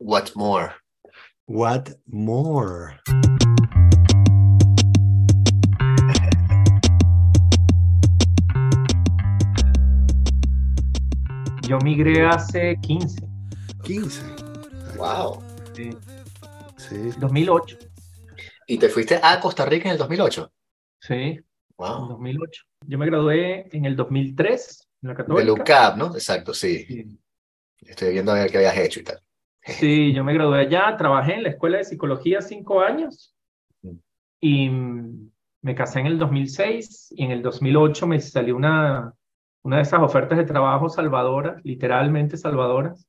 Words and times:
What 0.00 0.36
more? 0.36 0.74
What 1.46 1.98
more? 2.06 3.00
Yo 11.68 11.78
migré 11.82 12.26
hace 12.26 12.76
15. 12.80 13.20
15. 13.84 14.22
Wow. 14.96 15.42
Sí. 15.74 15.90
Sí. 16.76 17.10
2008. 17.18 17.78
¿Y 18.66 18.78
te 18.78 18.88
fuiste 18.88 19.18
a 19.22 19.38
Costa 19.40 19.64
Rica 19.66 19.86
en 19.88 19.92
el 19.92 19.98
2008? 19.98 20.52
Sí, 21.00 21.14
en 21.14 21.44
Wow. 21.76 22.08
2008. 22.08 22.62
Yo 22.86 22.98
me 22.98 23.06
gradué 23.06 23.68
en 23.72 23.84
el 23.84 23.94
2003 23.96 24.88
en 25.02 25.08
la 25.08 25.14
De 25.14 25.16
Católica. 25.18 25.44
LUCAP, 25.46 25.96
¿no? 25.96 26.06
Exacto, 26.14 26.52
sí. 26.54 26.84
Sí. 26.86 27.18
Estoy 27.82 28.10
viendo 28.12 28.32
a 28.32 28.34
ver 28.36 28.50
qué 28.50 28.56
habías 28.58 28.76
hecho 28.78 29.00
y 29.00 29.04
tal. 29.04 29.20
Sí, 29.68 30.12
yo 30.12 30.24
me 30.24 30.34
gradué 30.34 30.60
allá, 30.60 30.96
trabajé 30.96 31.34
en 31.34 31.42
la 31.42 31.50
escuela 31.50 31.78
de 31.78 31.84
psicología 31.84 32.40
cinco 32.40 32.80
años 32.80 33.34
y 34.40 34.70
me 34.70 35.74
casé 35.74 36.00
en 36.00 36.06
el 36.06 36.18
2006 36.18 37.12
y 37.16 37.24
en 37.24 37.30
el 37.32 37.42
2008 37.42 38.06
me 38.06 38.20
salió 38.20 38.56
una, 38.56 39.12
una 39.62 39.76
de 39.76 39.82
esas 39.82 40.00
ofertas 40.00 40.38
de 40.38 40.44
trabajo 40.44 40.88
salvadoras, 40.88 41.62
literalmente 41.64 42.36
salvadoras, 42.36 43.06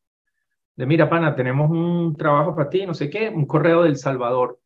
de 0.76 0.86
mira, 0.86 1.10
pana, 1.10 1.36
tenemos 1.36 1.70
un 1.70 2.16
trabajo 2.16 2.56
para 2.56 2.70
ti, 2.70 2.86
no 2.86 2.94
sé 2.94 3.10
qué, 3.10 3.30
un 3.30 3.46
correo 3.46 3.84
del 3.84 3.98
Salvador, 3.98 4.60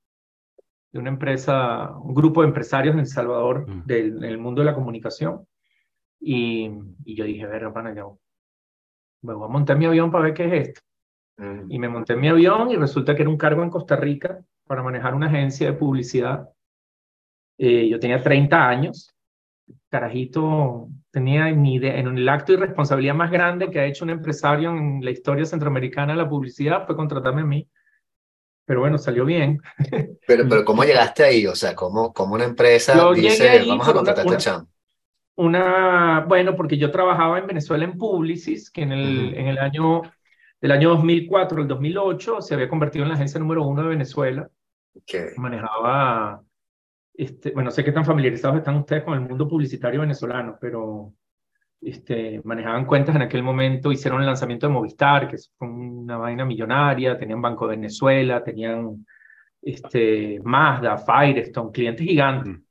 de 0.91 0.99
una 0.99 1.09
empresa, 1.09 1.91
un 1.97 2.13
grupo 2.13 2.41
de 2.41 2.49
empresarios 2.49 2.93
en 2.93 2.99
El 2.99 3.07
Salvador, 3.07 3.67
Mm. 3.67 3.85
del, 3.85 4.19
del 4.19 4.37
mundo 4.37 4.61
de 4.61 4.65
la 4.65 4.75
comunicación. 4.75 5.47
Y, 6.19 6.69
y 7.03 7.15
yo 7.15 7.25
dije, 7.25 7.47
ver, 7.47 7.73
pana, 7.73 7.95
yo 7.95 8.19
me 9.23 9.33
voy 9.33 9.45
a 9.45 9.51
montar 9.51 9.77
mi 9.77 9.85
avión 9.85 10.11
para 10.11 10.25
ver 10.25 10.33
qué 10.35 10.45
es 10.45 10.67
esto. 10.69 10.81
Mm. 11.37 11.71
Y 11.71 11.79
me 11.79 11.89
monté 11.89 12.13
en 12.13 12.19
mi 12.19 12.27
avión 12.27 12.71
y 12.71 12.75
resulta 12.75 13.15
que 13.15 13.21
era 13.23 13.29
un 13.29 13.37
cargo 13.37 13.63
en 13.63 13.69
Costa 13.69 13.95
Rica 13.95 14.39
para 14.65 14.83
manejar 14.83 15.15
una 15.15 15.27
agencia 15.27 15.67
de 15.67 15.73
publicidad. 15.77 16.49
Eh, 17.57 17.87
yo 17.89 17.99
tenía 17.99 18.21
30 18.21 18.67
años. 18.67 19.09
Carajito, 19.89 20.89
tenía 21.11 21.49
ni 21.51 21.75
idea. 21.75 21.97
En 21.97 22.17
el 22.17 22.27
acto 22.27 22.51
de 22.51 22.59
irresponsabilidad 22.59 23.15
más 23.15 23.31
grande 23.31 23.69
que 23.69 23.79
ha 23.79 23.85
hecho 23.85 24.03
un 24.03 24.09
empresario 24.11 24.71
en 24.71 25.03
la 25.03 25.11
historia 25.11 25.45
centroamericana 25.45 26.13
de 26.13 26.17
la 26.17 26.29
publicidad 26.29 26.85
fue 26.85 26.95
contratarme 26.95 27.41
a 27.41 27.45
mí. 27.45 27.67
Pero 28.65 28.79
bueno, 28.79 28.97
salió 28.97 29.25
bien. 29.25 29.61
Pero, 30.25 30.47
pero 30.47 30.63
¿cómo 30.63 30.83
llegaste 30.85 31.23
ahí? 31.23 31.45
O 31.47 31.55
sea, 31.55 31.75
¿cómo, 31.75 32.13
cómo 32.13 32.35
una 32.35 32.45
empresa 32.45 32.95
Yo 32.95 33.13
dice, 33.13 33.65
vamos 33.67 33.87
a 33.87 33.93
contratar 33.93 34.25
a 34.25 34.35
este 34.37 34.51
una- 35.35 36.25
bueno, 36.27 36.55
porque 36.55 36.77
yo 36.77 36.91
trabajaba 36.91 37.39
en 37.39 37.47
Venezuela 37.47 37.83
en 37.83 37.97
Publicis, 37.97 38.71
que 38.71 38.83
en 38.83 38.91
el, 38.91 39.27
Ujú. 39.27 39.35
en 39.35 39.47
el 39.47 39.57
año, 39.57 40.01
del 40.63 40.71
año 40.71 40.91
2004 40.91 41.61
al 41.61 41.67
2008 41.67 42.41
se 42.41 42.53
había 42.53 42.69
convertido 42.69 43.03
en 43.03 43.09
la 43.09 43.15
agencia 43.15 43.37
número 43.37 43.67
uno 43.67 43.81
de 43.83 43.89
Venezuela. 43.89 44.49
Que- 45.05 45.33
manejaba, 45.35 46.41
este, 47.13 47.51
bueno, 47.51 47.69
sé 47.69 47.83
qué 47.83 47.91
tan 47.91 48.05
familiarizados 48.05 48.59
están 48.59 48.77
ustedes 48.77 49.03
con 49.03 49.13
el 49.13 49.19
mundo 49.19 49.45
publicitario 49.45 49.99
venezolano, 49.99 50.57
pero 50.61 51.11
este, 51.81 52.39
manejaban 52.45 52.85
cuentas 52.85 53.13
en 53.13 53.23
aquel 53.23 53.43
momento, 53.43 53.91
hicieron 53.91 54.21
el 54.21 54.25
lanzamiento 54.25 54.65
de 54.67 54.71
Movistar, 54.71 55.27
que 55.27 55.35
fue 55.57 55.67
una 55.67 56.15
vaina 56.15 56.45
millonaria, 56.45 57.17
tenían 57.17 57.41
Banco 57.41 57.67
de 57.67 57.75
Venezuela, 57.75 58.41
tenían 58.41 59.05
este, 59.61 60.39
Mazda, 60.45 60.97
Firestone, 60.97 61.71
clientes 61.73 62.07
gigantes. 62.07 62.53
Mm. 62.53 62.63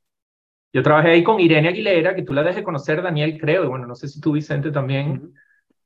Yo 0.73 0.83
trabajé 0.83 1.11
ahí 1.11 1.23
con 1.23 1.39
Irene 1.39 1.69
Aguilera, 1.69 2.15
que 2.15 2.23
tú 2.23 2.33
la 2.33 2.41
debes 2.41 2.57
de 2.57 2.63
conocer, 2.63 3.03
Daniel, 3.03 3.37
creo, 3.39 3.65
y 3.65 3.69
bueno, 3.69 3.87
no 3.87 3.95
sé 3.95 4.09
si 4.09 4.19
tú, 4.19 4.33
Vicente, 4.33 4.71
también. 4.71 5.35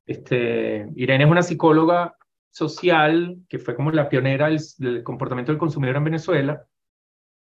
Este, 0.07 0.89
Irene 0.97 1.25
es 1.25 1.31
una 1.31 1.43
psicóloga 1.43 2.15
social 2.51 3.37
que 3.49 3.59
fue 3.59 3.75
como 3.75 3.91
la 3.91 4.09
pionera 4.09 4.47
del, 4.49 4.61
del 4.79 5.03
comportamiento 5.03 5.53
del 5.53 5.59
consumidor 5.59 5.97
en 5.97 6.05
Venezuela. 6.05 6.65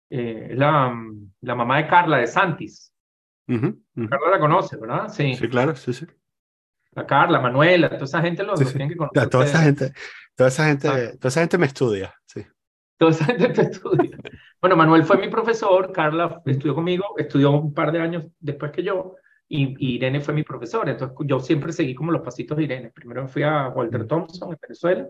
Eh, 0.09 0.49
es 0.51 0.57
la, 0.57 0.93
la 1.41 1.55
mamá 1.55 1.77
de 1.77 1.87
Carla 1.87 2.17
de 2.17 2.27
Santis. 2.27 2.93
Ujú, 3.47 3.81
ujú. 3.95 4.09
Carla 4.09 4.29
la 4.31 4.39
conoce, 4.39 4.77
¿verdad? 4.77 5.09
Sí. 5.09 5.35
Sí, 5.35 5.49
claro, 5.49 5.75
sí, 5.75 5.93
sí. 5.93 6.05
La 6.91 7.05
Carla, 7.07 7.39
Manuela, 7.39 7.89
toda 7.89 8.03
esa 8.05 8.21
gente 8.21 8.43
los, 8.43 8.57
Sí, 8.59 8.63
los 8.65 8.71
sí. 8.73 8.77
tienen 8.77 8.89
que 8.89 8.97
conocer. 8.97 9.29
toda 9.29 9.45
esa 9.45 9.61
gente, 9.63 9.93
toda 10.35 10.49
esa 10.49 10.65
gente, 10.67 10.87
Ah. 10.87 11.11
toda 11.19 11.29
esa 11.29 11.41
gente 11.41 11.57
me 11.57 11.65
estudia, 11.65 12.13
sí. 12.25 12.45
Toda 12.97 13.11
esa 13.11 13.25
gente 13.25 13.49
te 13.49 13.61
estudia. 13.63 14.17
Bueno, 14.61 14.75
Manuel 14.77 15.03
fue 15.03 15.17
mi 15.17 15.27
profesor, 15.29 15.91
Carla 15.91 16.41
estudió 16.45 16.75
conmigo, 16.75 17.05
estudió 17.17 17.51
un 17.51 17.73
par 17.73 17.91
de 17.91 17.99
años 17.99 18.25
después 18.39 18.71
que 18.71 18.83
yo, 18.83 19.15
y, 19.55 19.75
y 19.77 19.95
Irene 19.95 20.21
fue 20.21 20.33
mi 20.33 20.43
profesora. 20.43 20.91
Entonces 20.91 21.15
yo 21.25 21.39
siempre 21.39 21.71
seguí 21.71 21.95
como 21.95 22.11
los 22.11 22.21
pasitos 22.21 22.57
de 22.57 22.63
Irene. 22.63 22.91
Primero 22.91 23.27
fui 23.27 23.43
a 23.43 23.69
Walter 23.69 24.03
Mm. 24.03 24.07
Thompson 24.07 24.51
en 24.51 24.57
Venezuela. 24.61 25.09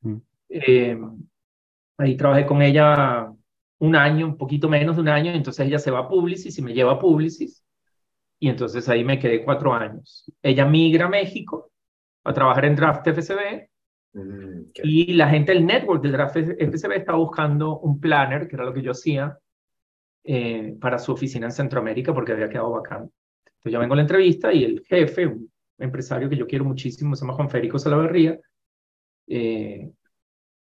Mm. 0.00 0.16
Eh, 0.48 0.98
ahí 1.98 2.16
trabajé 2.16 2.46
con 2.46 2.62
ella 2.62 3.32
un 3.78 3.96
año, 3.96 4.26
un 4.26 4.36
poquito 4.36 4.68
menos 4.68 4.96
de 4.96 5.02
un 5.02 5.08
año, 5.08 5.32
entonces 5.32 5.66
ella 5.66 5.78
se 5.78 5.90
va 5.90 6.00
a 6.00 6.08
Publicis 6.08 6.56
y 6.58 6.62
me 6.62 6.72
lleva 6.72 6.92
a 6.92 6.98
Publicis. 6.98 7.64
Y 8.38 8.48
entonces 8.48 8.88
ahí 8.88 9.04
me 9.04 9.18
quedé 9.18 9.44
cuatro 9.44 9.72
años. 9.72 10.30
Ella 10.42 10.66
migra 10.66 11.06
a 11.06 11.08
México 11.08 11.70
a 12.24 12.32
trabajar 12.32 12.64
en 12.64 12.76
Draft 12.76 13.06
FCB 13.06 13.68
Mm, 14.14 14.72
y 14.82 15.12
la 15.14 15.28
gente 15.28 15.52
del 15.52 15.64
network 15.64 16.02
del 16.02 16.12
Draft 16.12 16.36
FCB 16.36 16.92
estaba 16.96 17.18
buscando 17.18 17.78
un 17.80 17.98
planner, 17.98 18.46
que 18.46 18.56
era 18.56 18.64
lo 18.64 18.74
que 18.74 18.82
yo 18.82 18.90
hacía, 18.90 19.38
eh, 20.24 20.76
para 20.80 20.98
su 20.98 21.12
oficina 21.12 21.46
en 21.46 21.52
Centroamérica 21.52 22.12
porque 22.12 22.32
había 22.32 22.48
quedado 22.48 22.70
vacante. 22.72 23.12
Entonces 23.62 23.74
yo 23.74 23.78
vengo 23.78 23.94
a 23.94 23.96
la 23.96 24.02
entrevista 24.02 24.52
y 24.52 24.64
el 24.64 24.84
jefe, 24.84 25.28
un 25.28 25.48
empresario 25.78 26.28
que 26.28 26.36
yo 26.36 26.48
quiero 26.48 26.64
muchísimo, 26.64 27.14
se 27.14 27.22
llama 27.22 27.34
Juan 27.34 27.48
Federico 27.48 27.78
Salaverría, 27.78 28.40
eh, 29.28 29.88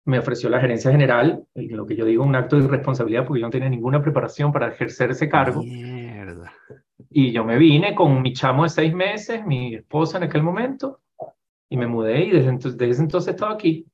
me 0.06 0.20
ofreció 0.20 0.50
la 0.50 0.60
gerencia 0.60 0.92
general, 0.92 1.44
en 1.56 1.76
lo 1.76 1.88
que 1.88 1.96
yo 1.96 2.06
digo 2.06 2.24
un 2.24 2.36
acto 2.36 2.58
de 2.58 2.66
irresponsabilidad 2.66 3.26
porque 3.26 3.42
yo 3.42 3.48
no 3.48 3.52
tenía 3.52 3.70
ninguna 3.70 4.04
preparación 4.04 4.52
para 4.52 4.70
ejercer 4.70 5.10
ese 5.10 5.28
cargo. 5.28 5.64
Mierda. 5.64 6.54
Y 7.10 7.32
yo 7.32 7.44
me 7.44 7.58
vine 7.58 7.96
con 7.96 8.22
mi 8.22 8.34
chamo 8.34 8.64
de 8.64 8.70
seis 8.70 8.94
meses, 8.94 9.44
mi 9.46 9.74
esposa 9.74 10.18
en 10.18 10.26
aquel 10.26 10.44
momento, 10.44 11.02
y 11.70 11.78
me 11.78 11.88
mudé 11.88 12.26
y 12.26 12.32
desde 12.32 12.50
entonces, 12.50 12.78
desde 12.78 12.92
ese 12.92 13.02
entonces 13.02 13.30
he 13.30 13.32
estado 13.32 13.54
aquí. 13.54 13.88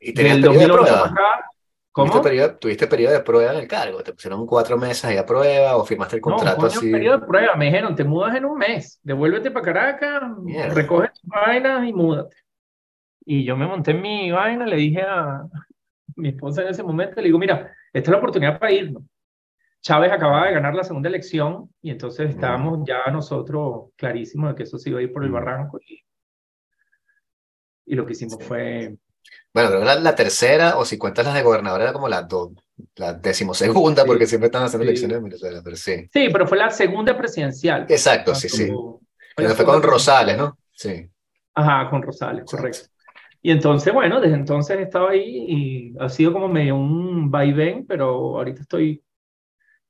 ¿Y 0.00 0.12
periodo 0.12 0.36
de 0.36 0.42
2008 0.42 0.72
para 0.72 0.82
prueba? 0.82 1.06
acá. 1.08 1.50
¿Cómo? 1.96 2.10
¿Tuviste 2.10 2.28
periodo, 2.28 2.56
tuviste 2.58 2.86
periodo 2.86 3.12
de 3.14 3.20
prueba 3.20 3.52
en 3.54 3.58
el 3.60 3.66
cargo? 3.66 4.02
¿Te 4.02 4.12
pusieron 4.12 4.46
cuatro 4.46 4.76
meses 4.76 5.04
ahí 5.06 5.16
a 5.16 5.24
prueba 5.24 5.76
o 5.76 5.84
firmaste 5.84 6.16
el 6.16 6.22
No, 6.22 6.36
contrato 6.36 6.60
coño, 6.60 6.68
así? 6.68 6.90
periodo 6.92 7.18
de 7.20 7.26
prueba. 7.26 7.56
Me 7.56 7.64
dijeron, 7.66 7.94
te 7.96 8.04
mudas 8.04 8.36
en 8.36 8.44
un 8.44 8.58
mes, 8.58 9.00
devuélvete 9.02 9.50
para 9.50 9.64
Caracas, 9.64 10.22
recoge 10.74 11.08
tus 11.08 11.22
vainas 11.24 11.88
y 11.88 11.92
múdate. 11.94 12.36
Y 13.24 13.44
yo 13.44 13.56
me 13.56 13.66
monté 13.66 13.92
en 13.92 14.02
mi 14.02 14.30
vaina, 14.30 14.66
le 14.66 14.76
dije 14.76 15.00
a 15.02 15.42
mi 16.16 16.28
esposa 16.28 16.62
en 16.62 16.68
ese 16.68 16.82
momento, 16.82 17.16
le 17.20 17.24
digo, 17.28 17.38
mira, 17.38 17.72
esta 17.92 18.10
es 18.10 18.12
la 18.12 18.18
oportunidad 18.18 18.58
para 18.58 18.72
irnos. 18.72 19.02
Chávez 19.80 20.12
acababa 20.12 20.46
de 20.48 20.54
ganar 20.54 20.74
la 20.74 20.84
segunda 20.84 21.08
elección 21.08 21.70
y 21.80 21.90
entonces 21.90 22.30
estábamos 22.30 22.80
ya 22.86 23.10
nosotros 23.12 23.90
clarísimos 23.96 24.50
de 24.50 24.54
que 24.56 24.62
eso 24.64 24.78
se 24.78 24.90
iba 24.90 24.98
a 25.00 25.02
ir 25.02 25.12
por 25.12 25.24
el 25.24 25.30
Mm. 25.30 25.34
barranco. 25.34 25.78
Y, 25.86 26.02
y 27.86 27.94
lo 27.94 28.04
que 28.04 28.12
hicimos 28.12 28.42
fue 28.44 28.96
Bueno, 29.56 29.70
creo 29.70 29.80
que 29.80 29.86
la, 29.86 29.94
la 30.00 30.14
tercera, 30.14 30.76
o 30.76 30.84
si 30.84 30.98
cuentas 30.98 31.24
las 31.24 31.34
de 31.34 31.42
gobernador, 31.42 31.80
era 31.80 31.94
como 31.94 32.08
la, 32.08 32.20
do- 32.20 32.52
la 32.96 33.14
decimosegunda, 33.14 34.02
Sí. 34.02 34.06
porque 34.06 34.26
siempre 34.26 34.48
están 34.48 34.64
haciendo 34.64 34.82
Sí. 34.84 34.88
elecciones 34.90 35.16
en 35.16 35.24
Venezuela, 35.24 35.60
pero 35.64 35.76
sí. 35.76 36.10
Sí, 36.12 36.28
pero 36.30 36.46
fue 36.46 36.58
la 36.58 36.68
segunda 36.70 37.16
presidencial. 37.16 37.86
Exacto, 37.88 38.34
sí, 38.34 38.50
sí. 38.50 38.70
Pero 39.34 39.54
fue 39.54 39.64
con 39.64 39.82
Rosales, 39.82 40.36
¿no? 40.36 40.58
Sí. 40.72 41.08
Ajá, 41.54 41.88
con 41.88 42.02
Rosales, 42.02 42.42
Exacto. 42.42 42.56
correcto. 42.58 42.88
Y 43.40 43.50
entonces, 43.50 43.94
bueno, 43.94 44.20
desde 44.20 44.34
entonces 44.34 44.76
he 44.78 44.82
estado 44.82 45.08
ahí 45.08 45.46
y 45.48 45.94
ha 46.00 46.10
sido 46.10 46.34
como 46.34 46.48
medio 46.48 46.76
un 46.76 47.30
vaivén, 47.30 47.86
pero 47.86 48.36
ahorita 48.36 48.60
estoy 48.60 49.02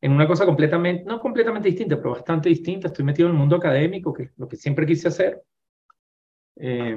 en 0.01 0.13
una 0.13 0.29
cosa 0.29 0.47
completamente, 0.47 1.03
no 1.05 1.19
completamente 1.19 1.69
distinta, 1.69 1.97
pero 1.97 2.13
bastante 2.13 2.51
distinta. 2.51 2.87
Estoy 2.87 3.05
metido 3.05 3.27
en 3.29 3.35
el 3.35 3.39
mundo 3.41 3.57
académico, 3.57 4.13
que 4.13 4.23
es 4.25 4.31
lo 4.37 4.47
que 4.47 4.55
siempre 4.57 4.87
quise 4.87 5.09
hacer. 5.09 5.43
Eh, 6.57 6.97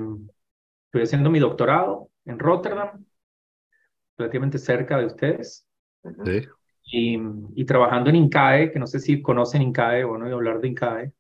estoy 0.86 1.02
haciendo 1.02 1.30
mi 1.32 1.40
doctorado 1.40 2.09
en 2.26 2.40
Rotterdam, 2.40 3.06
relativamente 4.18 4.58
cerca 4.58 4.98
de 4.98 5.06
ustedes. 5.06 5.66
Sí. 6.26 6.48
y, 6.92 7.20
y 7.56 7.66
trabajando 7.66 8.10
en 8.10 8.16
INCAE, 8.16 8.72
que 8.72 8.80
no 8.80 8.88
sé 8.88 9.00
si 9.00 9.22
conocen 9.22 9.62
INCAE 9.62 10.04
o 10.06 10.18
no 10.18 10.24
he 10.26 10.28
oído 10.28 10.38
hablar 10.38 10.60
de 10.62 10.70
INCAE, 10.70 11.12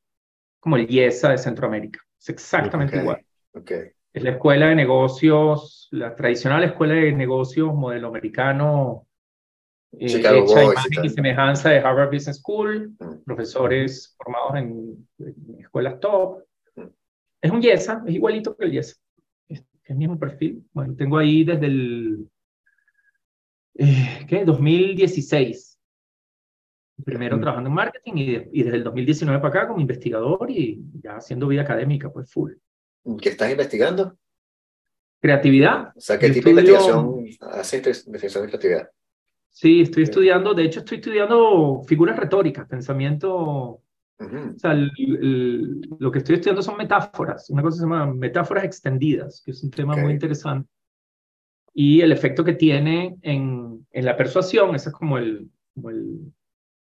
como 0.59 0.77
el 0.77 0.89
IESA 0.89 1.31
de 1.31 1.37
Centroamérica. 1.37 1.99
Es 2.19 2.29
exactamente 2.29 2.95
Ok. 2.95 3.01
igual. 3.03 3.25
Ok. 3.53 3.71
Es 4.13 4.23
la 4.23 4.31
escuela 4.31 4.67
de 4.67 4.75
negocios, 4.75 5.87
la 5.91 6.15
tradicional 6.15 6.63
escuela 6.63 6.95
de 6.95 7.11
negocios 7.11 7.73
modelo 7.75 8.07
americano, 8.07 9.05
eh, 9.91 10.07
Chicago 10.07 10.43
hecha 10.43 10.59
a 10.59 10.63
Boys 10.63 10.79
imagen 10.85 11.05
y, 11.05 11.09
semejanza 11.09 11.69
de 11.69 11.79
Harvard 11.79 12.11
Business 12.11 12.37
School, 12.37 12.95
Mm. 12.99 13.23
profesores 13.25 14.15
formados 14.17 14.55
en, 14.55 15.07
en 15.19 15.59
escuelas 15.59 15.99
top. 15.99 16.43
Mm. 16.75 16.83
Es 17.41 17.51
un 17.51 17.61
YESA, 17.61 18.03
es 18.07 18.15
igualito 18.15 18.55
que 18.55 18.65
el 18.65 18.71
YESA. 18.71 18.95
El 19.89 19.95
mismo 19.97 20.19
perfil. 20.19 20.63
Bueno, 20.71 20.95
tengo 20.95 21.17
ahí 21.17 21.43
desde 21.43 21.65
el, 21.65 22.29
eh, 23.75 24.25
¿qué? 24.27 24.45
2016. 24.45 25.77
Primero 27.03 27.37
Mm. 27.37 27.41
trabajando 27.41 27.69
en 27.69 27.75
marketing 27.75 28.13
y, 28.15 28.31
de- 28.31 28.49
y 28.53 28.63
desde 28.63 28.77
el 28.77 28.83
2019 28.83 29.41
para 29.41 29.49
acá 29.61 29.67
como 29.67 29.81
investigador 29.81 30.49
y 30.51 30.79
ya 31.01 31.15
haciendo 31.17 31.47
vida 31.47 31.63
académica, 31.63 32.11
pues 32.11 32.31
full. 32.31 32.53
¿Qué 33.21 33.29
estás 33.29 33.49
investigando? 33.49 34.15
Creatividad. 35.21 35.91
O 35.95 35.99
sea, 35.99 36.19
¿qué 36.19 36.27
Yo 36.27 36.33
tipo 36.35 36.49
de 36.49 36.51
investigación 36.51 37.25
hace 37.51 37.77
investigación 37.77 38.43
de 38.43 38.49
creatividad? 38.49 38.89
Sí, 39.49 39.81
estoy 39.81 40.03
estudiando, 40.03 40.53
de 40.53 40.63
hecho 40.65 40.79
estoy 40.81 40.97
estudiando 40.99 41.81
figuras 41.87 42.15
retóricas, 42.17 42.67
pensamiento, 42.67 43.81
o 44.19 44.59
sea, 44.59 44.73
el- 44.73 44.91
el- 44.97 45.81
lo 45.99 46.11
que 46.11 46.17
estoy 46.19 46.35
estudiando 46.35 46.61
son 46.61 46.77
metáforas, 46.77 47.49
una 47.49 47.61
cosa 47.61 47.77
se 47.77 47.83
llama 47.83 48.05
metáforas 48.13 48.65
extendidas, 48.65 49.41
que 49.45 49.51
es 49.51 49.63
un 49.63 49.71
tema 49.71 49.93
Ok. 49.93 50.01
muy 50.01 50.11
interesante. 50.13 50.69
Y 51.73 52.01
el 52.01 52.11
efecto 52.11 52.43
que 52.43 52.53
tiene 52.53 53.17
en, 53.21 53.87
en 53.91 54.05
la 54.05 54.17
persuasión, 54.17 54.75
esa 54.75 54.89
es 54.89 54.95
como, 54.95 55.17
el, 55.17 55.49
como, 55.73 55.89
el- 55.91 56.33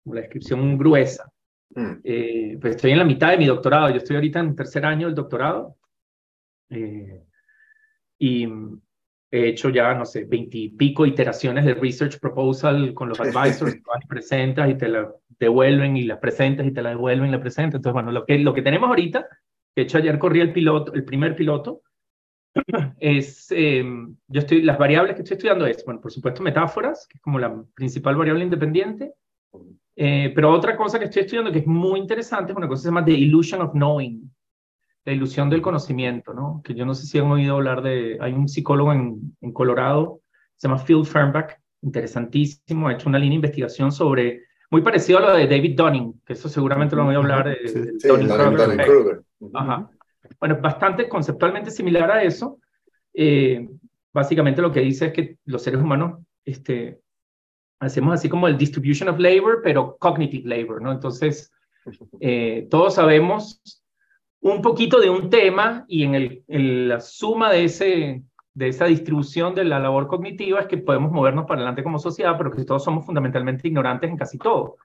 como 0.03 0.15
la 0.15 0.21
descripción 0.21 0.77
gruesa. 0.77 1.31
Mm. 1.73 1.91
Eh, 2.03 2.57
pues 2.59 2.75
estoy 2.75 2.91
en 2.91 2.97
la 2.97 3.05
mitad 3.05 3.31
de 3.31 3.37
mi 3.37 3.45
doctorado, 3.45 3.89
yo 3.89 3.97
estoy 3.97 4.17
ahorita 4.17 4.39
en 4.39 4.55
tercer 4.55 4.85
año 4.85 5.07
del 5.07 5.15
doctorado 5.15 5.77
eh, 6.69 7.23
y 8.19 8.45
he 9.31 9.47
hecho 9.47 9.69
ya, 9.69 9.93
no 9.93 10.03
sé, 10.05 10.25
veintipico 10.25 11.05
iteraciones 11.05 11.63
de 11.63 11.73
research 11.75 12.19
proposal 12.19 12.93
con 12.93 13.07
los 13.07 13.19
advisors, 13.21 13.75
que 13.75 13.81
presentas 14.09 14.69
y 14.69 14.75
te 14.75 14.89
la 14.89 15.09
devuelven 15.45 15.97
y 15.97 16.03
la 16.03 16.19
presentas 16.19 16.65
y 16.65 16.71
te 16.71 16.81
la 16.81 16.89
devuelven 16.89 17.29
y 17.29 17.31
la 17.31 17.41
presentas. 17.41 17.75
Entonces, 17.75 17.93
bueno, 17.93 18.11
lo 18.11 18.25
que, 18.25 18.39
lo 18.39 18.53
que 18.53 18.61
tenemos 18.61 18.87
ahorita, 18.89 19.27
de 19.75 19.81
hecho 19.81 19.97
ayer 19.97 20.17
corrí 20.19 20.41
el 20.41 20.53
piloto, 20.53 20.93
el 20.93 21.03
primer 21.03 21.35
piloto, 21.35 21.81
es, 22.99 23.51
eh, 23.51 23.83
yo 24.27 24.39
estoy, 24.39 24.61
las 24.61 24.77
variables 24.77 25.15
que 25.15 25.21
estoy 25.21 25.35
estudiando 25.35 25.65
es, 25.65 25.83
bueno, 25.85 26.01
por 26.01 26.11
supuesto, 26.11 26.43
metáforas, 26.43 27.07
que 27.07 27.17
es 27.17 27.21
como 27.21 27.39
la 27.39 27.63
principal 27.75 28.15
variable 28.15 28.43
independiente, 28.43 29.13
eh, 29.95 30.31
pero 30.33 30.51
otra 30.51 30.75
cosa 30.75 30.99
que 30.99 31.05
estoy 31.05 31.23
estudiando 31.23 31.51
que 31.51 31.59
es 31.59 31.67
muy 31.67 31.99
interesante 31.99 32.51
es 32.51 32.57
una 32.57 32.67
cosa 32.67 32.79
que 32.79 32.83
se 32.83 32.89
llama 32.89 33.05
The 33.05 33.11
Illusion 33.11 33.61
of 33.61 33.71
Knowing, 33.71 34.33
la 35.05 35.13
ilusión 35.13 35.49
del 35.49 35.61
conocimiento, 35.61 36.33
¿no? 36.33 36.61
Que 36.63 36.73
yo 36.73 36.85
no 36.85 36.93
sé 36.93 37.05
si 37.05 37.19
han 37.19 37.31
oído 37.31 37.55
hablar 37.55 37.81
de, 37.81 38.17
hay 38.21 38.33
un 38.33 38.47
psicólogo 38.47 38.93
en, 38.93 39.35
en 39.41 39.51
Colorado, 39.51 40.21
se 40.55 40.67
llama 40.67 40.83
Phil 40.83 41.05
Fernbach, 41.05 41.53
interesantísimo, 41.81 42.87
ha 42.87 42.93
hecho 42.93 43.09
una 43.09 43.17
línea 43.17 43.31
de 43.31 43.35
investigación 43.35 43.91
sobre, 43.91 44.43
muy 44.71 44.81
parecido 44.81 45.19
a 45.19 45.21
lo 45.21 45.33
de 45.33 45.47
David 45.47 45.75
Dunning, 45.77 46.21
que 46.25 46.33
eso 46.33 46.49
seguramente 46.49 46.95
lo 46.95 47.01
han 47.03 47.09
oído 47.09 47.19
hablar, 47.21 47.49
de, 47.49 47.67
Sí. 47.67 47.79
del 47.79 47.99
Sí, 47.99 48.07
Dunning- 48.07 48.31
effect. 48.31 48.57
Dunning-Kruger. 48.57 49.21
Ujú. 49.39 49.57
Ajá. 49.57 49.89
Bueno, 50.39 50.55
es 50.55 50.61
bastante 50.61 51.07
conceptualmente 51.09 51.69
similar 51.71 52.09
a 52.09 52.23
eso. 52.23 52.57
Eh, 53.13 53.67
básicamente 54.13 54.61
lo 54.61 54.71
que 54.71 54.79
dice 54.79 55.07
es 55.07 55.13
que 55.13 55.37
los 55.45 55.61
seres 55.61 55.81
humanos 55.81 56.19
este, 56.45 56.99
hacemos 57.79 58.13
así 58.15 58.29
como 58.29 58.47
el 58.47 58.57
distribution 58.57 59.09
of 59.09 59.19
labor, 59.19 59.61
pero 59.63 59.97
cognitive 59.99 60.47
labor, 60.47 60.81
¿no? 60.81 60.91
Entonces, 60.91 61.51
eh, 62.19 62.67
todos 62.69 62.95
sabemos 62.95 63.61
un 64.39 64.61
poquito 64.61 64.99
de 64.99 65.09
un 65.09 65.29
tema 65.29 65.85
y 65.87 66.03
en, 66.03 66.15
el, 66.15 66.43
en 66.47 66.87
la 66.87 66.99
suma 66.99 67.51
de, 67.51 67.65
ese, 67.65 68.23
de 68.53 68.67
esa 68.67 68.85
distribución 68.85 69.55
de 69.55 69.63
la 69.63 69.79
labor 69.79 70.07
cognitiva 70.07 70.59
es 70.61 70.67
que 70.67 70.77
podemos 70.77 71.11
movernos 71.11 71.45
para 71.45 71.59
adelante 71.59 71.83
como 71.83 71.99
sociedad, 71.99 72.35
pero 72.37 72.51
que 72.51 72.65
todos 72.65 72.83
somos 72.83 73.05
fundamentalmente 73.05 73.67
ignorantes 73.67 74.09
en 74.09 74.17
casi 74.17 74.37
todo. 74.37 74.77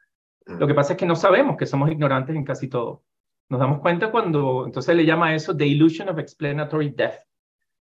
Lo 0.47 0.67
que 0.67 0.75
pasa 0.75 0.93
es 0.93 0.99
que 0.99 1.07
no 1.07 1.17
sabemos 1.17 1.57
que 1.57 1.67
somos 1.67 1.91
ignorantes 1.91 2.37
en 2.37 2.45
casi 2.45 2.69
todo. 2.69 3.03
Nos 3.49 3.59
damos 3.61 3.81
cuenta 3.81 4.11
cuando, 4.11 4.65
entonces 4.67 4.95
le 4.95 5.05
llama 5.05 5.29
a 5.29 5.35
eso 5.35 5.57
The 5.57 5.67
Illusion 5.67 6.09
of 6.09 6.19
Explanatory 6.19 6.91
Death, 6.91 7.15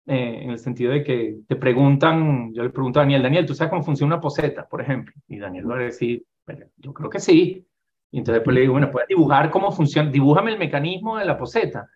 eh, 0.07 0.41
en 0.43 0.51
el 0.51 0.59
sentido 0.59 0.93
de 0.93 1.05
que 1.05 1.41
te 1.47 1.57
preguntan, 1.57 2.55
yo 2.55 2.63
le 2.63 2.71
pregunto 2.71 2.99
a 2.99 3.03
Daniel, 3.03 3.23
Daniel, 3.23 3.45
¿tú 3.45 3.55
sabes 3.55 3.71
cómo 3.71 3.83
funciona 3.83 4.15
una 4.15 4.21
poseta, 4.23 4.67
por 4.67 4.81
ejemplo? 4.81 5.15
Y 5.29 5.39
Daniel 5.39 5.71
va 5.71 5.77
a 5.77 5.81
decir, 5.81 6.25
"Bueno, 6.47 6.67
yo 6.79 6.95
creo 6.95 7.11
que 7.11 7.21
sí. 7.21 7.67
Y 8.11 8.19
entonces 8.19 8.41
después 8.41 8.55
le 8.55 8.63
digo, 8.63 8.73
bueno, 8.73 8.91
puedes 8.91 9.09
dibujar 9.09 9.51
cómo 9.51 9.71
funciona, 9.71 10.11
dibújame 10.11 10.53
el 10.53 10.59
mecanismo 10.59 11.19
de 11.19 11.27
la 11.27 11.37
poseta. 11.37 11.91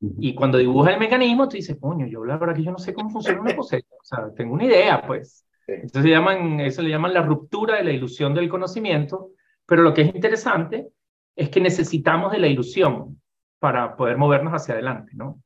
Y 0.00 0.34
cuando 0.34 0.58
dibujas 0.58 0.92
el 0.94 1.00
mecanismo, 1.00 1.48
tú 1.48 1.56
dices, 1.56 1.78
coño, 1.80 2.06
yo 2.06 2.24
la 2.24 2.36
verdad 2.36 2.54
que 2.54 2.62
yo 2.62 2.70
no 2.70 2.78
sé 2.78 2.92
cómo 2.92 3.08
funciona 3.10 3.40
una 3.40 3.56
poseta. 3.56 3.88
O 3.98 4.04
sea, 4.04 4.30
tengo 4.34 4.52
una 4.54 4.64
idea, 4.64 5.02
pues. 5.06 5.46
Entonces 5.66 6.02
se 6.02 6.10
llaman, 6.10 6.60
eso 6.60 6.82
le 6.82 6.90
llaman 6.90 7.14
la 7.14 7.22
ruptura 7.22 7.76
de 7.76 7.84
la 7.84 7.92
ilusión 7.92 8.34
del 8.34 8.48
conocimiento, 8.48 9.30
pero 9.64 9.82
lo 9.82 9.94
que 9.94 10.02
es 10.02 10.14
interesante 10.14 10.88
es 11.34 11.48
que 11.48 11.60
necesitamos 11.60 12.30
de 12.30 12.38
la 12.38 12.46
ilusión 12.46 13.20
para 13.58 13.96
poder 13.96 14.16
movernos 14.16 14.52
hacia 14.52 14.74
adelante, 14.74 15.12
¿no? 15.14 15.42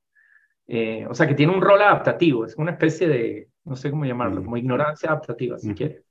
Eh, 0.67 1.07
o 1.09 1.15
sea, 1.15 1.27
que 1.27 1.35
tiene 1.35 1.55
un 1.55 1.63
rol 1.63 1.81
adaptativo, 1.81 2.45
es 2.45 2.55
una 2.57 2.73
especie 2.73 3.09
de, 3.09 3.49
no 3.65 3.77
sé 3.77 3.91
cómo 3.91 4.05
llamarlo, 4.05 4.41
Mm. 4.41 4.45
como 4.45 4.57
ignorancia 4.57 5.09
adaptativa, 5.11 5.59
si 5.59 5.71
Mm. 5.71 5.75
quieres. 5.75 6.05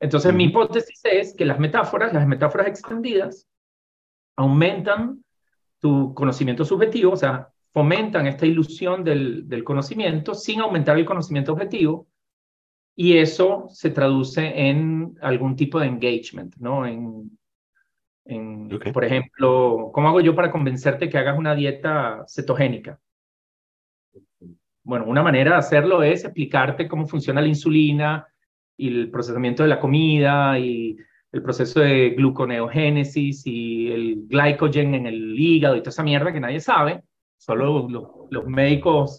Entonces, 0.00 0.34
mi 0.34 0.46
Mm. 0.46 0.50
hipótesis 0.50 1.00
es 1.04 1.34
que 1.34 1.44
las 1.44 1.58
metáforas, 1.58 2.12
las 2.12 2.26
metáforas 2.26 2.66
extendidas, 2.66 3.48
aumentan 4.36 5.24
tu 5.80 6.12
conocimiento 6.14 6.64
subjetivo, 6.64 7.12
o 7.12 7.16
sea, 7.16 7.48
fomentan 7.74 8.28
esta 8.28 8.46
ilusión 8.46 9.02
del, 9.02 9.48
del 9.48 9.64
conocimiento 9.64 10.32
sin 10.32 10.60
aumentar 10.60 10.96
el 10.96 11.04
conocimiento 11.04 11.52
objetivo, 11.52 12.06
y 12.96 13.18
eso 13.18 13.66
se 13.68 13.90
traduce 13.90 14.68
en 14.68 15.18
algún 15.20 15.56
tipo 15.56 15.80
de 15.80 15.88
engagement, 15.88 16.54
¿no? 16.58 16.86
En, 16.86 17.36
en. 18.24 18.68
Por 18.92 19.04
ejemplo, 19.04 19.90
¿cómo 19.92 20.08
hago 20.08 20.20
yo 20.20 20.36
para 20.36 20.52
convencerte 20.52 21.08
que 21.08 21.18
hagas 21.18 21.36
una 21.36 21.56
dieta 21.56 22.24
cetogénica? 22.28 23.00
Bueno, 24.84 25.06
una 25.06 25.24
manera 25.24 25.52
de 25.52 25.56
hacerlo 25.56 26.04
es 26.04 26.24
explicarte 26.24 26.86
cómo 26.86 27.08
funciona 27.08 27.40
la 27.40 27.48
insulina 27.48 28.28
y 28.76 28.88
el 28.88 29.10
procesamiento 29.10 29.64
de 29.64 29.70
la 29.70 29.80
comida 29.80 30.56
y 30.58 30.96
el 31.32 31.42
proceso 31.42 31.80
de 31.80 32.10
gluconeogénesis 32.10 33.44
y 33.46 33.90
el 33.90 34.26
glycogen 34.28 34.94
en 34.94 35.06
el 35.06 35.34
hígado 35.36 35.74
y 35.74 35.80
toda 35.80 35.90
esa 35.90 36.04
mierda 36.04 36.32
que 36.32 36.38
nadie 36.38 36.60
sabe. 36.60 37.02
Solo 37.44 37.86
los, 37.90 38.10
los 38.30 38.46
médicos, 38.46 39.18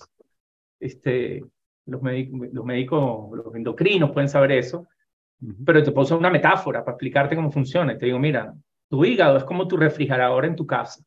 este, 0.80 1.46
los, 1.86 2.02
médicos, 2.02 2.50
los 2.52 2.66
médicos, 2.66 3.30
los 3.32 3.54
endocrinos 3.54 4.12
pueden 4.12 4.30
saber 4.30 4.54
eso. 4.54 4.88
Pero 5.64 5.84
te 5.84 5.92
puedo 5.92 6.06
usar 6.06 6.18
una 6.18 6.32
metáfora 6.32 6.84
para 6.84 6.96
explicarte 6.96 7.36
cómo 7.36 7.52
funciona. 7.52 7.94
Y 7.94 8.00
te 8.00 8.08
digo, 8.08 8.18
mira, 8.18 8.52
tu 8.90 9.06
hígado 9.06 9.38
es 9.38 9.44
como 9.44 9.68
tu 9.68 9.78
refrigerador 9.78 10.44
en 10.46 10.56
tu 10.56 10.66
casa 10.66 11.04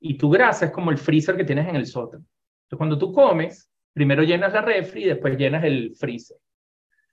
y 0.00 0.18
tu 0.18 0.28
grasa 0.28 0.64
es 0.64 0.70
como 0.72 0.90
el 0.90 0.98
freezer 0.98 1.36
que 1.36 1.44
tienes 1.44 1.68
en 1.68 1.76
el 1.76 1.86
sótano. 1.86 2.24
Entonces, 2.64 2.78
cuando 2.78 2.98
tú 2.98 3.12
comes, 3.12 3.70
primero 3.92 4.24
llenas 4.24 4.52
la 4.52 4.62
refri 4.62 5.04
y 5.04 5.08
después 5.08 5.38
llenas 5.38 5.62
el 5.62 5.94
freezer. 5.94 6.38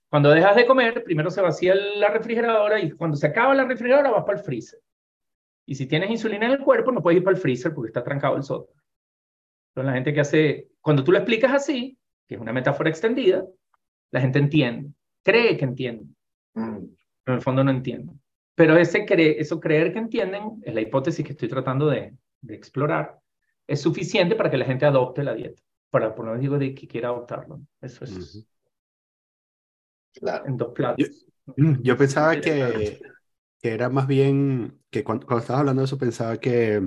Cuando 0.10 0.31
dejas 0.31 0.56
de 0.56 0.66
comer, 0.66 1.04
primero 1.04 1.30
se 1.30 1.42
vacía 1.42 1.75
la 1.75 2.10
refrigeradora 2.10 2.80
y 2.80 2.90
cuando 2.90 3.16
se 3.16 3.28
acaba 3.28 3.54
la 3.54 3.66
refrigeradora 3.66 4.10
vas 4.10 4.24
para 4.24 4.40
el 4.40 4.44
freezer. 4.44 4.80
Y 5.68 5.75
si 5.75 5.86
tienes 5.86 6.10
insulina 6.10 6.48
en 6.48 6.54
el 6.54 6.60
cuerpo, 6.60 6.92
no 6.92 7.04
puedes 7.04 7.18
ir 7.18 7.24
para 7.24 7.36
el 7.36 7.42
freezer 7.42 7.72
porque 7.75 7.90
está 7.90 8.04
trancado 8.04 8.36
el 8.36 8.42
sótano. 8.42 8.81
Entonces, 9.77 9.85
la 9.88 9.94
gente 9.94 10.13
que 10.13 10.19
hace, 10.21 10.69
cuando 10.81 11.03
tú 11.03 11.12
lo 11.12 11.19
explicas 11.19 11.53
así, 11.53 11.97
que 12.27 12.35
es 12.35 12.41
una 12.41 12.53
metáfora 12.53 12.89
extendida, 12.89 13.45
la 14.12 14.21
gente 14.21 14.39
entiende, 14.39 14.91
cree 15.24 15.57
que 15.57 15.65
entiende, 15.65 16.06
Mm. 16.56 16.78
pero 17.23 17.33
en 17.33 17.35
el 17.35 17.42
fondo 17.42 17.63
no 17.63 17.71
entiende. 17.71 18.13
Pero 18.56 18.78
ese 18.78 19.06
cre 19.06 19.40
eso 19.40 19.59
creer 19.59 19.94
que 19.94 19.99
entienden 19.99 20.61
es 20.63 20.73
la 20.73 20.81
hipótesis 20.81 21.23
que 21.25 21.33
estoy 21.33 21.47
tratando 21.49 21.87
de, 21.87 22.16
de 22.42 22.56
explorar. 22.56 23.19
Es 23.68 23.81
suficiente 23.81 24.35
para 24.35 24.49
que 24.49 24.57
la 24.57 24.66
gente 24.66 24.85
adopte 24.85 25.23
la 25.23 25.35
dieta. 25.35 25.61
Para, 25.92 26.16
por 26.16 26.25
lo 26.25 26.31
menos 26.31 26.42
digo, 26.42 26.57
de 26.57 26.73
que 26.73 26.87
quiera 26.87 27.09
adoptarlo. 27.09 27.61
Eso 27.81 28.06
es. 28.06 28.47
Claro. 30.13 30.45
en 30.47 30.57
dos 30.57 30.73
platos. 30.73 31.25
Mm, 31.56 31.81
Yo 31.83 31.97
pensaba 31.97 32.40
que, 32.42 32.99
que 33.61 33.69
era 33.73 33.90
más 33.90 34.07
bien, 34.07 34.80
que 34.90 35.04
cuando, 35.04 35.25
cuando 35.25 35.42
estabas 35.42 35.61
hablando 35.61 35.81
de 35.81 35.85
eso, 35.85 35.97
pensaba 35.97 36.37
que 36.40 36.81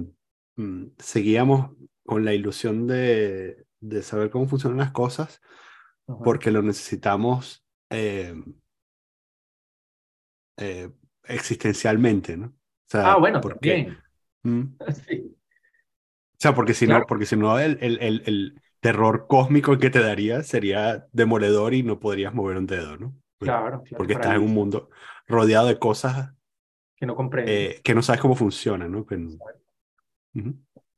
mm, 0.56 0.84
seguíamos 0.98 1.70
con 2.10 2.24
la 2.24 2.34
ilusión 2.34 2.86
de, 2.88 3.66
de 3.80 4.02
saber 4.02 4.30
cómo 4.30 4.48
funcionan 4.48 4.78
las 4.78 4.92
cosas 4.92 5.40
Ajá. 6.06 6.18
porque 6.24 6.50
lo 6.50 6.62
necesitamos 6.62 7.64
eh, 7.90 8.34
eh, 10.56 10.90
existencialmente, 11.24 12.36
¿no? 12.36 12.46
O 12.48 12.52
sea, 12.86 13.12
Ah, 13.12 13.16
bueno, 13.18 13.40
porque. 13.40 13.96
Mm. 14.42 14.62
Sí. 15.06 15.36
O 16.34 16.42
sea, 16.42 16.54
porque 16.54 16.74
si 16.74 16.86
no, 16.86 17.06
porque 17.06 17.26
si 17.26 17.36
no 17.36 17.58
el, 17.58 17.78
el, 17.82 17.98
el, 18.00 18.22
el 18.26 18.62
terror 18.80 19.26
cósmico 19.28 19.76
que 19.78 19.90
te 19.90 20.00
daría 20.00 20.42
sería 20.42 21.06
demoledor 21.12 21.74
y 21.74 21.82
no 21.82 22.00
podrías 22.00 22.32
mover 22.34 22.56
un 22.56 22.66
dedo, 22.66 22.96
¿no? 22.96 23.14
Porque, 23.38 23.50
Claro, 23.50 23.82
claro. 23.82 23.96
porque 23.98 24.14
estás 24.14 24.36
en 24.36 24.42
un 24.42 24.54
mundo 24.54 24.90
rodeado 25.28 25.66
de 25.68 25.78
cosas 25.78 26.32
Que 26.96 27.06
no 27.06 27.14
comprende. 27.16 27.72
eh, 27.76 27.80
que 27.84 27.94
no 27.94 28.02
sabes 28.02 28.20
cómo 28.22 28.36
funcionan, 28.36 28.92
¿no? 28.92 29.06
Que-. 29.06 29.18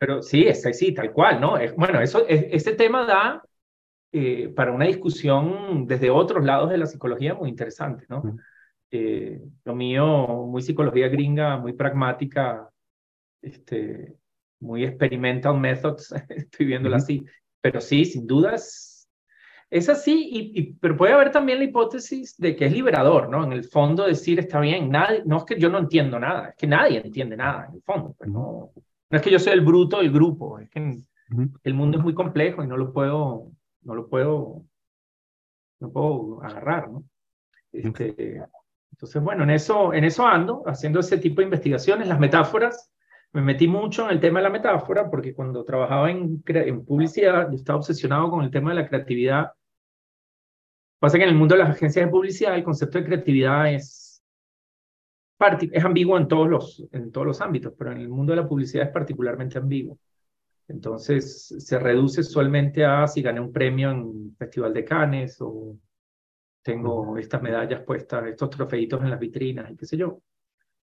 Pero 0.02 0.20
sí, 0.20 0.42
es 0.48 0.62
sí, 0.76 0.92
tal 0.94 1.12
cual, 1.12 1.40
¿no? 1.40 1.56
Es, 1.58 1.76
bueno, 1.76 2.00
eso, 2.00 2.26
es, 2.26 2.46
ese 2.50 2.74
tema 2.74 3.06
da 3.06 3.40
eh, 4.12 4.48
para 4.56 4.72
una 4.72 4.86
discusión 4.86 5.86
desde 5.86 6.10
otros 6.10 6.44
lados 6.44 6.70
de 6.70 6.78
la 6.78 6.86
psicología 6.86 7.34
muy 7.34 7.50
interesante, 7.50 8.06
¿no? 8.08 8.22
Eh, 8.90 9.40
lo 9.64 9.74
mío, 9.76 10.06
muy 10.48 10.62
psicología 10.62 11.08
gringa, 11.08 11.58
muy 11.58 11.74
pragmática, 11.74 12.68
este, 13.42 14.16
muy 14.60 14.84
experimental 14.84 15.58
methods, 15.60 16.12
estoy 16.30 16.66
viéndola 16.66 16.96
Ujú. 16.98 17.04
así. 17.04 17.24
Pero 17.60 17.80
sí, 17.80 18.04
sin 18.04 18.26
dudas, 18.26 19.08
es 19.70 19.88
así, 19.88 20.28
y, 20.32 20.60
y- 20.60 20.74
pero 20.74 20.96
puede 20.96 21.14
haber 21.14 21.32
también 21.32 21.58
la 21.58 21.64
hipótesis 21.64 22.36
de 22.38 22.56
que 22.56 22.66
es 22.66 22.72
liberador, 22.72 23.30
¿no? 23.30 23.44
En 23.44 23.52
el 23.52 23.64
fondo 23.64 24.06
decir, 24.06 24.38
está 24.40 24.60
bien, 24.60 24.90
nadie, 24.90 25.22
no 25.26 25.38
es 25.38 25.44
que 25.44 25.58
yo 25.60 25.70
no 25.70 25.78
entiendo 25.78 26.18
nada, 26.20 26.50
es 26.50 26.56
que 26.56 26.66
nadie 26.66 26.98
entiende 27.04 27.36
nada, 27.36 27.66
en 27.68 27.76
el 27.76 27.82
fondo, 27.82 28.14
pues 28.18 28.30
no, 28.30 28.72
no 29.12 29.18
es 29.18 29.22
que 29.22 29.30
yo 29.30 29.38
soy 29.38 29.52
el 29.52 29.60
bruto 29.60 29.98
del 29.98 30.10
grupo, 30.10 30.58
es 30.58 30.70
que 30.70 30.98
el 31.64 31.74
mundo 31.74 31.98
es 31.98 32.02
muy 32.02 32.14
complejo 32.14 32.64
y 32.64 32.66
no 32.66 32.78
lo 32.78 32.92
puedo, 32.92 33.52
no 33.82 33.94
lo 33.94 34.08
puedo 34.08 34.64
no 35.80 35.92
puedo 35.92 36.42
agarrar, 36.42 36.90
¿no? 36.90 37.04
Este, 37.72 38.40
entonces, 38.92 39.22
bueno, 39.22 39.42
en 39.42 39.50
eso, 39.50 39.92
en 39.92 40.04
eso 40.04 40.26
ando, 40.26 40.62
haciendo 40.66 41.00
ese 41.00 41.18
tipo 41.18 41.40
de 41.40 41.46
investigaciones, 41.46 42.08
las 42.08 42.20
metáforas. 42.20 42.90
Me 43.32 43.40
metí 43.40 43.66
mucho 43.66 44.04
en 44.04 44.10
el 44.10 44.20
tema 44.20 44.38
de 44.38 44.44
la 44.44 44.50
metáfora 44.50 45.10
porque 45.10 45.34
cuando 45.34 45.64
trabajaba 45.64 46.10
en, 46.10 46.42
en 46.46 46.84
publicidad, 46.84 47.48
yo 47.50 47.56
estaba 47.56 47.78
obsesionado 47.78 48.30
con 48.30 48.44
el 48.44 48.50
tema 48.50 48.70
de 48.70 48.76
la 48.76 48.88
creatividad. 48.88 49.52
Pasa 50.98 51.18
que 51.18 51.24
en 51.24 51.30
el 51.30 51.36
mundo 51.36 51.54
de 51.54 51.62
las 51.62 51.70
agencias 51.70 52.04
de 52.04 52.10
publicidad 52.10 52.54
el 52.54 52.62
concepto 52.62 52.98
de 52.98 53.06
creatividad 53.06 53.72
es, 53.72 54.01
es 55.72 55.84
ambiguo 55.84 56.16
en 56.16 56.28
todos, 56.28 56.48
los, 56.48 56.88
en 56.92 57.12
todos 57.12 57.26
los 57.26 57.40
ámbitos, 57.40 57.72
pero 57.76 57.92
en 57.92 57.98
el 57.98 58.08
mundo 58.08 58.32
de 58.32 58.42
la 58.42 58.48
publicidad 58.48 58.86
es 58.86 58.92
particularmente 58.92 59.58
ambiguo. 59.58 59.98
Entonces 60.68 61.54
se 61.58 61.78
reduce 61.78 62.20
usualmente 62.20 62.84
a 62.84 63.06
si 63.06 63.22
gané 63.22 63.40
un 63.40 63.52
premio 63.52 63.90
en 63.90 64.34
Festival 64.36 64.72
de 64.72 64.84
Cannes 64.84 65.36
o 65.40 65.76
tengo 66.62 67.18
estas 67.18 67.42
medallas 67.42 67.82
puestas, 67.82 68.26
estos 68.26 68.50
trofeitos 68.50 69.02
en 69.02 69.10
las 69.10 69.18
vitrinas 69.18 69.70
y 69.70 69.76
qué 69.76 69.86
sé 69.86 69.96
yo. 69.96 70.22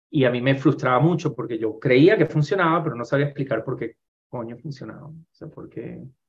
Y 0.09 0.25
a 0.25 0.31
mí 0.31 0.41
me 0.41 0.55
frustraba 0.55 0.99
mucho 0.99 1.33
porque 1.33 1.57
yo 1.57 1.79
creía 1.79 2.17
que 2.17 2.27
funcionaba, 2.27 2.83
pero 2.83 2.95
no 2.95 3.03
sabía 3.03 3.25
explicar 3.25 3.63
por 3.63 3.77
qué 3.77 3.97
coño 4.29 4.57
funcionaba. 4.57 5.07
O 5.07 5.15
sea, 5.31 5.47
porque 5.47 5.99
pues 6.01 6.22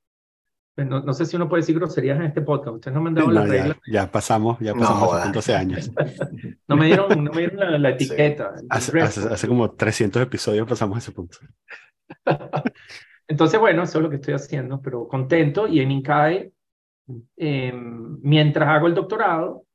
no, 0.77 1.01
no, 1.01 1.13
sé 1.13 1.27
si 1.27 1.37
uno 1.37 1.49
puede 1.49 1.63
decir 1.63 1.77
groserías 1.77 2.19
en 2.19 2.25
este 2.25 2.43
podcast. 2.43 2.77
Ustedes 2.77 2.95
no 2.95 3.03
me 3.03 3.09
han 3.09 3.15
dado 3.15 3.31
la 3.31 3.45
regla. 3.45 3.77
Ya, 3.87 4.11
pasamos, 4.11 4.59
ya 4.61 4.75
pasamos 4.75 5.15
hace 5.15 5.33
12 5.33 5.55
años. 5.55 5.91
no 6.69 6.77
me 6.77 6.87
dieron, 6.87 7.25
no 7.25 7.33
me 7.33 7.39
dieron 7.39 7.83
la, 7.83 7.91
etiqueta. 7.91 8.55
Hace, 8.69 9.01
hace, 9.01 9.29
hace, 9.29 9.49
como 9.49 9.71
300 9.71 10.23
episodios 10.23 10.69
pasamos 10.69 10.99
ese 10.99 11.13
punto. 11.13 11.39
Entonces, 13.29 13.59
bueno, 13.59 13.83
eso 13.85 13.99
es 13.99 14.03
lo 14.03 14.11
que 14.11 14.17
estoy 14.17 14.35
haciendo, 14.35 14.83
pero 14.83 15.07
contento. 15.09 15.67
Y 15.67 15.81
en 15.81 15.91
INCAE 15.93 16.53
eh, 17.37 17.73
mientras 17.75 18.69
hago 18.69 18.87
el 18.87 18.95
doctorado, 18.95 19.67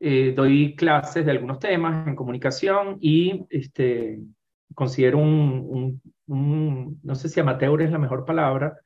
eh, 0.00 0.32
doy 0.36 0.76
clases 0.76 1.24
de 1.24 1.30
algunos 1.30 1.58
temas 1.58 2.06
en 2.06 2.16
comunicación 2.16 2.98
y 3.00 3.46
este, 3.48 4.20
considero 4.74 5.18
un, 5.18 6.00
un, 6.26 7.00
no 7.02 7.14
sé 7.14 7.28
si 7.28 7.40
amateur 7.40 7.80
es 7.80 7.90
la 7.90 7.98
mejor 7.98 8.24
palabra, 8.24 8.78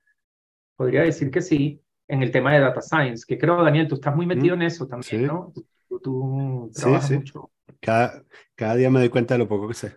podría 0.81 1.03
decir 1.03 1.31
que 1.31 1.43
sí, 1.43 1.79
en 2.09 2.23
el 2.23 2.31
tema 2.31 2.55
de 2.55 2.61
data 2.61 2.81
science, 2.81 3.27
que 3.29 3.37
creo, 3.37 3.63
Daniel, 3.63 3.87
tú 3.87 3.97
estás 3.97 4.17
muy 4.17 4.25
metido 4.25 4.55
en 4.55 4.63
eso 4.63 4.87
también, 4.87 5.27
¿no? 5.27 5.53
Tú, 6.03 6.71
trabajas 6.75 7.07
sí, 7.07 7.13
sí. 7.13 7.19
mucho. 7.19 7.51
Cada, 7.81 8.23
cada 8.55 8.77
día 8.77 8.89
me 8.89 9.01
doy 9.01 9.11
cuenta 9.11 9.35
de 9.35 9.39
lo 9.41 9.47
poco 9.47 9.69
que 9.69 9.75
sé. 9.75 9.95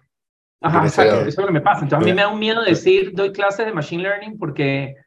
Ajá, 0.59 0.83
exacto, 0.83 1.21
eso 1.21 1.29
es 1.29 1.37
lo 1.37 1.47
que 1.47 1.53
me 1.53 1.61
pasa. 1.61 1.83
Entonces 1.83 2.05
a 2.05 2.09
mí 2.09 2.13
me 2.13 2.21
da 2.21 2.27
un 2.27 2.37
miedo 2.37 2.61
decir, 2.65 3.13
doy 3.13 3.31
clases 3.31 3.65
de 3.65 3.71
Machine 3.71 4.03
Learning 4.03 4.37
porque, 4.37 4.97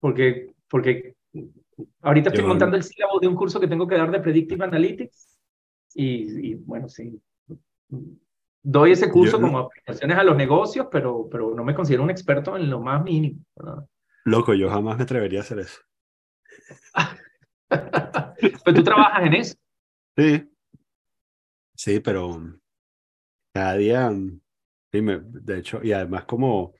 porque, 0.00 0.54
porque 0.70 1.14
Ahorita 2.00 2.30
estoy 2.30 2.46
montando 2.46 2.76
el 2.78 2.82
sílabo 2.82 3.20
de 3.20 3.28
un 3.28 3.34
curso 3.34 3.60
que 3.60 3.68
tengo 3.68 3.86
que 3.86 3.98
dar 3.98 4.10
de 4.10 4.20
Predictive 4.20 4.64
Analytics 4.64 5.38
y, 5.96 6.54
bueno, 6.54 6.88
sí, 6.88 7.20
doy 8.62 8.92
ese 8.92 9.10
curso 9.10 9.38
como 9.38 9.58
aplicaciones 9.58 10.16
a 10.16 10.24
los 10.24 10.34
negocios, 10.34 10.86
pero, 10.90 11.28
pero 11.30 11.54
no 11.54 11.62
me 11.62 11.74
considero 11.74 12.02
un 12.02 12.10
experto 12.10 12.56
en 12.56 12.70
lo 12.70 12.80
más 12.80 13.04
mínimo. 13.04 13.40
Loco, 14.24 14.54
yo 14.54 14.70
jamás 14.70 14.96
me 14.96 15.04
atrevería 15.04 15.40
a 15.40 15.42
hacer 15.42 15.58
eso. 15.58 15.80
pero 17.68 18.76
tú 18.76 18.82
trabajas 18.82 19.26
en 19.26 19.34
eso. 19.34 19.54
Sí. 20.16 20.50
Sí, 21.76 22.00
pero 22.00 22.40
cada 23.52 23.74
día, 23.76 24.10
dime, 24.92 25.20
de 25.22 25.58
hecho, 25.58 25.80
y 25.82 25.92
además 25.92 26.24
como, 26.24 26.74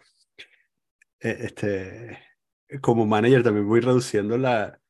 e, 1.21 1.37
este, 1.41 2.19
como 2.81 3.05
manager 3.07 3.43
también 3.43 3.69
voy 3.69 3.81
reduciendo 3.81 4.39
la, 4.39 4.81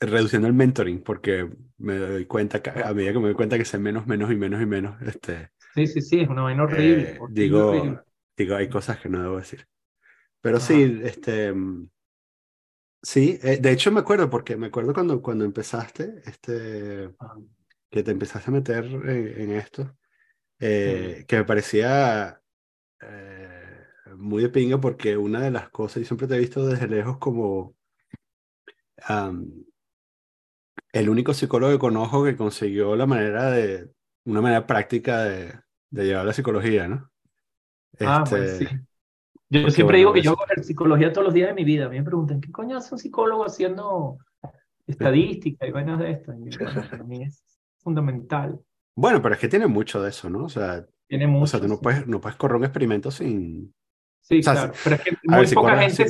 reduciendo 0.00 0.48
el 0.48 0.54
mentoring 0.54 1.02
porque 1.02 1.48
me 1.78 1.96
doy 1.96 2.26
cuenta, 2.26 2.62
a 2.84 2.94
medida 2.94 3.12
que 3.12 3.18
me 3.18 3.26
doy 3.26 3.34
cuenta 3.34 3.58
que 3.58 3.64
sé 3.64 3.78
menos, 3.78 4.06
menos 4.06 4.30
y 4.32 4.36
menos 4.36 4.60
y 4.60 4.66
menos, 4.66 5.00
este... 5.02 5.50
Sí, 5.74 5.86
sí, 5.86 6.00
sí, 6.02 6.20
es 6.20 6.28
una 6.28 6.42
vaina 6.42 6.64
horrible. 6.64 7.12
Eh, 7.12 7.18
digo, 7.30 8.02
digo, 8.36 8.56
hay 8.56 8.68
cosas 8.68 8.98
que 8.98 9.08
no 9.08 9.22
debo 9.22 9.38
decir. 9.38 9.66
Pero 10.42 10.60
sí, 10.60 11.00
este... 11.02 11.54
Sí, 13.00 13.38
eh, 13.42 13.58
de 13.60 13.72
hecho 13.72 13.90
me 13.90 14.00
acuerdo, 14.00 14.30
porque 14.30 14.56
me 14.56 14.66
acuerdo 14.68 14.92
cuando, 14.92 15.22
cuando 15.22 15.44
empezaste, 15.44 16.22
este, 16.24 17.10
que 17.90 18.02
te 18.02 18.10
empezaste 18.10 18.50
a 18.50 18.52
meter 18.52 18.84
en, 18.84 19.52
esto, 19.52 19.96
eh, 20.60 21.24
que 21.26 21.36
me 21.38 21.44
parecía 21.44 22.40
muy 24.16 24.42
de 24.42 24.50
pinga 24.50 24.80
porque 24.80 25.16
una 25.16 25.40
de 25.40 25.50
las 25.50 25.70
cosas, 25.70 26.02
y 26.02 26.04
siempre 26.04 26.28
te 26.28 26.36
he 26.36 26.38
visto 26.38 26.64
desde 26.66 26.86
lejos 26.86 27.18
como 27.18 27.74
el 30.92 31.08
único 31.08 31.34
psicólogo 31.34 31.72
que 31.72 31.78
conozco 31.78 32.24
que 32.24 32.36
consiguió 32.36 32.94
la 32.94 33.06
manera 33.06 33.50
de, 33.50 33.90
una 34.24 34.40
manera 34.40 34.66
práctica 34.66 35.24
de, 35.24 35.52
de 35.90 36.04
llevar 36.04 36.26
la 36.26 36.32
psicología, 36.32 36.86
¿no? 36.88 37.10
Ah, 38.00 38.22
este, 38.24 38.58
sí. 38.58 38.66
Yo 39.52 39.70
siempre 39.70 39.98
digo 39.98 40.12
que 40.14 40.22
yo 40.22 40.30
hago 40.32 40.62
psicología 40.62 41.12
todos 41.12 41.26
los 41.26 41.34
días 41.34 41.48
de 41.48 41.54
mi 41.54 41.64
vida. 41.64 41.86
A 41.86 41.88
mí 41.90 41.98
me 41.98 42.04
preguntan, 42.04 42.40
¿qué 42.40 42.50
coño 42.50 42.78
hace 42.78 42.94
un 42.94 42.98
psicólogo 42.98 43.44
haciendo 43.44 44.16
estadística 44.86 45.66
y 45.66 45.70
vainas 45.70 45.98
de 45.98 46.10
esto? 46.10 46.32
para 46.90 47.04
mí 47.04 47.22
es 47.22 47.44
fundamental. 47.78 48.58
Bueno, 48.96 49.20
pero 49.20 49.34
es 49.34 49.40
que 49.40 49.48
tiene 49.48 49.66
mucho 49.66 50.02
de 50.02 50.08
eso, 50.08 50.30
¿no? 50.30 50.44
O 50.44 50.48
sea, 50.48 50.86
tiene 51.06 51.26
mucho, 51.26 51.44
o 51.44 51.46
sea 51.46 51.60
tú 51.60 51.68
no, 51.68 51.78
puedes, 51.78 52.06
no 52.06 52.20
puedes 52.20 52.36
correr 52.36 52.56
un 52.56 52.64
experimento 52.64 53.10
sin... 53.10 53.74
Sí, 54.22 54.40
claro, 54.40 54.72
pero 54.84 54.96
es 54.96 55.02
que 55.02 55.10
muy 55.24 55.46
poca 55.48 55.76
gente, 55.76 56.06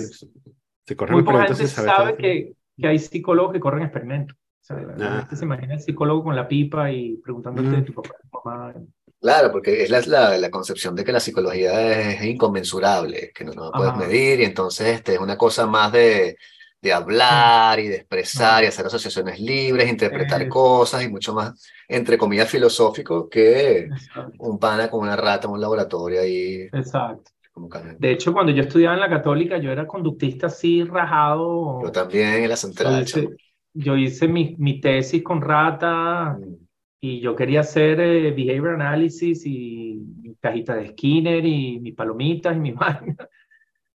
muy 1.11 1.23
poca 1.23 1.47
gente 1.47 1.67
sabe 1.67 2.17
que, 2.17 2.55
que 2.77 2.87
hay 2.87 2.99
psicólogos 2.99 3.53
que 3.53 3.61
corren 3.61 3.83
experimentos. 3.83 4.37
O 4.37 4.65
sea, 4.65 4.77
ah. 5.01 5.29
se 5.35 5.45
imagina 5.45 5.75
el 5.75 5.81
psicólogo 5.81 6.23
con 6.23 6.37
la 6.37 6.47
pipa 6.47 6.93
y 6.93 7.17
preguntándote 7.17 7.71
de 7.71 7.83
tu 7.83 7.95
papá, 7.95 8.11
tu 8.21 8.39
mamá. 8.45 8.75
Claro, 9.23 9.53
porque 9.53 9.85
es 9.85 9.89
la, 10.09 10.37
la, 10.37 10.51
concepción 10.51 10.97
de 10.97 11.05
que 11.05 11.13
la 11.13 11.21
psicología 11.21 12.11
es 12.11 12.25
inconmensurable, 12.25 13.31
que 13.33 13.45
no, 13.45 13.53
no 13.53 13.67
la 13.67 13.71
puedes 13.71 13.97
medir, 13.97 14.41
y 14.41 14.45
entonces 14.45 14.89
este, 14.89 15.15
es 15.15 15.21
una 15.21 15.39
cosa 15.39 15.65
más 15.69 15.93
de, 15.93 16.37
de 16.83 16.93
hablar 16.93 17.79
y 17.79 17.87
de 17.87 17.97
expresar 17.99 18.65
y 18.65 18.67
hacer 18.67 18.85
asociaciones 18.85 19.39
libres, 19.39 19.89
interpretar 19.89 20.49
cosas 20.49 21.05
y 21.05 21.09
mucho 21.09 21.33
más, 21.33 21.71
entre 21.87 22.19
comillas, 22.19 22.51
filosófico 22.51 23.29
que 23.29 23.89
un 24.39 24.59
pana 24.59 24.91
con 24.91 25.03
una 25.03 25.15
rata 25.15 25.47
en 25.47 25.55
un 25.55 25.61
laboratorio 25.61 26.21
ahí. 26.21 26.63
Exacto. 26.73 27.31
De 27.99 28.11
hecho, 28.11 28.33
cuando 28.33 28.51
yo 28.51 28.63
estudiaba 28.63 28.95
en 28.95 29.01
la 29.01 29.09
católica, 29.11 29.59
yo 29.59 29.71
era 29.71 29.87
conductista 29.87 30.49
así 30.49 30.83
rajado. 30.83 31.81
Yo 31.83 31.93
también 31.93 32.43
en 32.43 32.49
la 32.49 32.57
central 32.57 33.07
yo 33.75 33.97
hice 33.97 34.29
mi, 34.29 34.55
mi 34.59 34.81
tesis 34.81 35.23
con 35.23 35.41
Rata 35.41 36.37
mm. 36.39 36.67
Y 37.05 37.19
yo 37.21 37.35
quería 37.35 37.61
hacer 37.61 38.01
eh, 38.01 38.31
behavior 38.31 38.75
analysis 38.75 39.45
y 39.45 40.01
mi 40.23 40.37
cajita 40.37 40.77
de 40.77 40.91
Skinner 40.91 41.45
y 41.45 41.81
mis 41.81 41.95
palomitas 41.95 42.57
y 42.57 42.61
mi 42.61 42.71
vaina. 42.73 43.29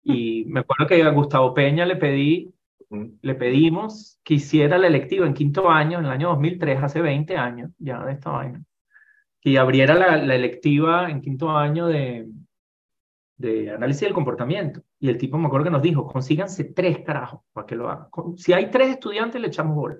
Y 0.03 0.47
me 0.47 0.61
acuerdo 0.61 0.87
que 0.87 1.03
a 1.03 1.11
Gustavo 1.11 1.53
Peña 1.53 1.85
le 1.85 1.97
pedí, 1.97 2.55
le 3.21 3.35
pedimos 3.35 4.19
que 4.25 4.35
hiciera 4.35 4.79
la 4.79 4.87
electiva 4.87 5.27
en 5.27 5.35
quinto 5.35 5.71
año, 5.71 5.99
en 5.99 6.07
el 6.07 6.13
año 6.13 6.29
2003, 6.31 6.83
hace 6.83 7.03
20 7.03 7.37
años 7.37 7.71
ya 7.79 8.03
de 8.05 8.13
esta 8.13 8.31
vaina, 8.31 8.65
que 9.39 9.59
abriera 9.59 9.95
la, 9.95 10.17
la 10.17 10.35
electiva 10.35 11.11
en 11.11 11.21
quinto 11.21 11.51
año 11.51 11.87
de, 11.89 12.27
de 13.37 13.71
análisis 13.71 14.03
del 14.03 14.15
comportamiento. 14.15 14.81
Y 14.99 15.11
el 15.11 15.19
tipo 15.19 15.37
me 15.37 15.49
acuerdo 15.49 15.65
que 15.65 15.73
nos 15.73 15.83
dijo, 15.83 16.07
consíganse 16.07 16.65
tres 16.65 17.01
carajos 17.01 17.43
para 17.53 17.67
que 17.67 17.77
lo 17.77 17.91
hagan. 17.91 18.09
Si 18.39 18.55
hay 18.55 18.71
tres 18.71 18.89
estudiantes, 18.89 19.39
le 19.43 19.49
echamos 19.49 19.77
bola. 19.77 19.97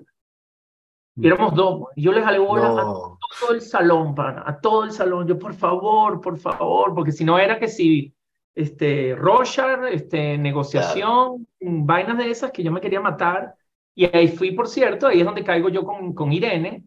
Y 1.17 1.27
éramos 1.27 1.55
dos. 1.55 1.87
Yo 1.95 2.11
les 2.11 2.23
jalé 2.23 2.39
bola 2.39 2.67
a 2.67 2.73
todo 2.73 3.51
el 3.51 3.61
salón, 3.61 4.13
pana, 4.13 4.43
a 4.45 4.59
todo 4.59 4.83
el 4.83 4.91
salón. 4.91 5.27
Yo, 5.27 5.39
por 5.39 5.53
favor, 5.53 6.19
por 6.19 6.37
favor, 6.37 6.93
porque 6.93 7.11
si 7.11 7.23
no 7.23 7.39
era 7.39 7.57
que 7.57 7.67
si 7.67 8.13
este, 8.53 9.15
Rochard, 9.15 9.87
este, 9.87 10.37
negociación, 10.37 11.47
vainas 11.59 12.17
de 12.17 12.29
esas 12.29 12.51
que 12.51 12.63
yo 12.63 12.71
me 12.71 12.81
quería 12.81 13.01
matar. 13.01 13.55
Y 13.93 14.05
ahí 14.05 14.27
fui, 14.27 14.51
por 14.51 14.67
cierto, 14.67 15.07
ahí 15.07 15.19
es 15.19 15.25
donde 15.25 15.43
caigo 15.43 15.69
yo 15.69 15.85
con, 15.85 16.13
con 16.13 16.33
Irene, 16.33 16.83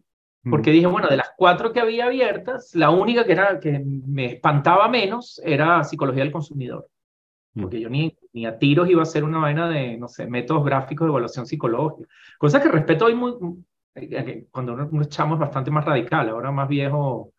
porque 0.49 0.71
dije, 0.71 0.85
bueno, 0.85 1.07
de 1.07 1.17
las 1.17 1.31
cuatro 1.35 1.73
que 1.73 1.79
había 1.79 2.05
abiertas, 2.05 2.73
la 2.75 2.91
única 2.91 3.25
que, 3.25 3.31
era, 3.31 3.59
que 3.59 3.81
me 3.83 4.25
espantaba 4.25 4.87
menos 4.87 5.41
era 5.43 5.83
psicología 5.83 6.23
del 6.23 6.31
consumidor. 6.31 6.87
Porque 7.59 7.79
yo 7.79 7.89
ni, 7.89 8.15
ni 8.31 8.45
a 8.45 8.57
tiros 8.57 8.89
iba 8.89 9.01
a 9.01 9.03
hacer 9.03 9.23
una 9.23 9.39
vaina 9.39 9.67
de, 9.67 9.97
no 9.97 10.07
sé, 10.07 10.27
métodos 10.27 10.63
gráficos 10.63 11.05
de 11.05 11.09
evaluación 11.09 11.45
psicológica. 11.45 12.07
Cosa 12.37 12.61
que 12.61 12.69
respeto 12.69 13.05
hoy 13.05 13.15
muy, 13.15 13.33
cuando 14.51 14.73
uno, 14.73 14.89
uno 14.91 15.01
es 15.03 15.39
bastante 15.39 15.71
más 15.71 15.85
radical, 15.85 16.29
ahora 16.29 16.51
más 16.51 16.67
viejo, 16.67 17.33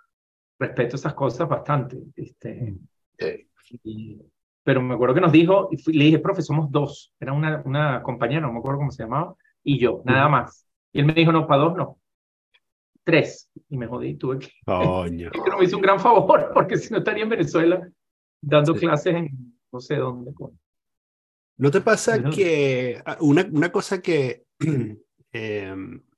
respeto 0.59 0.97
esas 0.97 1.14
cosas 1.14 1.49
bastante. 1.49 1.99
Este, 2.17 2.75
pero 4.62 4.83
me 4.83 4.95
acuerdo 4.95 5.14
que 5.14 5.21
nos 5.21 5.33
dijo, 5.33 5.69
y 5.71 5.93
le 5.97 6.05
dije, 6.05 6.19
profe, 6.19 6.43
somos 6.43 6.71
dos. 6.71 7.12
Era 7.19 7.33
una, 7.33 7.62
una 7.64 8.02
compañera, 8.02 8.43
no 8.43 8.52
me 8.52 8.59
acuerdo 8.59 8.79
cómo 8.79 8.90
se 8.90 9.02
llamaba, 9.02 9.35
y 9.62 9.79
yo, 9.79 10.02
nada 10.05 10.29
más. 10.29 10.67
Y 10.93 11.00
él 11.00 11.07
me 11.07 11.14
dijo, 11.14 11.33
no, 11.33 11.47
para 11.47 11.62
dos 11.62 11.76
no 11.76 12.00
tres. 13.11 13.50
Y 13.69 13.76
me 13.76 13.87
jodí, 13.87 14.14
tuve 14.14 14.38
que... 14.38 14.49
Coño. 14.64 15.31
que 15.31 15.50
no 15.50 15.59
me 15.59 15.64
hizo 15.64 15.76
un 15.76 15.83
gran 15.83 16.00
favor, 16.00 16.50
porque 16.55 16.76
si 16.76 16.93
no 16.93 16.99
estaría 16.99 17.25
en 17.25 17.31
Venezuela 17.31 17.88
dando 18.40 18.75
clases 18.75 19.14
en 19.14 19.55
no 19.73 19.81
sé 19.81 19.97
dónde. 19.97 20.33
¿No 21.59 21.71
te 21.71 21.81
pasa 21.81 22.23
que 22.31 23.00
ah, 23.05 23.19
una, 23.21 23.47
una 23.52 23.71
cosa 23.71 24.00
que... 24.00 24.45
Eh, 25.33 25.75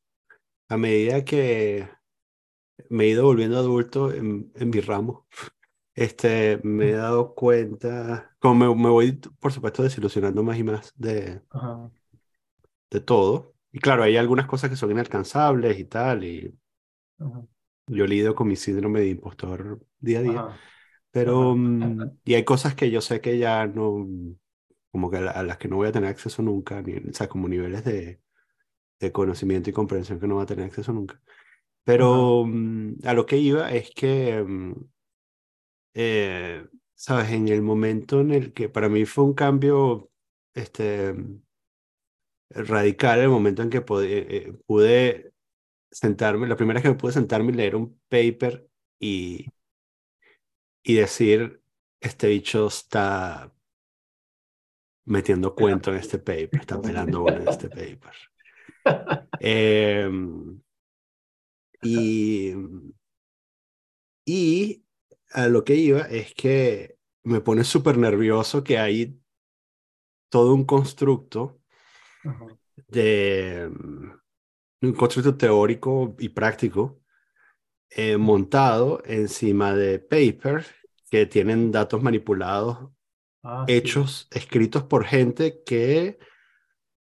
a 0.72 0.78
medida 0.78 1.22
que 1.22 1.86
me 2.88 3.04
he 3.04 3.08
ido 3.08 3.24
volviendo 3.24 3.58
adulto 3.58 4.10
en, 4.10 4.50
en 4.54 4.70
mi 4.70 4.80
ramo, 4.80 5.26
este, 5.94 6.60
me 6.62 6.90
he 6.90 6.92
dado 6.92 7.34
cuenta, 7.34 8.34
como 8.38 8.74
me, 8.74 8.88
voy, 8.88 9.12
por 9.38 9.52
supuesto, 9.52 9.82
desilusionando 9.82 10.42
más 10.42 10.56
y 10.56 10.64
más 10.64 10.94
de, 10.96 11.42
de 12.90 13.00
todo. 13.00 13.54
Y 13.70 13.80
claro, 13.80 14.02
hay 14.02 14.16
algunas 14.16 14.46
cosas 14.46 14.70
que 14.70 14.76
son 14.76 14.90
inalcanzables 14.90 15.78
y 15.78 15.84
tal, 15.84 16.24
y 16.24 16.58
yo 17.86 18.06
lidio 18.06 18.34
con 18.34 18.48
mi 18.48 18.56
síndrome 18.56 19.00
de 19.00 19.08
impostor 19.10 19.78
día 19.98 20.20
a 20.20 20.22
día. 20.22 20.60
Pero, 21.10 21.54
mm, 21.54 22.18
y 22.24 22.32
hay 22.32 22.44
cosas 22.44 22.74
que 22.74 22.90
yo 22.90 23.02
sé 23.02 23.20
que 23.20 23.36
ya 23.36 23.66
no, 23.66 24.06
como 24.90 25.10
que 25.10 25.18
a, 25.18 25.42
las 25.42 25.58
que 25.58 25.68
no 25.68 25.76
voy 25.76 25.88
a 25.88 25.92
tener 25.92 26.08
acceso 26.08 26.40
nunca, 26.40 26.80
ni, 26.80 26.94
o 26.94 27.12
sea, 27.12 27.28
como 27.28 27.46
niveles 27.46 27.84
de, 27.84 28.22
de 29.06 29.12
conocimiento 29.12 29.70
y 29.70 29.72
comprensión 29.72 30.20
que 30.20 30.26
no 30.26 30.34
voy 30.36 30.44
a 30.44 30.46
tener 30.46 30.66
acceso 30.66 30.92
nunca. 30.92 31.20
Pero 31.84 32.44
mm, 32.46 32.98
a 33.04 33.14
lo 33.14 33.26
que 33.26 33.38
iba 33.38 33.72
es 33.72 33.90
que, 33.94 34.42
mm, 34.42 34.74
eh, 35.94 36.66
sabes, 36.94 37.30
en 37.32 37.48
el 37.48 37.62
momento 37.62 38.20
en 38.20 38.32
el 38.32 38.52
que 38.52 38.68
para 38.68 38.88
mí 38.88 39.04
fue 39.06 39.24
un 39.24 39.34
cambio, 39.34 40.10
este, 40.54 41.14
radical, 42.50 43.20
el 43.20 43.28
momento 43.28 43.62
en 43.62 43.70
que 43.70 43.80
pude, 43.80 44.36
eh, 44.36 44.52
pude 44.66 45.32
sentarme, 45.90 46.48
la 46.48 46.56
primera 46.56 46.80
vez 46.80 46.92
que 46.92 46.98
pude 46.98 47.12
sentarme 47.12 47.52
y 47.52 47.56
leer 47.56 47.76
un 47.76 48.00
paper 48.08 48.68
y, 49.00 49.46
y 50.82 50.94
decir, 50.94 51.62
este 52.00 52.28
bicho 52.28 52.66
está 52.66 53.52
metiendo 55.04 55.54
cuento 55.54 55.90
en 55.90 55.98
este 55.98 56.18
paper, 56.18 56.60
está 56.60 56.80
pelando 56.80 57.28
en 57.28 57.48
este 57.48 57.68
paper. 57.68 58.31
Em, 59.40 60.60
y, 61.82 62.54
y 64.24 64.84
a 65.32 65.48
lo 65.48 65.64
que 65.64 65.74
iba 65.74 66.02
es 66.02 66.34
que 66.34 66.96
me 67.24 67.40
pone 67.40 67.64
súper 67.64 67.98
nervioso 67.98 68.62
que 68.62 68.78
hay 68.78 69.18
todo 70.28 70.54
un 70.54 70.64
constructo 70.64 71.60
de 72.88 73.70
un 74.80 74.92
constructo 74.94 75.36
teórico 75.36 76.14
y 76.18 76.28
práctico 76.30 77.00
eh, 77.90 78.16
montado 78.16 79.02
encima 79.04 79.74
de 79.74 79.98
papers 79.98 80.72
que 81.10 81.26
tienen 81.26 81.70
datos 81.70 82.02
manipulados, 82.02 82.90
ah, 83.42 83.66
hechos, 83.68 84.28
escritos 84.30 84.84
por 84.84 85.04
gente 85.04 85.62
que 85.62 86.18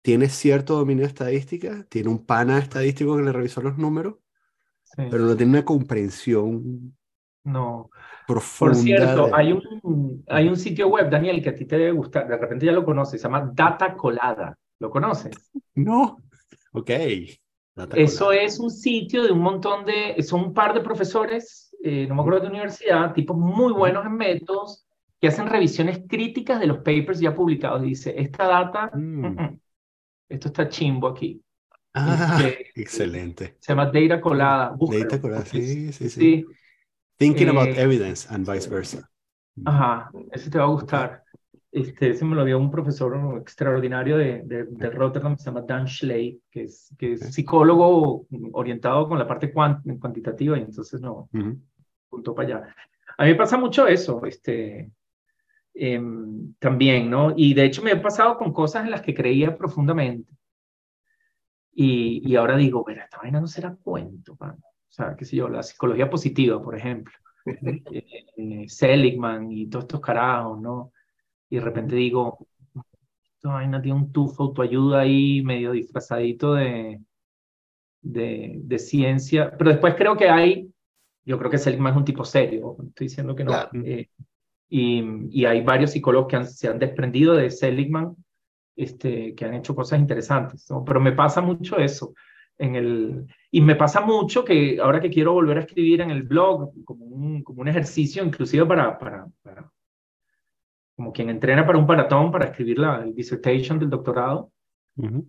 tiene 0.03 0.29
cierto 0.29 0.77
dominio 0.77 1.03
de 1.03 1.09
estadística, 1.09 1.85
tiene 1.89 2.09
un 2.09 2.25
pana 2.25 2.59
estadístico 2.59 3.17
que 3.17 3.23
le 3.23 3.33
revisó 3.33 3.61
los 3.61 3.77
números, 3.77 4.17
pero 4.97 5.19
no 5.19 5.37
tiene 5.37 5.53
una 5.53 5.65
comprensión 5.65 6.97
no. 7.45 7.91
profunda. 8.27 8.75
Por 8.75 8.83
cierto, 8.83 9.35
hay, 9.35 9.53
un, 9.53 10.25
hay 10.29 10.49
un 10.49 10.57
sitio 10.57 10.89
web, 10.89 11.11
Daniel, 11.11 11.43
que 11.43 11.51
a 11.51 11.55
ti 11.55 11.65
te 11.65 11.77
debe 11.79 11.93
gustar, 11.93 12.27
de 12.29 12.37
repente 12.37 12.67
ya 12.67 12.73
lo 12.73 12.85
conoces, 12.85 13.21
se 13.21 13.27
llama 13.29 13.51
Data 13.55 13.95
Colada. 13.95 14.57
¿Lo 14.79 14.91
conoces? 14.91 15.51
No. 15.75 16.19
Ok. 16.73 16.91
Eso 17.95 18.33
es 18.33 18.59
un 18.59 18.71
sitio 18.71 19.23
de 19.23 19.33
un 19.33 19.41
montón 19.41 19.85
de, 19.85 20.23
son 20.23 20.45
un 20.45 20.55
par 20.55 20.75
de 20.75 20.81
profesores, 20.81 21.75
eh, 21.83 22.07
no 22.09 22.15
me 22.15 22.21
acuerdo 22.21 22.41
de 22.41 22.49
universidad, 22.49 23.13
tipos 23.13 23.37
muy 23.37 23.73
buenos 23.73 24.05
en 24.05 24.15
métodos, 24.17 24.87
que 25.21 25.29
hacen 25.29 25.47
revisiones 25.47 26.01
críticas 26.09 26.61
de 26.61 26.67
los 26.67 26.79
papers 26.79 27.21
ya 27.21 27.35
publicados. 27.35 27.83
Dice, 27.83 28.15
esta 28.17 28.47
data, 28.47 28.91
mm. 28.95 28.99
Mm, 28.99 29.43
mm, 29.43 29.61
esto 30.31 30.49
está 30.49 30.69
chimbo 30.69 31.09
aquí. 31.09 31.43
Ah, 31.93 32.41
este, 32.41 32.81
excelente. 32.81 33.57
Se 33.59 33.73
llama 33.73 33.87
Data 33.87 34.21
Colada. 34.21 34.77
data 34.79 35.21
Colada, 35.21 35.45
sí, 35.45 35.93
sí, 35.93 36.09
sí. 36.09 36.47
Thinking 37.17 37.49
about 37.49 37.69
eh, 37.69 37.83
evidence 37.83 38.27
and 38.33 38.51
vice 38.51 38.71
versa. 38.71 39.11
Ajá, 39.65 40.11
ese 40.33 40.51
te 40.51 40.59
va 40.59 40.65
a 40.65 40.69
gustar. 40.69 41.25
Este, 41.73 42.11
ese 42.11 42.25
me 42.25 42.35
lo 42.35 42.45
dio 42.45 42.59
un 42.59 42.71
profesor 42.71 43.39
extraordinario 43.41 44.17
de, 44.17 44.43
de, 44.43 44.91
Rotterdam, 44.91 45.37
se 45.37 45.47
llama 45.47 45.63
Dan 45.63 45.87
Schley, 45.87 46.41
que 46.51 46.63
es, 46.65 46.95
que 46.99 47.13
es 47.13 47.21
psicólogo 47.33 48.27
orientado 48.53 49.09
con 49.09 49.19
la 49.19 49.27
parte 49.27 49.53
cuantitativa 49.53 50.59
y 50.59 50.63
entonces 50.63 51.01
no, 51.01 51.29
punto 52.09 52.35
para 52.35 52.49
allá. 52.49 52.75
A 53.19 53.25
mí 53.25 53.31
me 53.31 53.37
pasa 53.37 53.57
mucho 53.57 53.87
eso, 53.87 54.25
este, 54.25 54.91
em, 55.75 56.55
también, 56.59 57.11
¿no? 57.11 57.33
Y 57.37 57.55
de 57.55 57.65
hecho 57.65 57.83
me 57.83 57.93
he 57.93 57.97
pasado 57.97 58.37
con 58.37 58.53
cosas 58.53 58.85
en 58.85 58.91
las 58.91 59.03
que 59.03 59.15
creía 59.15 59.57
profundamente. 59.57 60.33
Y, 61.73 62.23
y 62.29 62.37
ahora 62.37 62.57
digo, 62.57 62.85
pero 62.85 63.03
esta 63.03 63.19
vaina 63.19 63.41
no 63.41 63.47
será 63.47 63.75
cuento, 63.75 64.37
O 64.39 64.57
sea, 64.89 65.17
qué 65.17 65.25
sé 65.25 65.37
yo, 65.37 65.49
la 65.49 65.63
psicología 65.63 66.11
positiva, 66.11 66.63
por 66.63 66.77
ejemplo. 66.77 67.13
Eh, 67.47 68.27
eh, 68.37 68.69
Seligman 68.69 69.51
y 69.51 69.67
todos 69.67 69.85
estos 69.85 70.01
carajos, 70.01 70.61
¿no? 70.61 70.93
y 71.51 71.57
de 71.57 71.63
repente 71.63 71.97
digo, 71.97 72.47
esta 73.35 73.49
vaina 73.49 73.83
tiene 73.83 73.99
un 73.99 74.13
tufo 74.13 74.45
autoayuda 74.45 75.01
ahí 75.01 75.43
medio 75.43 75.73
disfrazadito 75.73 76.55
de, 76.55 77.01
de, 78.01 78.61
de, 78.63 78.79
ciencia, 78.79 79.53
pero 79.59 79.71
después 79.71 79.97
creo 79.97 80.17
que 80.17 80.31
hay, 80.31 80.73
yo 81.25 81.39
creo 81.39 81.51
que 81.51 81.59
Seligman 81.59 81.93
es 81.93 81.99
un 81.99 82.05
tipo 82.05 82.25
serio, 82.25 82.77
estoy 82.87 83.09
diciendo 83.09 83.35
que 83.35 83.45
no, 83.45 83.53
eh, 83.85 84.09
y, 84.71 85.05
y, 85.31 85.45
hay 85.45 85.63
varios 85.63 85.91
psicólogos 85.91 86.29
que 86.29 86.45
se 86.45 86.69
han 86.69 86.79
desprendido 86.79 87.35
de 87.35 87.51
Seligman, 87.51 88.15
este, 88.77 89.35
que 89.35 89.45
han 89.45 89.55
hecho 89.55 89.75
cosas 89.75 89.99
interesantes, 89.99 90.67
pero 90.87 91.01
me 91.01 91.13
pasa 91.13 91.41
mucho 91.41 91.77
eso. 91.77 92.15
En 92.57 92.77
el, 92.77 93.27
y 93.51 93.61
me 93.61 93.75
pasa 93.75 94.01
mucho 94.01 94.45
que 94.45 94.79
ahora 94.81 95.01
que 95.01 95.11
quiero 95.11 95.33
volver 95.33 95.59
a 95.59 95.61
escribir 95.63 96.03
en 96.03 96.11
el 96.11 96.23
blog, 96.23 96.73
como 96.85 97.05
un, 97.05 97.43
como 97.43 97.63
un 97.63 97.69
ejercicio 97.69 98.23
inclusive 98.23 98.65
para, 98.65 98.99
para, 98.99 99.27
para 99.43 99.71
como 100.95 101.13
quien 101.13 101.31
entrena 101.31 101.67
para 101.67 101.79
un 101.79 101.87
maratón 101.87 102.31
para 102.31 102.47
escribir 102.47 102.79
la 102.79 103.03
dissertation 103.03 103.79
del 103.79 103.89
doctorado, 103.89 104.53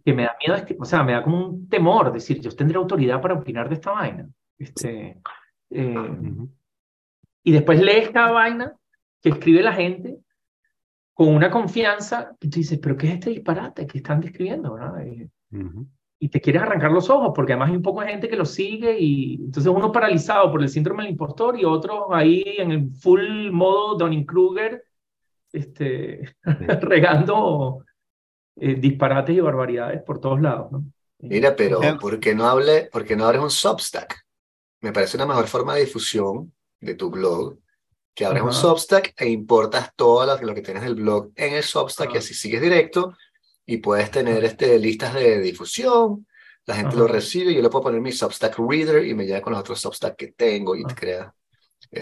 que 0.03 0.13
me 0.13 0.23
da 0.23 0.35
miedo, 0.45 0.61
o 0.79 0.85
sea, 0.85 1.01
me 1.01 1.13
da 1.13 1.23
como 1.23 1.47
un 1.47 1.69
temor 1.69 2.11
decir, 2.11 2.41
yo 2.41 2.51
tendré 2.51 2.77
autoridad 2.77 3.21
para 3.21 3.35
opinar 3.35 3.69
de 3.69 3.75
esta 3.75 3.91
vaina. 3.91 4.29
Este, 4.59 5.17
eh, 5.69 6.17
Y 7.43 7.51
después 7.53 7.81
lees 7.81 8.09
cada 8.09 8.31
vaina 8.31 8.75
que 9.21 9.29
escribe 9.29 9.61
la 9.61 9.73
gente 9.73 10.19
con 11.13 11.29
una 11.29 11.51
confianza 11.51 12.35
que 12.39 12.47
tú 12.47 12.57
dices, 12.59 12.79
pero 12.81 12.97
¿qué 12.97 13.07
es 13.07 13.13
este 13.13 13.29
disparate 13.29 13.85
que 13.85 13.99
están 13.99 14.19
describiendo? 14.19 14.77
Eh, 14.99 15.29
y 16.19 16.29
te 16.29 16.41
quieres 16.41 16.61
arrancar 16.61 16.91
los 16.91 17.09
ojos, 17.09 17.31
porque 17.35 17.53
además 17.53 17.69
hay 17.69 17.75
un 17.75 17.81
poco 17.81 18.01
de 18.01 18.07
gente 18.07 18.29
que 18.29 18.35
lo 18.35 18.45
sigue 18.45 18.97
y 18.99 19.35
entonces 19.35 19.71
uno 19.71 19.91
paralizado 19.91 20.51
por 20.51 20.61
el 20.61 20.69
síndrome 20.69 21.03
del 21.03 21.11
impostor 21.13 21.59
y 21.59 21.65
otro 21.65 22.13
ahí 22.13 22.43
en 22.57 22.71
el 22.71 22.91
full 22.91 23.51
modo 23.51 23.97
Donning-Kruger 23.97 24.83
este, 25.51 26.35
regando 26.81 27.83
eh, 28.55 28.75
disparates 28.75 29.35
y 29.35 29.39
barbaridades 29.39 30.01
por 30.03 30.19
todos 30.19 30.41
lados. 30.41 30.71
¿no? 30.71 30.83
Mira, 31.19 31.55
pero 31.55 31.79
¿por 31.99 32.19
qué 32.19 32.33
no, 32.33 32.47
hable, 32.47 32.89
por 32.91 33.05
qué 33.05 33.15
no 33.15 33.25
abres 33.25 33.41
un 33.41 33.51
Substack? 33.51 34.25
Me 34.81 34.91
parece 34.91 35.17
una 35.17 35.27
mejor 35.27 35.47
forma 35.47 35.75
de 35.75 35.81
difusión 35.81 36.51
de 36.79 36.95
tu 36.95 37.11
blog 37.11 37.57
que 38.13 38.25
abres 38.25 38.43
un 38.43 38.53
Substack 38.53 39.13
e 39.17 39.29
importas 39.29 39.91
todo 39.95 40.25
lo, 40.25 40.41
lo, 40.41 40.53
que 40.53 40.61
tienes 40.61 40.83
del 40.83 40.95
blog 40.95 41.31
en 41.35 41.53
el 41.53 41.63
Substack 41.63 42.13
y 42.13 42.17
así 42.17 42.33
sigues 42.33 42.61
directo 42.61 43.13
y 43.65 43.77
puedes 43.77 44.11
tener 44.11 44.43
este, 44.43 44.77
listas 44.79 45.13
de 45.13 45.39
difusión, 45.39 46.25
la 46.65 46.75
gente 46.75 46.95
lo 46.95 47.07
recibe, 47.07 47.53
yo 47.53 47.61
le 47.61 47.69
puedo 47.69 47.83
poner 47.83 48.01
mi 48.01 48.11
Substack 48.11 48.57
Reader 48.59 49.05
y 49.05 49.13
me 49.13 49.25
llega 49.25 49.41
con 49.41 49.53
los 49.53 49.61
otros 49.61 49.79
Substack 49.81 50.15
que 50.15 50.31
tengo 50.33 50.75
y 50.75 50.83
te 50.83 50.93
crea. 50.93 51.33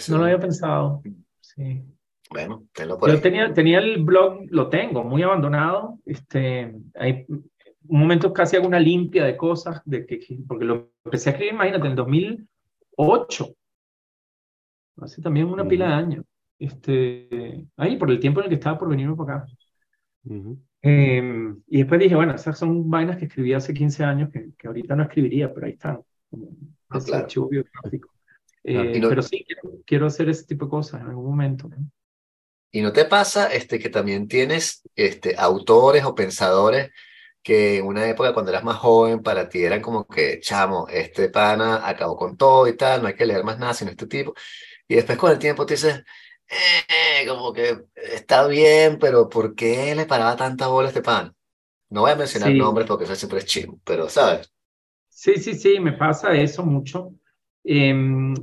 No 0.10 0.18
lo 0.18 0.26
había 0.26 0.40
pensado, 0.40 1.02
sí. 1.40 1.82
Bueno, 2.30 2.66
tenlo 2.74 2.98
por 2.98 3.10
Yo 3.10 3.20
Tenía, 3.22 3.54
tenía 3.54 3.80
el 3.80 4.04
blog, 4.04 4.42
lo 4.50 4.70
tengo, 4.70 5.04
muy 5.04 5.24
abandonado. 5.24 5.98
Este, 6.06 6.76
hay 6.96 7.26
un 7.28 8.00
momento 8.00 8.32
casi 8.32 8.56
hago 8.56 8.68
una 8.68 8.80
limpia 8.80 9.26
de 9.26 9.36
cosas, 9.36 9.82
de 9.86 10.06
que, 10.06 10.20
porque 10.48 10.66
lo 10.66 10.92
empecé 11.06 11.30
a 11.30 11.34
escribir, 11.34 11.54
imagínate, 11.54 11.88
en 11.88 11.96
2008. 11.96 13.56
Hace 15.02 15.22
también 15.22 15.48
una 15.48 15.68
pila 15.68 15.88
de 15.88 15.94
años. 15.94 16.26
Este, 16.58 17.66
ahí, 17.78 17.98
por 17.98 18.12
el 18.12 18.20
tiempo 18.20 18.40
en 18.40 18.46
el 18.46 18.50
que 18.50 18.56
estaba 18.56 18.78
por 18.78 18.90
venirme 18.90 19.16
para 19.16 19.38
acá. 19.38 19.48
Em, 20.82 21.62
y 21.68 21.80
después 21.80 22.00
dije, 22.00 22.16
bueno, 22.16 22.36
esas 22.36 22.58
son 22.58 22.90
vainas 22.90 23.18
que 23.18 23.26
escribí 23.26 23.54
hace 23.54 23.74
15 23.74 24.04
años 24.04 24.30
que, 24.32 24.52
que 24.58 24.68
ahorita 24.68 24.96
no 24.96 25.04
escribiría, 25.04 25.54
pero 25.54 25.66
ahí 25.66 25.74
están. 25.74 26.02
Como 26.30 26.50
ah, 26.90 27.00
archivo 27.14 27.50
biográfico. 27.50 28.10
Eh, 28.64 29.00
pero 29.02 29.22
sí, 29.22 29.46
quiero, 29.46 29.82
quiero, 29.86 30.06
hacer 30.08 30.30
ese 30.30 30.46
tipo 30.46 30.66
de 30.66 30.72
cosas 30.72 31.02
en 31.02 31.08
algún 31.08 31.26
momento. 31.26 31.70
¿no? 31.70 31.78
¿Y 32.72 32.82
no 32.82 32.94
te 32.94 33.06
pasa 33.06 33.52
este, 33.54 33.80
que 33.80 33.90
también 33.90 34.28
tienes 34.28 34.84
este, 34.96 35.36
autores 35.38 36.04
o 36.04 36.14
pensadores 36.14 36.92
que 37.42 37.78
en 37.78 37.86
una 37.86 38.08
época 38.08 38.34
cuando 38.34 38.52
eras 38.52 38.64
más 38.64 38.78
joven 38.78 39.24
para 39.24 39.48
ti 39.48 39.64
eran 39.64 39.82
como 39.82 40.06
que, 40.06 40.40
chamo, 40.40 40.88
este 40.90 41.30
pana 41.30 41.88
acabó 41.88 42.16
con 42.18 42.38
todo 42.38 42.68
y 42.68 42.76
tal, 42.76 43.02
no 43.02 43.08
hay 43.08 43.16
que 43.16 43.26
leer 43.26 43.44
más 43.44 43.58
nada 43.58 43.74
sino 43.74 43.92
este 43.92 44.08
tipo? 44.08 44.34
Y 44.90 44.96
después 44.96 45.18
con 45.20 45.32
el 45.32 45.38
tiempo 45.38 45.66
te 45.66 45.76
dices, 45.76 46.04
eh, 46.50 47.28
como 47.28 47.54
que 47.54 47.86
está 47.96 48.48
bien, 48.48 48.98
pero 49.00 49.30
¿por 49.30 49.54
qué 49.54 49.94
le 49.96 50.08
paraba 50.08 50.36
tanta 50.36 50.68
bola 50.68 50.88
a 50.88 50.90
este 50.90 51.04
pan? 51.04 51.34
No 51.90 52.02
voy 52.02 52.12
a 52.12 52.16
mencionar 52.16 52.52
nombres 52.52 52.88
porque 52.88 53.04
eso 53.04 53.16
siempre 53.16 53.40
es 53.40 53.46
chimo, 53.46 53.80
pero 53.86 54.10
¿sabes? 54.10 54.52
Sí, 55.08 55.36
sí, 55.36 55.54
sí, 55.54 55.80
me 55.80 55.94
pasa 55.94 56.34
eso 56.34 56.66
mucho. 56.66 57.14
Em, 57.64 58.34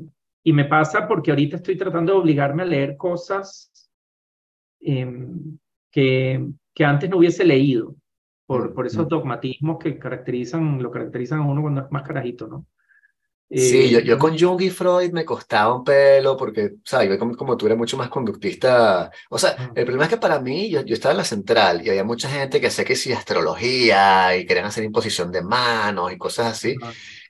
y 0.44 0.52
me 0.52 0.66
pasa 0.66 1.08
porque 1.08 1.32
ahorita 1.32 1.56
estoy 1.56 1.76
tratando 1.76 2.12
de 2.12 2.18
obligarme 2.20 2.62
a 2.62 2.66
leer 2.66 2.96
cosas 2.96 3.72
em, 4.80 5.58
que, 5.90 6.48
que 6.72 6.84
antes 6.84 7.10
no 7.10 7.18
hubiese 7.18 7.44
leído, 7.44 7.96
por, 8.46 8.72
por 8.72 8.86
esos 8.86 9.08
dogmatismos 9.08 9.78
que 9.78 9.98
caracterizan, 9.98 10.80
lo 10.80 10.92
caracterizan 10.92 11.40
a 11.40 11.46
uno 11.46 11.62
cuando 11.62 11.80
es 11.80 11.90
más 11.90 12.06
carajito, 12.06 12.46
¿no? 12.46 12.66
Sí, 13.48 13.90
yo, 13.90 14.00
yo 14.00 14.18
con 14.18 14.36
Jung 14.38 14.60
y 14.60 14.70
Freud 14.70 15.12
me 15.12 15.24
costaba 15.24 15.74
un 15.74 15.84
pelo 15.84 16.36
porque, 16.36 16.74
¿sabes? 16.84 17.08
Yo 17.08 17.18
como, 17.18 17.36
como 17.36 17.56
tú 17.56 17.66
eres 17.66 17.78
mucho 17.78 17.96
más 17.96 18.08
conductista. 18.08 19.10
O 19.30 19.38
sea, 19.38 19.70
el 19.74 19.84
problema 19.84 20.04
es 20.04 20.10
que 20.10 20.16
para 20.16 20.40
mí, 20.40 20.68
yo, 20.68 20.82
yo 20.82 20.94
estaba 20.94 21.12
en 21.12 21.18
la 21.18 21.24
central 21.24 21.86
y 21.86 21.88
había 21.88 22.04
mucha 22.04 22.28
gente 22.28 22.60
que 22.60 22.66
hacía 22.66 22.84
que 22.84 22.96
sí, 22.96 23.12
astrología 23.12 24.36
y 24.36 24.46
querían 24.46 24.66
hacer 24.66 24.84
imposición 24.84 25.30
de 25.30 25.42
manos 25.42 26.12
y 26.12 26.18
cosas 26.18 26.48
así. 26.52 26.76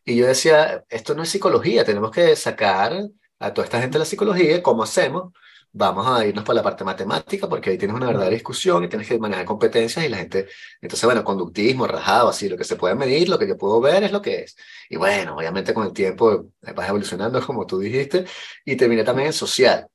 Y 0.05 0.17
yo 0.17 0.27
decía, 0.27 0.85
esto 0.89 1.15
no 1.15 1.23
es 1.23 1.29
psicología, 1.29 1.85
tenemos 1.85 2.11
que 2.11 2.35
sacar 2.37 2.95
a 3.39 3.53
toda 3.53 3.65
esta 3.67 3.81
gente 3.81 3.95
de 3.95 4.01
la 4.01 4.05
psicología, 4.07 4.63
¿cómo 4.63 4.83
hacemos? 4.85 5.33
Vamos 5.77 6.07
a 6.07 6.27
irnos 6.27 6.43
por 6.45 6.55
la 6.55 6.63
parte 6.63 6.85
matemática 6.85 7.49
porque 7.49 7.71
ahí 7.71 7.79
tienes 7.79 7.95
una 7.95 8.07
verdadera 8.07 8.33
discusión 8.33 8.83
y 8.85 8.89
tienes 8.89 9.07
que 9.07 9.19
manejar 9.19 9.45
competencias 9.45 10.05
y 10.05 10.09
la 10.09 10.17
gente, 10.17 10.49
entonces 10.81 11.05
bueno, 11.05 11.23
conductismo, 11.23 11.87
rajado, 11.87 12.29
así, 12.31 12.49
lo 12.49 12.57
que 12.57 12.65
se 12.65 12.77
puede 12.77 12.95
medir, 12.95 13.29
lo 13.29 13.39
que 13.39 13.47
yo 13.47 13.59
puedo 13.59 13.81
ver 13.81 14.03
es 14.05 14.13
lo 14.13 14.23
que 14.23 14.41
es. 14.41 14.57
Y 14.89 14.97
bueno, 14.97 15.37
obviamente 15.37 15.75
con 15.75 15.87
el 15.87 15.93
tiempo 15.93 16.47
vas 16.75 16.89
evolucionando, 16.89 17.45
como 17.45 17.67
tú 17.67 17.79
dijiste, 17.79 18.25
y 18.65 18.77
terminé 18.77 19.05
también 19.05 19.29
en 19.29 19.33
social, 19.35 19.87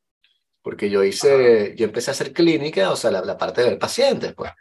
porque 0.62 0.90
yo 0.90 1.04
hice, 1.04 1.76
yo 1.76 1.86
empecé 1.86 2.12
a 2.12 2.14
hacer 2.14 2.34
clínica, 2.34 2.92
o 2.92 2.96
sea, 2.96 3.12
la, 3.12 3.38
parte 3.38 3.62
de 3.62 3.70
ver 3.70 3.80
pacientes, 3.80 4.34
pues. 4.34 4.52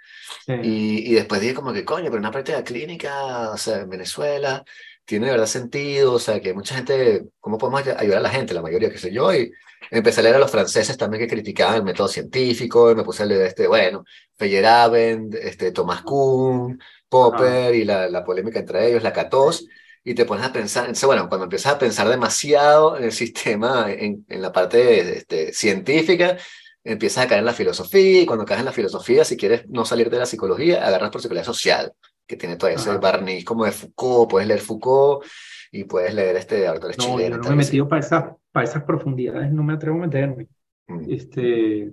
Y, 0.47 1.11
y 1.11 1.15
después 1.15 1.41
dije 1.41 1.55
como 1.55 1.73
que, 1.73 1.85
coño, 1.85 2.07
pero 2.07 2.19
una 2.19 2.31
parte 2.31 2.53
de 2.53 2.59
la 2.59 2.65
clínica, 2.65 3.51
o 3.51 3.57
sea, 3.57 3.81
en 3.81 3.91
Venezuela, 3.91 4.65
tiene 5.05 5.27
de 5.27 5.33
verdad 5.33 5.47
sentido, 5.47 6.15
o 6.15 6.19
sea, 6.19 6.41
que 6.41 6.55
mucha 6.55 6.77
gente, 6.77 7.25
¿cómo 7.41 7.59
podemos 7.59 7.87
ayudar 7.87 8.19
a 8.19 8.23
la 8.23 8.31
gente? 8.31 8.55
La 8.55 8.63
mayoría, 8.63 8.91
qué 8.91 8.99
sé 8.99 9.13
yo, 9.13 9.35
y 9.35 9.53
empecé 9.91 10.21
a 10.21 10.23
leer 10.23 10.37
a 10.37 10.39
los 10.39 10.51
franceses 10.51 10.97
también 10.97 11.23
que 11.23 11.35
criticaban 11.35 11.77
el 11.77 11.83
método 11.83 12.09
científico, 12.09 12.91
y 12.91 12.95
me 12.95 13.05
puse 13.05 13.25
a 13.25 13.27
leer 13.27 13.47
este, 13.47 13.67
bueno, 13.67 14.05
Feyerabend, 14.37 15.35
este, 15.35 15.73
Thomas 15.73 16.03
Kuhn, 16.03 16.81
Popper, 17.09 17.75
y 17.75 17.85
la, 17.85 18.09
la, 18.09 18.25
polémica 18.25 18.61
entre 18.61 18.89
ellos, 18.89 19.03
la 19.03 19.13
Catos, 19.13 19.67
y 20.03 20.15
te 20.15 20.25
pones 20.25 20.47
a 20.47 20.53
pensar, 20.53 20.85
entonces, 20.85 21.07
bueno, 21.07 21.29
cuando 21.29 21.45
empiezas 21.45 21.75
a 21.75 21.79
pensar 21.79 22.09
demasiado 22.09 22.97
en 22.97 23.05
el 23.05 23.13
sistema, 23.13 23.91
en, 23.91 24.25
en 24.29 24.43
la 24.43 24.53
parte 24.53 25.19
este, 25.19 25.53
científica, 25.53 26.37
empiezas 26.83 27.25
a 27.25 27.29
caer 27.29 27.41
en 27.41 27.47
la 27.47 27.53
filosofía, 27.53 28.23
y 28.23 28.27
cuando 28.27 28.45
caes 28.45 28.61
en 28.61 28.67
la 28.67 28.73
filosofía, 28.73 29.25
si 29.25 29.37
quieres 29.37 29.69
no 29.69 29.85
salir 29.85 30.09
de 30.09 30.19
la 30.19 30.27
psicología, 30.27 30.87
agarras 30.87 31.11
por 31.11 31.21
psicología 31.21 31.45
social 31.45 31.93
que 32.31 32.37
tiene 32.37 32.57
todo 32.57 32.71
ese 32.71 32.97
barniz 32.97 33.45
como 33.45 33.65
de 33.65 33.73
Foucault, 33.73 34.31
puedes 34.31 34.47
leer 34.47 34.61
Foucault 34.61 35.27
y 35.73 35.85
puedes 35.85 36.15
leer 36.15 36.37
este 36.37 36.67
autores 36.67 36.97
no, 36.99 37.05
chilenos. 37.05 37.39
Yo 37.39 37.51
no 37.51 37.57
me 37.57 37.63
he 37.63 37.67
metido 37.67 37.89
para, 37.89 38.01
esa, 38.01 38.37
para 38.53 38.65
esas 38.65 38.85
profundidades, 38.85 39.53
no 39.53 39.65
me 39.65 39.75
atrevo 39.75 39.99
a 39.99 40.07
meterme. 40.07 40.47
Mm. 40.87 41.11
Este, 41.11 41.91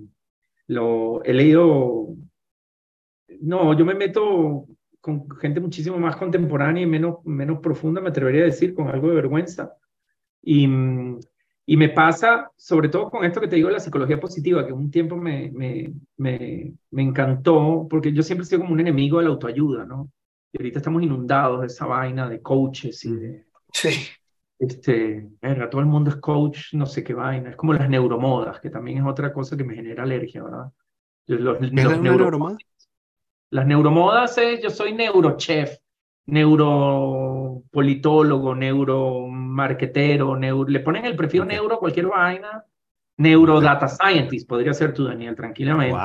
lo 0.67 1.23
he 1.23 1.33
leído, 1.33 2.09
no, 3.41 3.75
yo 3.75 3.83
me 3.83 3.95
meto 3.95 4.67
con 5.07 5.29
gente 5.37 5.61
muchísimo 5.61 5.97
más 5.97 6.17
contemporánea 6.17 6.83
y 6.83 6.85
menos, 6.85 7.23
menos 7.23 7.59
profunda, 7.59 8.01
me 8.01 8.09
atrevería 8.09 8.41
a 8.41 8.47
decir, 8.47 8.73
con 8.73 8.89
algo 8.89 9.07
de 9.07 9.15
vergüenza. 9.15 9.73
Y, 10.41 10.65
y 11.65 11.77
me 11.77 11.87
pasa, 11.87 12.51
sobre 12.57 12.89
todo 12.89 13.09
con 13.09 13.23
esto 13.23 13.39
que 13.39 13.47
te 13.47 13.55
digo 13.55 13.69
la 13.69 13.79
psicología 13.79 14.19
positiva, 14.19 14.67
que 14.67 14.73
un 14.73 14.91
tiempo 14.91 15.15
me, 15.15 15.49
me, 15.53 15.93
me, 16.17 16.73
me 16.91 17.01
encantó, 17.01 17.87
porque 17.89 18.11
yo 18.11 18.21
siempre 18.21 18.43
he 18.43 18.47
sido 18.47 18.59
como 18.59 18.73
un 18.73 18.81
enemigo 18.81 19.19
de 19.19 19.23
la 19.23 19.29
autoayuda, 19.29 19.85
¿no? 19.85 20.11
Y 20.51 20.57
ahorita 20.59 20.79
estamos 20.79 21.01
inundados 21.01 21.61
de 21.61 21.67
esa 21.67 21.85
vaina 21.85 22.27
de 22.27 22.41
coaches 22.41 23.05
y 23.05 23.15
de... 23.15 23.45
Sí. 23.71 23.89
Este, 24.59 25.29
todo 25.71 25.79
el 25.79 25.87
mundo 25.87 26.09
es 26.09 26.17
coach, 26.17 26.73
no 26.73 26.85
sé 26.85 27.01
qué 27.01 27.13
vaina. 27.13 27.51
Es 27.51 27.55
como 27.55 27.73
las 27.73 27.89
neuromodas, 27.89 28.59
que 28.59 28.69
también 28.69 28.97
es 28.97 29.05
otra 29.05 29.31
cosa 29.31 29.55
que 29.55 29.63
me 29.63 29.75
genera 29.75 30.03
alergia, 30.03 30.43
¿verdad? 30.43 30.69
Los, 31.27 31.61
neuromodas? 31.71 32.57
Las 33.49 33.65
neuromodas 33.65 34.37
es, 34.37 34.61
yo 34.61 34.69
soy 34.69 34.93
neurochef, 34.93 35.77
neuropolitólogo, 36.25 38.53
neuromarketero, 38.55 40.35
neuro, 40.35 40.69
le 40.69 40.81
ponen 40.81 41.05
el 41.05 41.15
prefiero 41.15 41.45
neuro 41.45 41.75
a 41.75 41.79
cualquier 41.79 42.07
vaina. 42.07 42.65
Neurodata 43.19 43.87
scientist, 43.87 44.47
podría 44.47 44.73
ser 44.73 44.93
tú, 44.93 45.05
Daniel, 45.05 45.35
tranquilamente. 45.35 45.97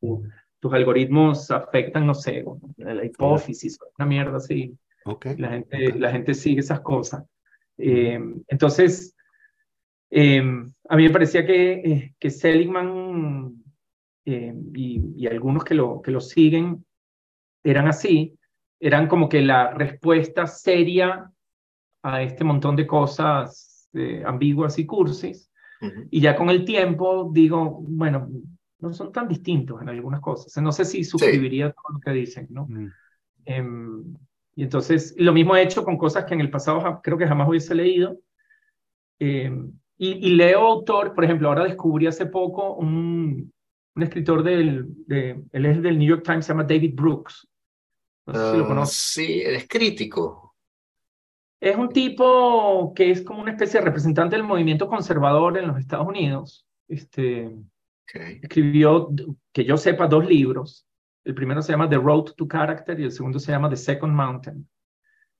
Wow 0.00 0.22
tus 0.60 0.72
algoritmos 0.72 1.50
afectan, 1.50 2.06
no 2.06 2.14
sé, 2.14 2.44
la 2.76 3.04
hipófisis, 3.04 3.78
una 3.98 4.06
mierda 4.06 4.38
así. 4.38 4.76
Okay. 5.04 5.36
La, 5.36 5.50
gente, 5.50 5.98
la 5.98 6.10
gente 6.10 6.34
sigue 6.34 6.60
esas 6.60 6.80
cosas. 6.80 7.24
Eh, 7.78 8.18
entonces, 8.48 9.14
eh, 10.10 10.42
a 10.88 10.96
mí 10.96 11.02
me 11.04 11.10
parecía 11.10 11.46
que, 11.46 11.72
eh, 11.72 12.14
que 12.18 12.30
Seligman 12.30 13.62
y, 14.26 15.00
y, 15.14 15.26
algunos 15.28 15.62
que 15.62 15.74
lo, 15.74 16.02
que 16.02 16.10
lo 16.10 16.20
siguen 16.20 16.84
eran 17.62 17.86
así, 17.86 18.36
eran 18.80 19.06
como 19.06 19.28
que 19.28 19.40
la 19.40 19.72
respuesta 19.72 20.46
seria 20.46 21.30
a 22.02 22.22
este 22.22 22.42
montón 22.44 22.76
de 22.76 22.86
cosas 22.86 23.88
ambiguas 24.24 24.78
y 24.78 24.86
cursis. 24.86 25.50
Y 26.10 26.20
ya 26.20 26.36
con 26.36 26.50
el 26.50 26.64
tiempo 26.64 27.30
digo, 27.32 27.82
bueno, 27.86 28.28
no 28.80 28.92
son 28.92 29.12
tan 29.12 29.28
distintos 29.28 29.80
en 29.80 29.88
algunas 29.88 30.20
cosas. 30.20 30.62
No 30.62 30.72
sé 30.72 30.84
si 30.84 31.04
suscribiría 31.04 31.70
todo 31.70 31.94
lo 31.94 32.00
que 32.00 32.10
dicen, 32.10 32.46
¿no? 32.50 32.66
Mm. 32.66 32.92
Em, 33.44 34.14
y 34.54 34.62
entonces, 34.62 35.14
lo 35.18 35.32
mismo 35.32 35.54
he 35.54 35.62
hecho 35.62 35.84
con 35.84 35.96
cosas 35.96 36.24
que 36.24 36.34
en 36.34 36.40
el 36.40 36.50
pasado 36.50 37.00
creo 37.02 37.18
que 37.18 37.26
jamás 37.26 37.48
hubiese 37.48 37.74
leído. 37.74 38.18
Em, 39.18 39.72
y, 39.98 40.34
leo 40.34 40.60
autor, 40.60 41.14
por 41.14 41.24
ejemplo, 41.24 41.48
ahora 41.48 41.64
descubrí 41.64 42.06
hace 42.06 42.26
poco 42.26 42.74
un, 42.74 43.52
un 43.96 44.02
escritor 44.02 44.42
del, 44.42 44.86
de, 45.06 45.42
él 45.52 45.66
es 45.66 45.82
del 45.82 45.98
New 45.98 46.08
York 46.08 46.22
Times, 46.22 46.44
se 46.44 46.52
llama 46.52 46.64
David 46.64 46.94
Brooks. 46.94 47.48
No 48.26 48.34
sé 48.34 48.50
si 48.52 48.56
lo 48.58 48.64
ah, 48.64 48.68
conoces. 48.68 48.96
Sí, 48.96 49.40
es 49.40 49.66
crítico. 49.66 50.54
Es 51.60 51.76
un 51.76 51.88
tipo 51.88 52.92
que 52.94 53.10
es 53.10 53.22
como 53.22 53.40
una 53.40 53.52
especie 53.52 53.80
de 53.80 53.86
representante 53.86 54.36
del 54.36 54.44
movimiento 54.44 54.86
conservador 54.86 55.56
en 55.56 55.68
los 55.68 55.78
Estados 55.78 56.06
Unidos. 56.06 56.66
Este, 56.86 57.50
Escribió, 58.14 59.08
que 59.52 59.64
yo 59.64 59.76
sepa, 59.76 60.06
dos 60.06 60.26
libros. 60.26 60.86
El 61.24 61.34
primero 61.34 61.60
se 61.60 61.72
llama 61.72 61.88
The 61.88 61.96
Road 61.96 62.34
to 62.36 62.46
Character 62.46 62.98
y 63.00 63.04
el 63.04 63.12
segundo 63.12 63.38
se 63.38 63.50
llama 63.50 63.68
The 63.68 63.76
Second 63.76 64.12
Mountain. 64.12 64.68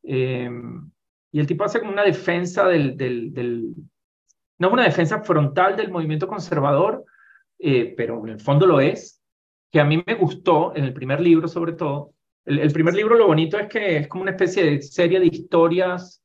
Em, 0.02 0.90
y 1.30 1.40
el 1.40 1.46
tipo 1.46 1.64
hace 1.64 1.78
como 1.78 1.92
una 1.92 2.02
defensa 2.02 2.66
del, 2.66 2.96
del, 2.96 3.32
del, 3.32 3.74
no 4.58 4.70
una 4.70 4.84
defensa 4.84 5.22
frontal 5.22 5.76
del 5.76 5.90
movimiento 5.90 6.26
conservador, 6.26 7.04
eh, 7.58 7.94
pero 7.96 8.22
en 8.24 8.32
el 8.32 8.40
fondo 8.40 8.66
lo 8.66 8.80
es, 8.80 9.22
que 9.70 9.80
a 9.80 9.84
mí 9.84 10.02
me 10.06 10.14
gustó 10.14 10.74
en 10.76 10.84
el 10.84 10.92
primer 10.92 11.20
libro 11.20 11.48
sobre 11.48 11.72
todo. 11.72 12.12
El, 12.44 12.72
primer 12.72 12.94
libro 12.94 13.16
lo 13.16 13.26
bonito 13.26 13.58
es 13.58 13.68
que 13.68 13.96
es 13.98 14.08
como 14.08 14.22
una 14.22 14.30
especie 14.30 14.64
de 14.64 14.80
serie 14.80 15.18
de 15.18 15.26
historias 15.26 16.22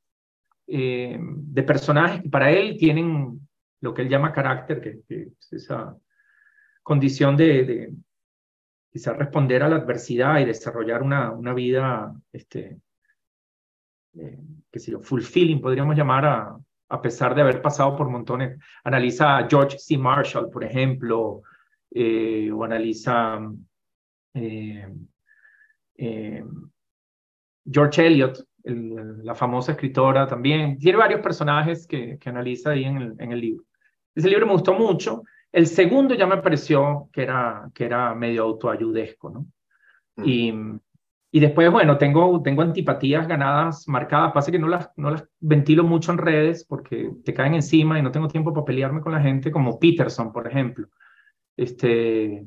eh, 0.68 1.18
de 1.20 1.62
personajes 1.64 2.22
que 2.22 2.30
para 2.30 2.50
él 2.52 2.76
tienen 2.78 3.40
lo 3.80 3.92
que 3.92 4.02
él 4.02 4.08
llama 4.08 4.32
carácter, 4.32 4.80
que, 4.80 5.24
es 5.28 5.52
esa 5.52 5.96
condición 6.84 7.36
de, 7.36 7.64
de 7.64 7.92
quizás 8.92 9.16
responder 9.16 9.62
a 9.62 9.68
la 9.68 9.76
adversidad 9.76 10.38
y 10.38 10.44
desarrollar 10.44 11.02
una, 11.02 11.32
una 11.32 11.54
vida, 11.54 12.14
este, 12.32 12.78
eh, 14.14 14.38
que 14.70 14.78
sé 14.78 14.92
yo, 14.92 15.00
fulfilling, 15.00 15.60
podríamos 15.60 15.96
llamar 15.96 16.24
a, 16.26 16.58
a 16.92 17.00
pesar 17.00 17.34
de 17.34 17.42
haber 17.42 17.62
pasado 17.62 17.96
por 17.96 18.08
montones. 18.08 18.58
Analiza 18.84 19.38
a 19.38 19.48
George 19.48 19.78
C. 19.78 19.96
Marshall, 19.96 20.50
por 20.50 20.64
ejemplo, 20.64 21.42
eh, 21.90 22.50
o 22.52 22.64
analiza 22.64 23.40
eh, 24.34 24.86
George 27.64 28.06
Eliot, 28.06 28.44
la 28.64 29.34
famosa 29.34 29.72
escritora 29.72 30.26
también. 30.26 30.78
Tiene 30.78 30.98
varios 30.98 31.20
personajes 31.20 31.86
que, 31.86 32.18
que 32.18 32.28
analiza 32.28 32.70
ahí 32.70 32.84
en 32.84 32.96
el, 32.96 33.14
en 33.18 33.32
el 33.32 33.40
libro. 33.40 33.64
Ese 34.14 34.28
libro 34.28 34.46
me 34.46 34.52
gustó 34.52 34.74
mucho 34.74 35.22
el 35.52 35.66
segundo 35.66 36.14
ya 36.14 36.26
me 36.26 36.38
pareció 36.38 37.10
que 37.12 37.22
era, 37.22 37.70
que 37.74 37.84
era 37.84 38.14
medio 38.14 38.44
autoayudesco, 38.44 39.30
¿no? 39.30 39.46
Mm. 40.16 40.24
Y, 40.26 40.54
y 41.34 41.40
después, 41.40 41.72
bueno, 41.72 41.96
tengo, 41.96 42.42
tengo 42.42 42.60
antipatías 42.60 43.26
ganadas 43.26 43.88
marcadas. 43.88 44.32
Pasa 44.32 44.52
que 44.52 44.58
no 44.58 44.68
las, 44.68 44.90
no 44.96 45.12
las 45.12 45.26
ventilo 45.40 45.82
mucho 45.82 46.12
en 46.12 46.18
redes 46.18 46.62
porque 46.68 47.10
te 47.24 47.32
caen 47.32 47.54
encima 47.54 47.98
y 47.98 48.02
no 48.02 48.12
tengo 48.12 48.28
tiempo 48.28 48.52
para 48.52 48.66
pelearme 48.66 49.00
con 49.00 49.12
la 49.12 49.20
gente, 49.22 49.50
como 49.50 49.78
Peterson, 49.78 50.30
por 50.30 50.46
ejemplo. 50.46 50.88
Este, 51.56 52.46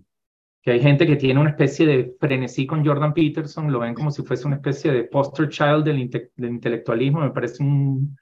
que 0.61 0.71
hay 0.71 0.79
gente 0.79 1.07
que 1.07 1.15
tiene 1.15 1.39
una 1.39 1.49
especie 1.49 1.87
de 1.87 2.15
frenesí 2.19 2.67
con 2.67 2.85
Jordan 2.85 3.15
Peterson, 3.15 3.71
lo 3.71 3.79
ven 3.79 3.95
como 3.95 4.11
si 4.11 4.21
fuese 4.21 4.45
una 4.45 4.57
especie 4.57 4.91
de 4.91 5.05
poster 5.05 5.49
child 5.49 5.83
del, 5.83 6.07
del 6.35 6.49
intelectualismo, 6.51 7.21
me 7.21 7.31
parece 7.31 7.63
un 7.63 8.15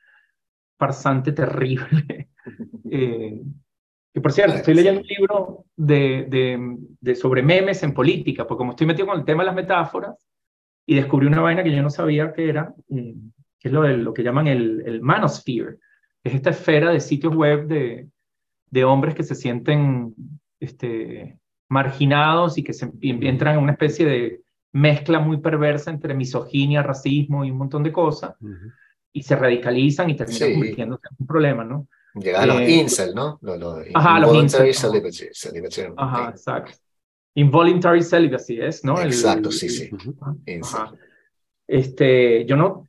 farsante 0.79 1.33
terrible. 1.33 2.29
eh, 2.89 3.41
que 4.13 4.21
por 4.21 4.31
cierto, 4.31 4.55
estoy 4.55 4.75
leyendo 4.75 5.01
un 5.01 5.07
libro 5.07 5.65
de, 5.75 6.25
de, 6.29 6.77
de, 7.01 7.15
sobre 7.15 7.41
memes 7.43 7.83
en 7.83 7.93
política, 7.93 8.47
porque 8.47 8.59
como 8.59 8.71
estoy 8.71 8.87
metido 8.87 9.07
con 9.07 9.19
el 9.19 9.25
tema 9.25 9.43
de 9.43 9.47
las 9.47 9.55
metáforas, 9.55 10.15
y 10.85 10.95
descubrí 10.95 11.27
una 11.27 11.41
vaina 11.41 11.63
que 11.63 11.75
yo 11.75 11.81
no 11.81 11.89
sabía 11.89 12.33
que 12.33 12.49
era, 12.49 12.73
que 12.89 13.15
que 13.59 13.69
es 13.69 13.73
lo, 13.73 13.81
de, 13.83 13.95
lo 13.95 14.13
que 14.13 14.23
llaman 14.23 14.47
el, 14.47 14.83
el 14.85 15.01
manosphere, 15.01 15.77
es 16.21 16.33
esta 16.35 16.49
esfera 16.49 16.91
de 16.91 16.99
sitios 16.99 17.33
web 17.33 17.65
de, 17.67 18.09
de 18.69 18.83
hombres 18.83 19.15
que 19.15 19.23
se 19.23 19.35
sienten 19.35 20.13
este, 20.59 21.39
marginados 21.69 22.57
y 22.57 22.63
que 22.63 22.73
se 22.73 22.91
entran 23.01 23.55
en 23.55 23.63
una 23.63 23.71
especie 23.73 24.05
de 24.05 24.41
mezcla 24.73 25.19
muy 25.19 25.37
perversa 25.37 25.91
entre 25.91 26.13
misoginia, 26.13 26.83
racismo 26.83 27.45
y 27.45 27.51
un 27.51 27.57
montón 27.57 27.83
de 27.83 27.91
cosas, 27.91 28.35
y 29.13 29.23
se 29.23 29.35
radicalizan 29.35 30.09
y 30.09 30.15
terminan 30.15 30.53
convirtiéndose 30.53 31.07
en 31.09 31.15
un 31.19 31.27
problema, 31.27 31.63
¿no? 31.63 31.87
Llegan 32.15 32.43
a 32.43 32.45
los 32.45 32.61
eh, 32.61 32.71
incel, 32.71 33.15
¿no? 33.15 33.39
ajá, 33.93 34.19
los 34.19 34.35
incel. 34.35 34.73
Ajá, 35.97 36.29
exacto. 36.29 36.73
Involuntary 37.35 38.03
celibacy 38.03 38.59
es, 38.59 38.83
¿no? 38.85 38.99
Exacto, 39.01 39.51
sí, 39.51 39.69
sí. 39.69 39.89
Este, 41.67 42.45
yo 42.45 42.55
no, 42.55 42.87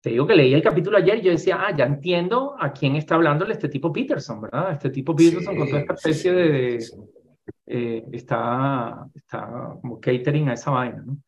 te 0.00 0.10
digo 0.10 0.26
que 0.26 0.34
leí 0.34 0.54
el 0.54 0.62
capítulo 0.62 0.96
ayer 0.96 1.18
y 1.18 1.22
yo 1.22 1.30
decía, 1.30 1.58
ah, 1.60 1.76
ya 1.76 1.84
entiendo 1.84 2.56
a 2.58 2.72
quién 2.72 2.96
está 2.96 3.14
hablándole 3.14 3.52
este 3.52 3.68
tipo 3.68 3.92
Peterson, 3.92 4.40
¿verdad? 4.40 4.72
Este 4.72 4.90
tipo 4.90 5.14
Peterson 5.14 5.56
con 5.56 5.68
toda 5.68 5.80
esta 5.80 5.94
especie 5.94 6.32
de... 6.32 6.84
Eh, 7.66 8.04
está, 8.12 9.06
está 9.14 9.76
como 9.80 10.00
catering 10.00 10.48
a 10.48 10.54
esa 10.54 10.70
vaina, 10.70 11.02
¿no? 11.04 11.18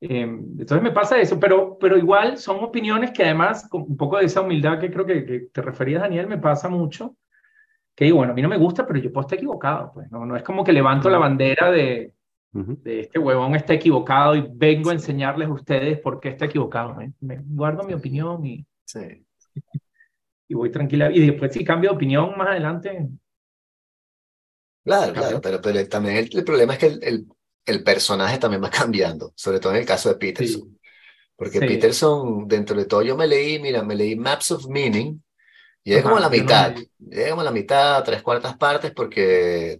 Eh, 0.00 0.22
entonces 0.22 0.82
me 0.82 0.92
pasa 0.92 1.20
eso, 1.20 1.38
pero, 1.38 1.76
pero 1.78 1.98
igual 1.98 2.38
son 2.38 2.64
opiniones 2.64 3.10
que 3.10 3.22
además, 3.24 3.68
con 3.68 3.82
un 3.82 3.96
poco 3.96 4.18
de 4.18 4.24
esa 4.24 4.40
humildad 4.40 4.78
que 4.78 4.90
creo 4.90 5.04
que, 5.04 5.24
que 5.24 5.40
te 5.52 5.62
referías, 5.62 6.00
Daniel, 6.00 6.26
me 6.26 6.38
pasa 6.38 6.68
mucho, 6.68 7.16
que 7.94 8.04
digo, 8.04 8.18
bueno, 8.18 8.32
a 8.32 8.36
mí 8.36 8.42
no 8.42 8.48
me 8.48 8.56
gusta, 8.56 8.86
pero 8.86 8.98
yo 8.98 9.12
puedo 9.12 9.26
estar 9.26 9.38
equivocado, 9.38 9.92
pues, 9.92 10.10
no, 10.10 10.24
no 10.24 10.36
es 10.36 10.42
como 10.42 10.64
que 10.64 10.72
levanto 10.72 11.10
la 11.10 11.18
bandera 11.18 11.70
de, 11.70 12.14
de 12.52 13.00
este 13.00 13.18
huevón 13.18 13.54
está 13.54 13.74
equivocado 13.74 14.34
y 14.34 14.44
vengo 14.52 14.90
a 14.90 14.94
enseñarles 14.94 15.48
a 15.48 15.52
ustedes 15.52 15.98
por 16.00 16.20
qué 16.20 16.30
está 16.30 16.46
equivocado. 16.46 17.00
¿eh? 17.00 17.12
Me 17.20 17.38
guardo 17.44 17.84
mi 17.84 17.94
opinión 17.94 18.44
y, 18.44 18.66
sí. 18.84 19.24
y 20.48 20.54
voy 20.54 20.70
tranquila. 20.70 21.10
Y 21.12 21.26
después 21.26 21.52
si 21.52 21.64
cambio 21.64 21.90
de 21.90 21.96
opinión 21.96 22.36
más 22.36 22.48
adelante. 22.48 23.08
Claro, 24.84 25.12
claro, 25.12 25.40
pero, 25.40 25.60
pero 25.60 25.88
también 25.88 26.16
el, 26.16 26.44
problema 26.44 26.72
es 26.72 26.78
que 26.78 26.86
el, 26.86 27.26
el, 27.66 27.84
personaje 27.84 28.38
también 28.38 28.62
va 28.64 28.70
cambiando, 28.70 29.32
sobre 29.36 29.60
todo 29.60 29.72
en 29.74 29.80
el 29.80 29.86
caso 29.86 30.08
de 30.08 30.16
Peterson. 30.16 30.76
Porque 31.36 31.60
Peterson, 31.60 32.48
dentro 32.48 32.76
de 32.76 32.86
todo, 32.86 33.02
yo 33.02 33.16
me 33.16 33.26
leí, 33.26 33.58
mira, 33.60 33.82
me 33.82 33.94
leí 33.94 34.16
Maps 34.16 34.50
of 34.50 34.66
Meaning, 34.68 35.22
es 35.84 36.02
como 36.02 36.18
la 36.18 36.28
mitad, 36.28 36.74
no... 36.98 37.30
como 37.30 37.42
la 37.42 37.50
mitad, 37.50 38.04
tres 38.04 38.22
cuartas 38.22 38.56
partes, 38.56 38.92
porque 38.92 39.78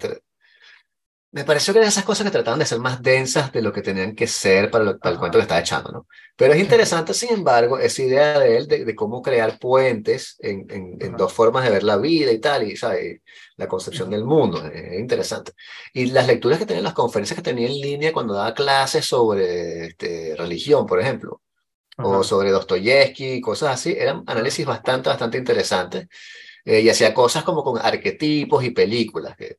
me 1.32 1.44
pareció 1.44 1.72
que 1.72 1.78
eran 1.78 1.88
esas 1.88 2.04
cosas 2.04 2.24
que 2.24 2.32
trataban 2.32 2.58
de 2.58 2.66
ser 2.66 2.80
más 2.80 3.00
densas 3.02 3.52
de 3.52 3.62
lo 3.62 3.72
que 3.72 3.82
tenían 3.82 4.16
que 4.16 4.26
ser 4.26 4.68
para, 4.70 4.90
el 4.90 5.18
cuento 5.18 5.38
que 5.38 5.42
estaba 5.42 5.60
echando, 5.60 5.92
¿no? 5.92 6.06
Pero 6.34 6.54
es 6.54 6.60
interesante, 6.60 7.14
sin 7.14 7.30
embargo, 7.32 7.78
esa 7.78 8.02
idea 8.02 8.38
de 8.40 8.56
él 8.56 8.66
de, 8.66 8.94
cómo 8.96 9.22
crear 9.22 9.58
puentes 9.58 10.36
en, 10.40 10.66
en, 10.70 11.16
dos 11.16 11.32
formas 11.32 11.64
de 11.64 11.70
ver 11.70 11.84
la 11.84 11.98
vida 11.98 12.32
y 12.32 12.40
tal, 12.40 12.64
y 12.68 12.76
¿sabes? 12.76 13.20
la 13.56 13.68
concepción 13.68 14.10
del 14.10 14.24
mundo, 14.24 14.64
es 14.66 14.98
interesante. 14.98 15.52
Y 15.92 16.06
las 16.06 16.26
lecturas 16.26 16.58
que 16.58 16.66
tenía, 16.66 16.82
las 16.82 16.94
conferencias 16.94 17.36
que 17.36 17.42
tenía 17.42 17.68
en 17.68 17.80
línea 17.80 18.12
cuando 18.12 18.34
daba 18.34 18.54
clases 18.54 19.04
sobre 19.06 19.86
este, 19.86 20.34
religión, 20.36 20.86
por 20.86 21.00
ejemplo, 21.00 21.42
o 22.02 22.22
sobre 22.24 22.50
Dostoyevsky, 22.50 23.40
cosas 23.40 23.74
así, 23.74 23.94
eran 23.98 24.22
análisis 24.26 24.66
bastante, 24.66 25.08
bastante 25.08 25.38
interesantes. 25.38 26.08
Eh, 26.64 26.80
y 26.80 26.90
hacía 26.90 27.14
cosas 27.14 27.42
como 27.42 27.62
con 27.62 27.78
arquetipos 27.78 28.62
y 28.64 28.70
películas. 28.70 29.36
Que, 29.36 29.56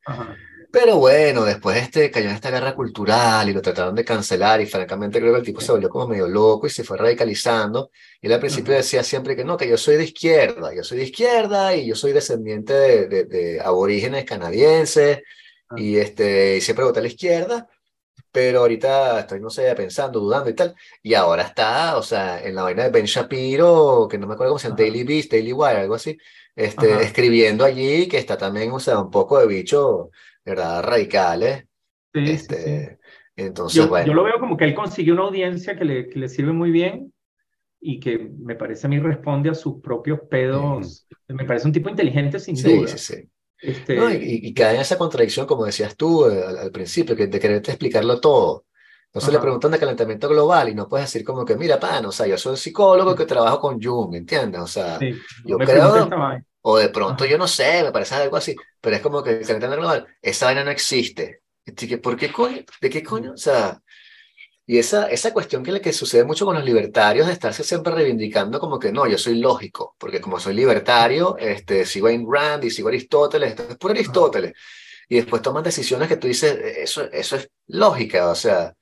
pero 0.72 0.96
bueno, 0.96 1.44
después 1.44 1.76
este, 1.76 2.10
cayó 2.10 2.30
en 2.30 2.34
esta 2.34 2.50
guerra 2.50 2.74
cultural 2.74 3.46
y 3.46 3.52
lo 3.52 3.60
trataron 3.60 3.94
de 3.94 4.06
cancelar 4.06 4.58
y 4.62 4.66
francamente 4.66 5.20
creo 5.20 5.32
que 5.34 5.40
el 5.40 5.44
tipo 5.44 5.60
se 5.60 5.70
volvió 5.70 5.90
como 5.90 6.08
medio 6.08 6.26
loco 6.26 6.66
y 6.66 6.70
se 6.70 6.82
fue 6.82 6.96
radicalizando. 6.96 7.90
Y 8.22 8.26
él 8.26 8.32
al 8.32 8.40
principio 8.40 8.72
decía 8.72 9.02
siempre 9.04 9.36
que 9.36 9.44
no, 9.44 9.58
que 9.58 9.68
yo 9.68 9.76
soy 9.76 9.96
de 9.96 10.04
izquierda, 10.04 10.72
yo 10.74 10.82
soy 10.82 10.98
de 10.98 11.04
izquierda 11.04 11.76
y 11.76 11.86
yo 11.86 11.94
soy 11.94 12.12
descendiente 12.12 12.72
de, 12.72 13.24
de, 13.24 13.60
aborígenes 13.60 14.24
canadienses 14.24 15.20
ah. 15.68 15.74
y, 15.76 15.98
este, 15.98 16.56
y 16.56 16.60
siempre 16.62 16.86
voté 16.86 17.00
a 17.00 17.02
la 17.02 17.08
izquierda. 17.08 17.68
Pero 18.32 18.60
ahorita 18.60 19.20
estoy, 19.20 19.40
no 19.40 19.50
sé, 19.50 19.74
pensando, 19.74 20.18
dudando 20.18 20.48
y 20.50 20.54
tal. 20.54 20.74
Y 21.02 21.14
ahora 21.14 21.42
está, 21.42 21.96
o 21.98 22.02
sea, 22.02 22.42
en 22.42 22.54
la 22.54 22.62
vaina 22.62 22.84
de 22.84 22.90
Ben 22.90 23.04
Shapiro, 23.04 24.08
que 24.10 24.18
no 24.18 24.26
me 24.26 24.34
acuerdo 24.34 24.52
cómo 24.52 24.58
se 24.58 24.68
llama, 24.68 24.78
Daily 24.78 25.04
Beast, 25.04 25.30
Daily 25.30 25.52
Wire, 25.52 25.80
algo 25.80 25.94
así, 25.94 26.16
este, 26.56 27.02
escribiendo 27.02 27.64
allí 27.64 28.08
que 28.08 28.18
está 28.18 28.38
también, 28.38 28.72
o 28.72 28.80
sea, 28.80 28.98
un 28.98 29.10
poco 29.10 29.38
de 29.38 29.46
bicho 29.46 30.10
¿verdad? 30.44 30.82
Radicales. 30.82 31.66
Sí, 32.12 32.20
este, 32.24 32.98
Entonces, 33.36 33.82
yo, 33.82 33.88
bueno. 33.88 34.06
Yo 34.06 34.14
lo 34.14 34.24
veo 34.24 34.38
como 34.38 34.56
que 34.56 34.64
él 34.64 34.74
consiguió 34.74 35.14
una 35.14 35.24
audiencia 35.24 35.76
que 35.76 35.84
le, 35.84 36.08
que 36.08 36.18
le 36.18 36.28
sirve 36.28 36.52
muy 36.52 36.70
bien 36.70 37.12
y 37.80 37.98
que 37.98 38.18
me 38.18 38.54
parece 38.54 38.86
a 38.86 38.90
mí 38.90 38.98
responde 38.98 39.50
a 39.50 39.54
sus 39.54 39.80
propios 39.80 40.20
pedos. 40.30 41.06
Me 41.28 41.44
parece 41.44 41.66
un 41.66 41.72
tipo 41.72 41.88
inteligente 41.88 42.38
sin 42.38 42.54
duda. 42.54 42.88
Sí, 42.88 42.98
sí, 42.98 43.28
sí. 43.62 43.68
Este... 43.68 43.94
y, 43.94 44.48
y, 44.48 44.54
cae 44.54 44.74
en 44.74 44.80
esa 44.80 44.98
contradicción, 44.98 45.46
como 45.46 45.64
decías 45.64 45.96
tú 45.96 46.26
eh, 46.26 46.44
al, 46.44 46.70
principio, 46.70 47.16
que 47.16 47.28
de 47.28 47.40
quererte 47.40 47.70
explicarlo 47.70 48.20
todo. 48.20 48.66
Entonces 49.06 49.32
le 49.32 49.40
preguntan 49.40 49.70
de 49.70 49.78
calentamiento 49.78 50.28
global 50.28 50.70
y 50.70 50.74
no 50.74 50.88
puedes 50.88 51.06
decir 51.06 51.24
como 51.24 51.44
que, 51.44 51.56
mira, 51.56 51.78
pan, 51.78 52.06
o 52.06 52.12
sea, 52.12 52.26
yo 52.26 52.38
soy 52.38 52.52
un 52.52 52.56
psicólogo 52.56 53.14
que 53.14 53.26
trabajo 53.26 53.60
con 53.60 53.80
Jung, 53.80 54.14
¿entiendes? 54.14 54.60
O 54.60 54.66
sea, 54.66 54.98
yo 55.44 55.58
creo, 55.58 56.08
o 56.62 56.78
de 56.78 56.88
pronto, 56.88 57.26
yo 57.26 57.36
no 57.36 57.46
sé, 57.46 57.82
me 57.82 57.92
parece 57.92 58.14
algo 58.14 58.36
así, 58.36 58.56
pero 58.80 58.96
es 58.96 59.02
como 59.02 59.22
que 59.22 59.30
el 59.30 59.46
calentamiento 59.46 59.82
global, 59.82 60.06
esa 60.22 60.46
vaina 60.46 60.64
no 60.64 60.70
existe. 60.70 61.42
¿Por 62.02 62.16
qué 62.16 62.32
coño? 62.32 62.62
¿De 62.80 62.90
qué 62.90 63.02
coño? 63.02 63.32
O 63.32 63.36
sea, 63.36 63.80
y 64.66 64.78
esa, 64.78 65.06
esa 65.06 65.32
cuestión 65.32 65.62
que, 65.62 65.80
que 65.80 65.92
sucede 65.92 66.24
mucho 66.24 66.46
con 66.46 66.54
los 66.54 66.64
libertarios 66.64 67.26
de 67.26 67.32
estarse 67.32 67.64
siempre 67.64 67.94
reivindicando 67.94 68.60
como 68.60 68.78
que 68.78 68.92
no, 68.92 69.06
yo 69.06 69.18
soy 69.18 69.38
lógico, 69.38 69.96
porque 69.98 70.20
como 70.20 70.38
soy 70.38 70.54
libertario, 70.54 71.36
este, 71.38 71.84
sigo 71.84 72.06
a 72.06 72.10
Ayn 72.10 72.26
Rand 72.30 72.64
y 72.64 72.70
sigo 72.70 72.88
a 72.88 72.90
Aristóteles, 72.90 73.58
es 73.58 73.76
puro 73.76 73.92
Aristóteles. 73.92 74.52
Y 75.08 75.16
después 75.16 75.42
toman 75.42 75.64
decisiones 75.64 76.08
que 76.08 76.16
tú 76.16 76.28
dices, 76.28 76.56
eso, 76.78 77.10
eso 77.12 77.36
es 77.36 77.50
lógica, 77.66 78.30
o 78.30 78.34
sea, 78.34 78.72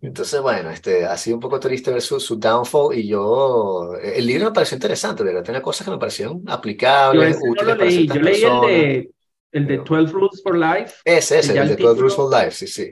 entonces, 0.00 0.40
bueno, 0.40 0.70
este, 0.70 1.04
ha 1.04 1.16
sido 1.16 1.36
un 1.36 1.40
poco 1.40 1.60
triste 1.60 1.90
ver 1.90 2.00
su, 2.00 2.18
su, 2.18 2.36
downfall 2.36 2.96
y 2.96 3.06
yo, 3.06 3.92
el 4.02 4.26
libro 4.26 4.46
me 4.46 4.52
pareció 4.52 4.76
interesante, 4.76 5.22
¿verdad? 5.22 5.42
Tenía 5.42 5.60
cosas 5.60 5.84
que 5.84 5.90
me 5.90 5.98
parecieron 5.98 6.42
aplicables, 6.46 7.36
yo 7.36 7.50
útiles. 7.50 7.76
No 7.76 7.84
leí. 7.84 8.06
Yo 8.06 8.14
leí 8.14 8.42
el 8.42 8.60
de, 8.60 9.10
el 9.52 9.66
de 9.66 9.76
12 9.78 10.12
Rules 10.12 10.42
for 10.42 10.56
Life. 10.56 10.94
Ese, 11.04 11.38
ese, 11.38 11.56
el, 11.56 11.68
de 11.68 11.76
12 11.76 12.00
Rules 12.00 12.14
for 12.14 12.32
Life, 12.32 12.52
sí, 12.52 12.66
sí. 12.66 12.90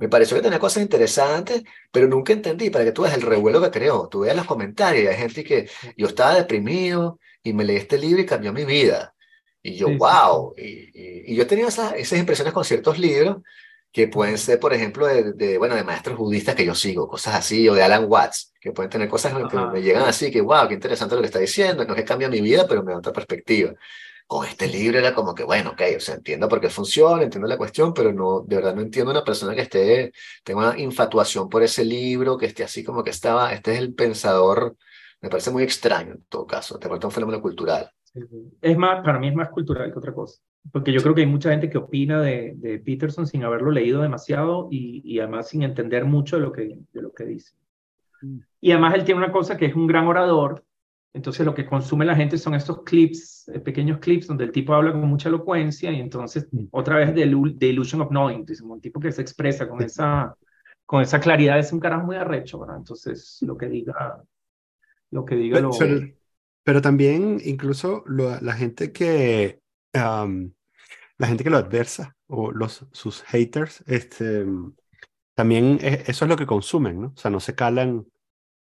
Me 0.00 0.08
pareció 0.08 0.36
que 0.36 0.42
tenía 0.42 0.58
cosas 0.58 0.82
interesantes, 0.82 1.62
pero 1.90 2.08
nunca 2.08 2.32
entendí, 2.32 2.70
para 2.70 2.84
que 2.84 2.92
tú 2.92 3.02
veas 3.02 3.14
el 3.14 3.22
revuelo 3.22 3.62
que 3.62 3.70
creó, 3.70 4.08
tú 4.08 4.20
veas 4.20 4.36
los 4.36 4.46
comentarios, 4.46 5.04
y 5.04 5.06
hay 5.06 5.16
gente 5.16 5.44
que 5.44 5.70
yo 5.96 6.08
estaba 6.08 6.34
deprimido 6.34 7.20
y 7.42 7.52
me 7.52 7.64
leí 7.64 7.76
este 7.76 7.98
libro 7.98 8.20
y 8.20 8.26
cambió 8.26 8.52
mi 8.52 8.64
vida. 8.64 9.14
Y 9.62 9.76
yo, 9.76 9.96
wow, 9.96 10.54
Y, 10.56 10.62
y, 10.62 11.32
y, 11.32 11.36
yo 11.36 11.46
tenía 11.46 11.68
esas, 11.68 11.94
esas 11.94 12.18
impresiones 12.18 12.52
con 12.52 12.64
ciertos 12.64 12.98
libros 12.98 13.36
que 13.92 14.08
pueden 14.08 14.38
ser, 14.38 14.58
por 14.58 14.72
ejemplo, 14.72 15.06
de, 15.06 15.58
bueno, 15.58 15.76
de 15.76 15.84
maestros 15.84 16.16
budistas 16.16 16.54
que 16.54 16.64
yo 16.64 16.74
sigo, 16.74 17.06
cosas 17.06 17.34
así, 17.34 17.68
o 17.68 17.74
de 17.74 17.82
Alan 17.82 18.06
Watts, 18.08 18.52
que 18.58 18.72
pueden 18.72 18.90
tener 18.90 19.08
cosas 19.08 19.34
que 19.48 19.56
me 19.56 19.82
llegan 19.82 20.04
así, 20.04 20.30
que 20.30 20.40
wow, 20.40 20.66
qué 20.66 20.74
interesante 20.74 21.14
lo 21.14 21.20
que 21.20 21.26
está 21.26 21.38
diciendo, 21.38 21.84
no 21.84 21.92
es 21.92 21.96
que 21.96 22.04
cambia 22.04 22.28
mi 22.28 22.40
vida, 22.40 22.66
pero 22.66 22.82
me 22.82 22.92
da 22.92 22.98
otra 22.98 23.12
perspectiva. 23.12 23.74
Con 24.32 24.46
este 24.46 24.66
libro 24.66 24.98
era 24.98 25.14
como 25.14 25.34
que, 25.34 25.44
bueno, 25.44 25.72
ok, 25.72 25.82
o 25.94 26.00
sea, 26.00 26.14
entiendo 26.14 26.48
por 26.48 26.58
qué 26.58 26.70
funciona, 26.70 27.22
entiendo 27.22 27.46
la 27.46 27.58
cuestión, 27.58 27.92
pero 27.92 28.14
no, 28.14 28.40
de 28.40 28.56
verdad 28.56 28.74
no 28.74 28.80
entiendo 28.80 29.10
una 29.10 29.22
persona 29.22 29.54
que 29.54 29.60
esté, 29.60 30.10
tenga 30.42 30.70
una 30.70 30.78
infatuación 30.80 31.50
por 31.50 31.62
ese 31.62 31.84
libro, 31.84 32.38
que 32.38 32.46
esté 32.46 32.64
así 32.64 32.82
como 32.82 33.04
que 33.04 33.10
estaba, 33.10 33.52
este 33.52 33.74
es 33.74 33.78
el 33.80 33.92
pensador, 33.92 34.74
me 35.20 35.28
parece 35.28 35.50
muy 35.50 35.62
extraño 35.62 36.12
en 36.12 36.24
todo 36.30 36.46
caso, 36.46 36.78
te 36.78 36.88
falta 36.88 37.08
un 37.08 37.12
fenómeno 37.12 37.42
cultural. 37.42 37.90
Es 38.62 38.78
más, 38.78 39.04
para 39.04 39.18
mí 39.18 39.28
es 39.28 39.34
más 39.34 39.50
cultural 39.50 39.92
que 39.92 39.98
otra 39.98 40.14
cosa. 40.14 40.40
Porque 40.72 40.94
yo 40.94 41.02
creo 41.02 41.14
que 41.14 41.20
hay 41.20 41.26
mucha 41.26 41.50
gente 41.50 41.68
que 41.68 41.76
opina 41.76 42.22
de, 42.22 42.54
de 42.56 42.78
Peterson 42.78 43.26
sin 43.26 43.44
haberlo 43.44 43.70
leído 43.70 44.00
demasiado 44.00 44.68
y, 44.70 45.02
y, 45.04 45.20
además 45.20 45.50
sin 45.50 45.62
entender 45.62 46.06
mucho 46.06 46.36
de 46.36 46.42
lo, 46.42 46.52
que, 46.52 46.78
de 46.90 47.02
lo 47.02 47.12
que 47.12 47.24
dice. 47.24 47.54
Mm. 48.22 48.38
Y 48.62 48.70
además 48.72 48.94
él 48.94 49.04
tiene 49.04 49.18
una 49.18 49.32
cosa 49.32 49.58
que 49.58 49.66
es 49.66 49.74
un 49.74 49.86
gran 49.86 50.06
orador, 50.06 50.64
entonces 51.14 51.44
lo 51.44 51.54
que 51.54 51.66
consume 51.66 52.04
la 52.04 52.16
gente 52.16 52.38
son 52.38 52.54
estos 52.54 52.82
clips, 52.84 53.48
eh, 53.48 53.60
pequeños 53.60 53.98
clips 53.98 54.26
donde 54.26 54.44
el 54.44 54.52
tipo 54.52 54.72
habla 54.72 54.92
con 54.92 55.02
mucha 55.02 55.28
elocuencia 55.28 55.90
y 55.90 56.00
entonces 56.00 56.48
mm. 56.50 56.66
otra 56.70 56.96
vez 56.96 57.14
de, 57.14 57.54
The 57.58 57.66
Illusion 57.66 58.00
of 58.00 58.08
Knowing, 58.08 58.46
un 58.62 58.80
tipo 58.80 58.98
que 58.98 59.12
se 59.12 59.22
expresa 59.22 59.68
con 59.68 59.82
esa, 59.82 60.34
con 60.86 61.02
esa 61.02 61.20
claridad 61.20 61.58
es 61.58 61.72
un 61.72 61.80
carajo 61.80 62.06
muy 62.06 62.16
arrecho, 62.16 62.58
¿verdad? 62.58 62.78
Entonces 62.78 63.38
lo 63.42 63.56
que 63.56 63.66
diga, 63.66 64.22
lo 65.10 65.24
que 65.24 65.34
diga 65.36 65.60
lo... 65.60 65.70
Pero 66.64 66.80
también 66.80 67.40
incluso 67.44 68.04
la 68.06 68.52
gente 68.52 68.92
que 68.92 69.60
la 69.92 71.26
gente 71.26 71.44
que 71.44 71.50
lo 71.50 71.58
adversa 71.58 72.16
o 72.26 72.50
los, 72.50 72.86
sus 72.92 73.22
haters, 73.22 73.84
este, 73.86 74.46
también 75.34 75.78
eso 75.82 76.24
es 76.24 76.28
lo 76.28 76.36
que 76.36 76.46
consumen, 76.46 77.00
¿no? 77.00 77.06
O 77.08 77.16
sea, 77.16 77.30
no 77.30 77.40
se 77.40 77.54
calan, 77.54 78.06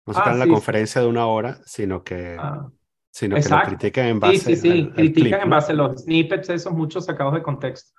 no 0.07 0.13
se 0.13 0.19
ah, 0.19 0.23
calan 0.23 0.39
la 0.39 0.47
conferencia 0.47 1.01
de 1.01 1.07
una 1.07 1.27
hora, 1.27 1.59
sino 1.65 2.03
que, 2.03 2.37
ah, 2.39 2.69
sino 3.11 3.35
que 3.35 3.49
lo 3.49 3.61
critican 3.61 4.05
en 4.05 4.19
base. 4.19 4.37
Sí, 4.37 4.55
sí, 4.55 4.71
sí, 4.71 4.91
critican 4.95 5.41
en 5.41 5.49
base 5.49 5.73
a 5.73 5.75
los 5.75 6.01
snippets, 6.01 6.49
esos 6.49 6.73
muchos 6.73 7.05
sacados 7.05 7.33
de 7.33 7.43
contexto. 7.43 7.93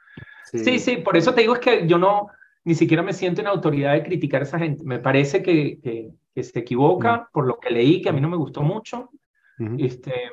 Sí. 0.45 0.79
sí, 0.79 0.97
por 0.97 1.17
eso 1.17 1.35
te 1.35 1.43
digo 1.43 1.55
es 1.55 1.61
que 1.61 1.87
yo 1.87 1.99
no, 1.99 2.29
ni 2.65 2.75
siquiera 2.75 3.03
me 3.03 3.13
siento 3.13 3.43
en 3.43 3.47
autoridad 3.47 3.93
de 3.93 4.03
criticar 4.03 4.41
a 4.41 4.45
esa 4.45 4.59
gente. 4.59 4.83
Me 4.85 4.99
parece 4.99 5.43
que, 5.43 5.79
que, 5.83 6.43
se 6.43 6.61
equivoca 6.61 7.29
por 7.33 7.47
lo 7.47 7.59
que 7.59 7.69
leí, 7.69 8.01
que 8.01 8.09
a 8.09 8.13
mí 8.13 8.21
no 8.21 8.29
me 8.29 8.37
gustó 8.37 8.63
mucho. 8.63 9.11
este, 9.77 10.31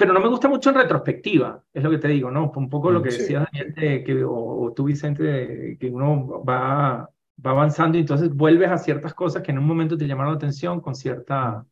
pero 0.00 0.14
no 0.14 0.20
me 0.20 0.28
gusta 0.28 0.48
mucho 0.48 0.70
en 0.70 0.76
retrospectiva, 0.76 1.62
es 1.74 1.82
lo 1.82 1.90
que 1.90 1.98
te 1.98 2.08
digo, 2.08 2.30
¿no? 2.30 2.50
Un 2.56 2.70
poco 2.70 2.90
lo 2.90 3.02
que 3.02 3.10
decía 3.10 3.46
Daniel, 3.52 3.74
que, 4.02 4.24
o, 4.24 4.72
tú 4.74 4.84
Vicente, 4.84 5.76
que 5.78 5.90
uno 5.90 6.42
va, 6.42 7.06
va 7.44 7.52
avanzando 7.52 7.98
y 7.98 8.02
entonces 8.02 8.34
vuelves 8.34 8.70
a 8.70 8.78
ciertas 8.78 9.14
cosas 9.14 9.42
que 9.42 9.50
en 9.52 9.58
un 9.58 9.66
momento 9.66 9.96
te 9.96 10.06
llamaron 10.06 10.32
la 10.32 10.36
atención 10.36 10.80
con 10.80 10.94
cierta 10.94 11.64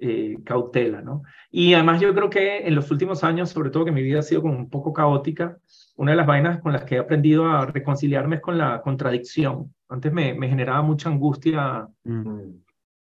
eh, 0.00 0.38
cautela, 0.44 1.02
¿no? 1.02 1.22
Y 1.50 1.74
además 1.74 2.00
yo 2.00 2.14
creo 2.14 2.30
que 2.30 2.66
en 2.66 2.74
los 2.74 2.90
últimos 2.90 3.24
años, 3.24 3.50
sobre 3.50 3.70
todo 3.70 3.84
que 3.84 3.92
mi 3.92 4.02
vida 4.02 4.20
ha 4.20 4.22
sido 4.22 4.42
como 4.42 4.56
un 4.56 4.70
poco 4.70 4.92
caótica, 4.92 5.58
una 5.96 6.12
de 6.12 6.16
las 6.16 6.26
vainas 6.26 6.60
con 6.60 6.72
las 6.72 6.84
que 6.84 6.96
he 6.96 6.98
aprendido 6.98 7.46
a 7.46 7.66
reconciliarme 7.66 8.36
es 8.36 8.42
con 8.42 8.58
la 8.58 8.80
contradicción. 8.80 9.74
Antes 9.88 10.12
me, 10.12 10.34
me 10.34 10.48
generaba 10.48 10.82
mucha 10.82 11.08
angustia 11.08 11.88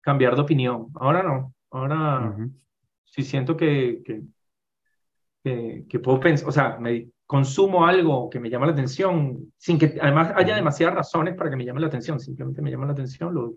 cambiar 0.01 0.37
de 0.37 0.40
opinión, 0.40 0.88
ahora 0.95 1.23
no, 1.23 1.53
ahora 1.71 2.37
sí 3.05 3.23
siento 3.23 3.57
que, 3.57 4.03
que, 5.42 5.85
que, 5.88 5.99
puedo 5.99 6.21
pensar, 6.21 6.49
o 6.49 6.53
sea, 6.53 6.79
me 6.79 7.09
consumo 7.26 7.86
algo 7.86 8.30
que 8.30 8.38
me 8.38 8.48
llama 8.48 8.66
la 8.66 8.72
atención, 8.72 9.52
sin 9.56 9.78
que 9.78 9.98
además 10.00 10.32
haya 10.36 10.54
demasiadas 10.54 10.94
razones 10.94 11.34
para 11.34 11.50
que 11.50 11.56
me 11.56 11.64
llame 11.64 11.80
la 11.80 11.88
atención, 11.88 12.20
simplemente 12.20 12.62
me 12.62 12.70
llama 12.70 12.86
la 12.86 12.92
atención, 12.92 13.34
lo, 13.34 13.56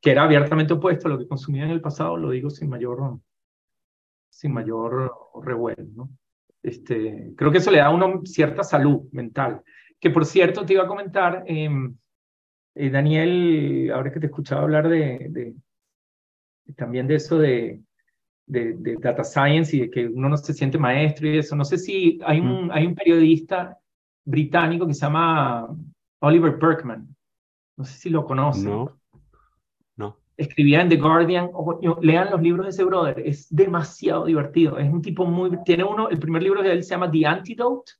que 0.00 0.10
era 0.10 0.24
abiertamente 0.24 0.74
opuesto 0.74 1.08
a 1.08 1.12
lo 1.12 1.18
que 1.18 1.28
consumía 1.28 1.64
en 1.64 1.70
el 1.70 1.80
pasado, 1.80 2.16
lo 2.16 2.30
digo 2.30 2.50
sin 2.50 2.68
mayor, 2.68 3.18
sin 4.28 4.52
mayor 4.52 5.12
revuelo, 5.42 5.84
¿no? 5.94 6.10
Este, 6.62 7.32
creo 7.36 7.52
que 7.52 7.58
eso 7.58 7.70
le 7.70 7.78
da 7.78 7.86
a 7.86 7.90
uno 7.90 8.22
cierta 8.24 8.64
salud 8.64 9.02
mental. 9.12 9.62
Que 10.00 10.10
por 10.10 10.24
cierto, 10.24 10.64
te 10.64 10.72
iba 10.72 10.84
a 10.84 10.88
comentar, 10.88 11.44
em, 11.46 11.96
eh, 12.74 12.90
Daniel, 12.90 13.92
ahora 13.94 14.12
que 14.12 14.20
te 14.20 14.26
escuchaba 14.26 14.62
hablar 14.62 14.88
de, 14.88 15.26
de 15.30 15.54
también 16.74 17.06
de 17.06 17.16
eso 17.16 17.38
de, 17.38 17.82
de, 18.46 18.74
de, 18.74 18.96
data 18.96 19.24
science 19.24 19.76
y 19.76 19.80
de 19.80 19.90
que 19.90 20.06
uno 20.06 20.28
no 20.28 20.36
se 20.36 20.52
siente 20.52 20.78
maestro 20.78 21.28
y 21.28 21.38
eso. 21.38 21.56
No 21.56 21.64
sé 21.64 21.78
si 21.78 22.18
hay 22.24 22.40
un, 22.40 22.70
hay 22.72 22.86
un 22.86 22.94
periodista 22.94 23.78
británico 24.24 24.86
que 24.86 24.94
se 24.94 25.00
llama 25.00 25.68
Oliver 26.20 26.56
Berkman. 26.56 27.14
No 27.76 27.84
sé 27.84 27.98
si 27.98 28.10
lo 28.10 28.24
conocen. 28.24 28.88
No. 29.96 30.16
Escribía 30.36 30.82
en 30.82 30.88
The 30.88 30.96
Guardian, 30.96 31.50
lean 32.02 32.30
los 32.32 32.42
libros 32.42 32.66
de 32.66 32.70
ese 32.70 32.82
brother, 32.82 33.20
es 33.24 33.46
demasiado 33.54 34.24
divertido, 34.24 34.78
es 34.78 34.92
un 34.92 35.00
tipo 35.00 35.24
muy, 35.26 35.56
tiene 35.64 35.84
uno, 35.84 36.08
el 36.08 36.18
primer 36.18 36.42
libro 36.42 36.60
de 36.60 36.72
él 36.72 36.82
se 36.82 36.90
llama 36.90 37.08
The 37.08 37.24
Antidote, 37.24 37.92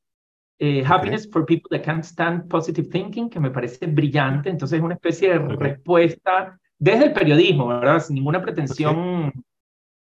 eh, 0.59 0.85
Happiness 0.85 1.31
for 1.31 1.47
People 1.47 1.69
That 1.71 1.85
Can't 1.85 2.03
Stand 2.03 2.49
Positive 2.49 2.89
Thinking, 2.89 3.31
que 3.31 3.39
me 3.39 3.53
parece 3.53 3.87
brillante, 3.87 4.51
entonces 4.51 4.79
es 4.79 4.85
una 4.85 4.95
especie 4.95 5.31
de 5.31 5.39
respuesta 5.39 6.59
desde 6.77 7.07
el 7.07 7.13
periodismo, 7.13 7.69
¿verdad? 7.69 8.01
Sin 8.01 8.17
ninguna 8.17 8.43
pretensión 8.43 9.33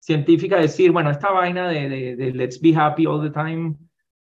científica 0.04 0.58
de 0.58 0.64
decir, 0.64 0.92
bueno, 0.92 1.10
esta 1.10 1.32
vaina 1.32 1.70
de, 1.70 2.16
de, 2.18 2.34
let's 2.34 2.60
be 2.60 2.76
happy 2.76 3.06
all 3.06 3.22
the 3.22 3.30
time 3.30 3.76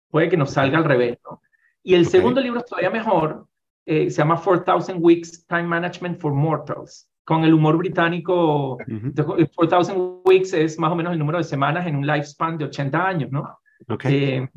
puede 0.09 0.29
que 0.29 0.37
nos 0.37 0.51
salga 0.51 0.77
al 0.77 0.85
revés, 0.85 1.17
¿no? 1.29 1.41
Y 1.83 1.93
el 1.93 2.05
segundo 2.05 2.39
libro 2.39 2.59
es 2.59 2.65
todavía 2.65 2.89
mejor, 2.89 3.47
eh, 3.85 4.09
se 4.09 4.17
llama 4.17 4.37
4000 4.37 4.95
Weeks 4.97 5.45
Time 5.45 5.63
Management 5.63 6.21
for 6.21 6.33
Mortals 6.33 7.09
con 7.25 7.43
el 7.43 7.53
humor 7.53 7.75
británico, 7.77 8.77
4,000 8.77 10.21
weeks 10.23 10.53
es 10.53 10.79
más 10.79 10.89
o 10.89 10.95
menos 10.95 11.11
el 11.11 11.19
número 11.19 11.37
de 11.37 11.43
semanas 11.43 11.85
en 11.85 11.97
un 11.97 12.07
lifespan 12.07 12.57
de 12.57 12.65
80 12.65 13.05
años, 13.05 13.31
¿no? 13.31 13.59
Okay. 13.89 14.23
Eh, 14.23 14.49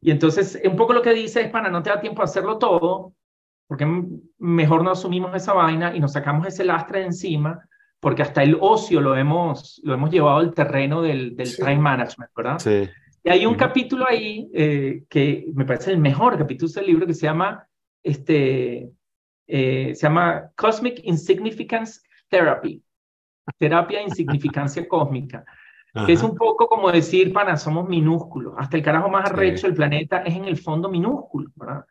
y 0.00 0.10
entonces, 0.10 0.60
un 0.64 0.74
poco 0.74 0.92
lo 0.92 1.02
que 1.02 1.14
dice 1.14 1.42
es, 1.42 1.50
para 1.50 1.70
no 1.70 1.80
te 1.80 1.90
da 1.90 2.00
tiempo 2.00 2.20
a 2.20 2.24
hacerlo 2.24 2.58
todo, 2.58 3.12
porque 3.68 3.86
mejor 4.38 4.82
no 4.82 4.90
asumimos 4.90 5.32
esa 5.36 5.52
vaina 5.52 5.94
y 5.94 6.00
nos 6.00 6.12
sacamos 6.12 6.48
ese 6.48 6.64
lastre 6.64 7.00
de 7.00 7.06
encima, 7.06 7.60
porque 8.00 8.22
hasta 8.22 8.42
el 8.42 8.56
ocio 8.60 9.00
lo 9.00 9.16
hemos, 9.16 9.80
lo 9.84 9.94
hemos 9.94 10.10
llevado 10.10 10.38
al 10.38 10.54
terreno 10.54 11.02
del, 11.02 11.34
del 11.36 11.56
time 11.56 11.78
management, 11.78 12.30
¿verdad? 12.36 12.58
Sí. 12.58 12.88
Y 13.24 13.30
hay 13.30 13.46
un 13.46 13.56
capítulo 13.56 14.06
ahí 14.08 14.48
eh, 14.54 15.04
que 15.08 15.46
me 15.54 15.64
parece 15.64 15.90
el 15.90 15.98
mejor 15.98 16.38
capítulo 16.38 16.70
del 16.72 16.86
libro 16.86 17.06
que 17.06 17.14
se 17.14 17.26
llama, 17.26 17.66
este, 18.02 18.90
eh, 19.46 19.94
se 19.94 20.02
llama 20.02 20.50
Cosmic 20.56 21.00
Insignificance 21.04 22.00
Therapy, 22.28 22.82
terapia 23.58 23.98
de 23.98 24.04
insignificancia 24.04 24.86
cósmica, 24.88 25.44
que 26.06 26.12
es 26.12 26.22
un 26.22 26.36
poco 26.36 26.68
como 26.68 26.92
decir, 26.92 27.32
pana, 27.32 27.56
somos 27.56 27.88
minúsculos, 27.88 28.54
hasta 28.56 28.76
el 28.76 28.84
carajo 28.84 29.08
más 29.08 29.30
arrecho 29.30 29.66
del 29.66 29.74
planeta 29.74 30.18
es 30.18 30.36
en 30.36 30.44
el 30.44 30.56
fondo 30.56 30.88
minúsculo, 30.88 31.50
¿verdad? 31.56 31.84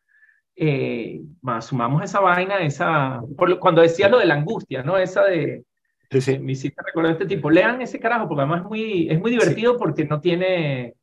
Eh, 0.56 1.22
sumamos 1.60 2.04
esa 2.04 2.22
vaina, 2.22 2.60
esa, 2.60 3.22
cuando 3.60 3.82
decía 3.82 4.08
lo 4.08 4.17
de 4.17 4.26
la 4.26 4.36
angustia, 4.36 4.82
¿no? 4.82 4.98
Esa 4.98 5.26
de, 5.26 5.65
sí, 6.10 6.22
sí. 6.22 6.39
me 6.39 6.54
hiciste 6.54 6.82
recordar 6.86 7.13
este 7.13 7.26
tipo, 7.26 7.50
lean 7.50 7.82
ese 7.82 8.00
carajo, 8.00 8.28
porque 8.28 8.41
además 8.41 8.62
es 8.62 8.67
muy, 8.67 9.10
es 9.10 9.20
muy 9.20 9.32
divertido 9.32 9.78
porque 9.78 10.06
no 10.06 10.20
tiene, 10.20 10.96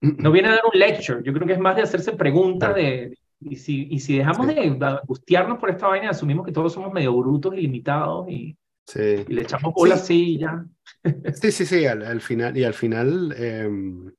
no 0.00 0.30
viene 0.32 0.48
a 0.48 0.52
dar 0.52 0.62
un 0.72 0.78
lecture, 0.78 1.22
yo 1.22 1.32
creo 1.32 1.46
que 1.46 1.54
es 1.54 1.58
más 1.58 1.76
de 1.76 1.82
hacerse 1.82 2.12
preguntas 2.12 2.74
de, 2.74 3.16
y 3.40 3.56
si, 3.56 3.88
y 3.90 4.00
si 4.00 4.16
dejamos 4.16 4.46
de 4.46 4.60
angustiarnos 4.80 5.58
por 5.58 5.70
esta 5.70 5.88
vaina, 5.88 6.10
asumimos 6.10 6.46
que 6.46 6.52
todos 6.52 6.72
somos 6.72 6.92
medio 6.92 7.14
brutos 7.16 7.54
y 7.54 7.62
limitados 7.62 8.28
y, 8.28 8.56
y 8.96 9.32
le 9.32 9.42
echamos 9.42 9.74
bola 9.74 9.96
así 9.96 10.34
y 10.34 10.38
ya. 10.38 10.64
Sí, 11.34 11.52
sí, 11.52 11.66
sí, 11.66 11.86
al, 11.86 12.20
final, 12.20 12.56
y 12.56 12.64
al 12.64 12.74
final 12.74 13.34
em, 13.36 14.12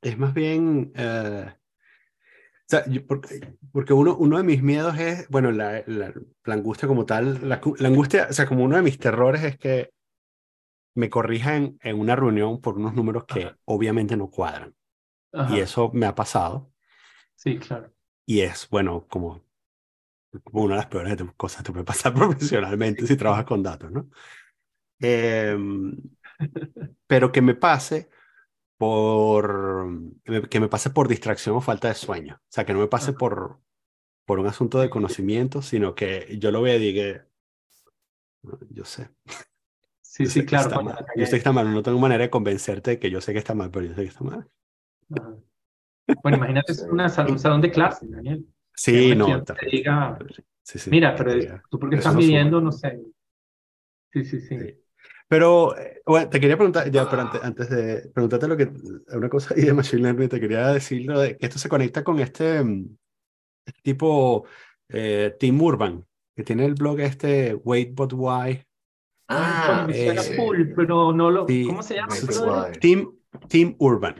es 0.00 0.18
más 0.18 0.34
bien, 0.34 0.92
eh, 0.94 1.46
sea, 2.68 2.84
porque, 3.06 3.56
porque 3.72 3.92
uno, 3.92 4.16
uno 4.16 4.36
de 4.36 4.42
mis 4.42 4.62
miedos 4.62 4.98
es, 4.98 5.28
bueno, 5.28 5.50
la, 5.52 5.82
la, 5.86 6.12
angustia 6.44 6.86
como 6.86 7.06
tal, 7.06 7.48
la, 7.48 7.60
angustia, 7.86 8.26
o 8.30 8.32
sea, 8.32 8.46
como 8.46 8.64
uno 8.64 8.76
de 8.76 8.82
mis 8.82 8.98
terrores 8.98 9.42
es 9.42 9.58
que 9.58 9.90
me 10.94 11.08
corrijan 11.08 11.78
en 11.82 11.98
una 11.98 12.14
reunión 12.16 12.60
por 12.60 12.76
unos 12.76 12.94
números 12.94 13.24
que 13.24 13.54
obviamente 13.64 14.16
no 14.16 14.30
cuadran. 14.30 14.74
Y 15.50 15.60
eso 15.60 15.90
me 15.92 16.06
ha 16.06 16.14
pasado. 16.14 16.72
Sí, 17.34 17.58
claro. 17.58 17.92
Y 18.26 18.40
es, 18.40 18.68
bueno, 18.68 19.06
como, 19.08 19.44
una 20.52 20.74
de 20.74 20.80
las 20.80 20.86
peores 20.86 21.16
cosas 21.36 21.58
que 21.58 21.66
te 21.66 21.72
puede 21.72 21.84
pasar 21.84 22.12
profesionalmente 22.14 23.06
si 23.06 23.16
trabajas 23.16 23.44
con 23.44 23.62
datos, 23.62 23.90
¿no? 23.90 24.08
Em, 25.00 25.96
pero 27.06 27.30
que 27.30 27.40
me 27.40 27.54
pase 27.54 28.10
por 28.78 29.92
que 30.50 30.60
me 30.60 30.68
pase 30.68 30.90
por 30.90 31.08
distracción 31.08 31.56
o 31.56 31.60
falta 31.60 31.88
de 31.88 31.94
sueño. 31.94 32.36
O 32.40 32.48
sea, 32.48 32.64
que 32.64 32.72
no 32.72 32.78
me 32.78 32.86
pase 32.86 33.12
por, 33.12 33.60
por 34.24 34.38
un 34.38 34.46
asunto 34.46 34.80
de 34.80 34.88
conocimiento, 34.88 35.60
sino 35.62 35.94
que 35.94 36.38
yo 36.38 36.50
lo 36.50 36.62
vea 36.62 36.76
y 36.76 36.78
diga, 36.78 37.26
yo 38.70 38.84
sé. 38.84 39.10
Sí, 40.00 40.26
sí, 40.26 40.44
claro. 40.44 40.82
yo 41.16 41.26
sé 41.26 41.30
que 41.32 41.36
está 41.36 41.52
mal, 41.52 41.72
no 41.72 41.82
tengo 41.82 41.98
manera 41.98 42.24
de 42.24 42.30
convencerte 42.30 42.92
de 42.92 42.98
que 42.98 43.10
yo 43.10 43.20
sé 43.20 43.32
que 43.32 43.38
está 43.38 43.54
mal, 43.54 43.70
pero 43.70 43.86
yo 43.86 43.94
sé 43.94 44.02
que 44.02 44.08
está 44.08 44.24
mal. 44.24 44.48
Bueno, 46.22 46.38
imagínate 46.38 46.72
una, 46.90 47.06
un 47.28 47.38
salón 47.38 47.60
de 47.60 47.70
clase, 47.70 48.06
Daniel. 48.08 48.46
Sí, 48.74 49.14
no. 49.14 49.42
Te 49.42 49.54
diga, 49.70 50.18
mira, 50.86 51.16
pero 51.16 51.60
tú 51.68 51.78
porque 51.78 51.96
estás 51.96 52.14
midiendo, 52.14 52.60
no 52.60 52.70
sé. 52.70 53.00
Sí, 54.12 54.24
sí, 54.24 54.40
sí. 54.40 54.56
Pero, 55.28 55.76
eh, 55.76 56.00
bueno, 56.06 56.30
te 56.30 56.40
quería 56.40 56.56
preguntar, 56.56 56.90
ya, 56.90 57.08
pero 57.08 57.30
antes, 57.42 57.68
de 57.68 58.08
preguntarte 58.14 58.48
lo 58.48 58.56
que, 58.56 58.70
una 59.12 59.28
cosa 59.28 59.54
y 59.56 59.62
de 59.62 59.74
Machine 59.74 60.02
Learning, 60.02 60.28
te 60.28 60.40
quería 60.40 60.68
decir 60.68 61.04
lo 61.04 61.20
de 61.20 61.36
que 61.36 61.46
esto 61.46 61.58
se 61.58 61.68
conecta 61.68 62.02
con 62.02 62.18
este, 62.18 62.64
mm, 62.64 62.96
este 63.66 63.80
tipo 63.82 64.46
eh, 64.88 65.36
Tim 65.38 65.60
Urban, 65.60 66.04
que 66.34 66.42
tiene 66.42 66.64
el 66.64 66.74
blog 66.74 67.00
este 67.00 67.54
Wait 67.54 67.94
But 67.94 68.12
Why. 68.14 68.64
Ah, 69.30 69.86
eh, 69.92 70.16
cool, 70.38 70.72
pero 70.74 71.12
no 71.12 71.30
lo, 71.30 71.46
¿cómo 71.66 71.82
se 71.82 71.96
llama? 71.96 72.14
Tim, 72.80 73.12
Tim 73.48 73.76
Urban. 73.78 74.16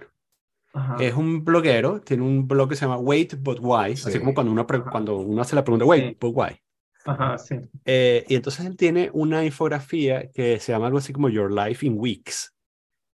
Es 1.00 1.14
un 1.14 1.44
bloguero, 1.44 2.00
tiene 2.02 2.22
un 2.22 2.46
blog 2.46 2.68
que 2.68 2.76
se 2.76 2.82
llama 2.82 2.98
Wait 2.98 3.34
But 3.40 3.58
Why, 3.60 3.92
así 3.92 4.18
como 4.20 4.34
cuando 4.34 4.52
uno, 4.52 4.66
cuando 4.66 5.16
uno 5.16 5.40
hace 5.40 5.56
la 5.56 5.64
pregunta, 5.64 5.86
Wait 5.86 6.20
But 6.20 6.32
Why. 6.36 6.61
Ajá, 7.05 7.38
sí. 7.38 7.57
Eh, 7.84 8.24
y 8.28 8.34
entonces 8.34 8.66
él 8.66 8.76
tiene 8.76 9.11
una 9.12 9.44
infografía 9.44 10.30
que 10.30 10.59
se 10.61 10.72
llama 10.72 10.86
algo 10.86 10.99
así 10.99 11.12
como 11.12 11.28
Your 11.28 11.53
Life 11.53 11.86
in 11.86 11.94
Weeks. 11.99 12.55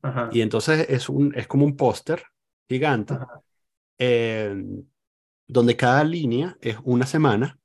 Ajá. 0.01 0.29
Y 0.31 0.41
entonces 0.41 0.85
es, 0.89 1.09
un, 1.09 1.33
es 1.35 1.47
como 1.47 1.65
un 1.65 1.75
póster 1.75 2.23
gigante, 2.67 3.17
eh, 3.97 4.55
donde 5.47 5.75
cada 5.75 6.03
línea 6.03 6.57
es 6.61 6.77
una 6.83 7.05
semana. 7.05 7.57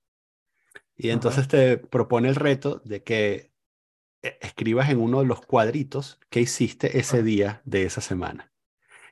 Y 0.97 1.11
entonces 1.11 1.49
te 1.49 1.79
propone 1.79 2.29
el 2.29 2.37
reto 2.37 2.81
de 2.85 3.03
que 3.03 3.53
eh, 4.23 4.39
escribas 4.41 4.89
en 4.91 5.01
uno 5.01 5.21
de 5.21 5.27
los 5.27 5.45
cuadritos 5.45 6.19
qué 6.31 6.41
hiciste 6.41 6.99
ese 6.99 7.23
día 7.23 7.61
de 7.65 7.85
esa 7.85 8.01
semana. 8.01 8.53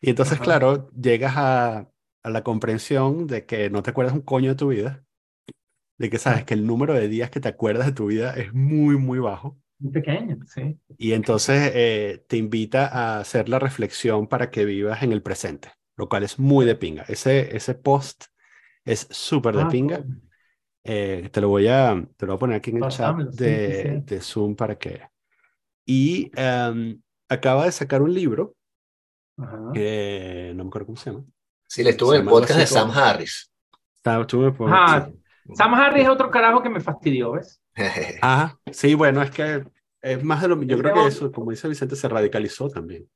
Y 0.01 0.11
entonces, 0.11 0.41
claro, 0.41 0.91
llegas 0.91 1.35
a, 1.37 1.89
a, 2.23 2.31
la 2.31 2.43
comprensión 2.43 3.27
de 3.27 3.47
que 3.47 3.71
no 3.71 3.83
te 3.83 3.91
acuerdas 3.91 4.15
un 4.15 4.23
coño 4.23 4.51
de 4.51 4.57
tu 4.57 4.69
vida, 4.69 5.05
de 5.99 6.11
que 6.11 6.19
sabes 6.19 6.45
que 6.45 6.55
el 6.55 6.67
número 6.67 6.95
de 6.95 7.09
días 7.09 7.31
que 7.31 7.41
te 7.41 7.49
acuerdas 7.49 7.87
de 7.87 7.93
tu 7.93 8.07
vida 8.07 8.35
es 8.35 8.53
muy, 8.55 8.97
muy 8.97 9.19
bajo. 9.19 9.59
Muy 9.79 9.93
pequeño, 9.93 10.39
sí. 10.47 10.79
Y 10.97 11.13
entonces 11.13 11.73
eh, 11.75 12.25
te 12.29 12.37
invita 12.37 12.87
a 12.87 13.21
hacer 13.21 13.49
la 13.49 13.59
reflexión 13.59 14.27
para 14.29 14.51
que 14.51 14.65
vivas 14.65 15.03
en 15.03 15.13
el 15.13 15.23
presente, 15.23 15.71
lo 15.97 16.09
cual 16.09 16.23
es 16.23 16.39
muy 16.39 16.65
de 16.67 16.75
pinga. 16.77 17.05
Ese, 17.09 17.57
ese 17.57 17.75
post 17.75 18.25
Es 18.85 19.07
súper 19.11 19.57
de 19.57 19.63
Ah, 19.63 19.69
pinga. 19.69 19.99
cool. 19.99 20.23
Eh, 20.85 21.29
te 21.33 21.41
lo 21.41 21.49
voy 21.49 21.69
a, 21.69 21.95
te 22.17 22.27
lo 22.27 22.33
voy 22.33 22.37
a 22.37 22.41
poner 22.41 22.57
aquí 22.57 22.71
en 22.71 22.77
el 22.79 22.83
chat 22.85 22.91
Pásamelo, 22.91 23.31
sí, 23.33 23.39
sí, 23.39 23.45
de, 23.45 24.03
de 24.05 24.21
Zoom 24.21 24.57
para 24.57 24.77
que. 24.79 25.03
Y 25.87 26.31
em, 26.37 27.01
acaba 27.29 27.65
de 27.67 27.73
sacar 27.73 28.03
un 28.03 28.13
libro 28.15 28.55
Ajá. 29.37 29.71
que 29.75 30.53
no 30.57 30.65
me 30.65 30.69
acuerdo 30.69 30.87
cómo 30.87 30.97
se 30.99 31.11
llama. 31.11 31.25
Sí, 31.69 31.83
le 31.85 31.91
estuvo 31.91 32.15
en 32.15 32.23
el 32.23 32.29
podcast 32.29 32.59
de 32.61 32.67
Sam 32.67 32.91
Harris. 32.91 33.51
Está- 33.97 34.27
tú 34.27 34.39
me 34.41 34.53
pones- 34.53 34.75
Ajá. 34.77 35.07
sí. 35.07 35.22
Sam 35.53 35.75
Harris 35.75 36.05
es 36.05 36.09
otro 36.09 36.31
carajo 36.31 36.63
que 36.63 36.69
me 36.71 36.81
fastidió, 36.81 37.33
¿ves? 37.33 37.61
Ajá, 38.21 38.59
sí, 38.73 38.95
bueno, 38.95 39.23
es 39.23 39.31
que 39.31 39.65
es 40.03 40.23
más 40.25 40.43
de 40.43 40.49
lo 40.49 40.63
Yo 40.63 40.79
creo 40.79 40.93
que 40.93 41.07
eso, 41.07 41.31
como 41.33 41.51
dice 41.51 41.69
Vicente, 41.69 41.97
se 41.97 42.09
radicalizó 42.09 42.69
también. 42.69 43.09